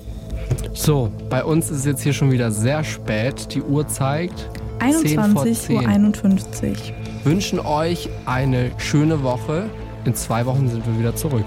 So, 0.75 1.13
bei 1.31 1.45
uns 1.45 1.71
ist 1.71 1.87
jetzt 1.87 2.03
hier 2.03 2.13
schon 2.13 2.31
wieder 2.31 2.51
sehr 2.51 2.85
spät. 2.85 3.55
Die 3.55 3.63
Uhr 3.63 3.87
zeigt 3.89 4.51
21.51 4.81 5.71
Uhr 5.71 7.05
wünschen 7.25 7.59
euch 7.61 8.09
eine 8.27 8.71
schöne 8.79 9.23
Woche. 9.23 9.71
In 10.05 10.15
zwei 10.15 10.45
Wochen 10.45 10.69
sind 10.69 10.87
wir 10.87 10.99
wieder 10.99 11.17
zurück. 11.17 11.47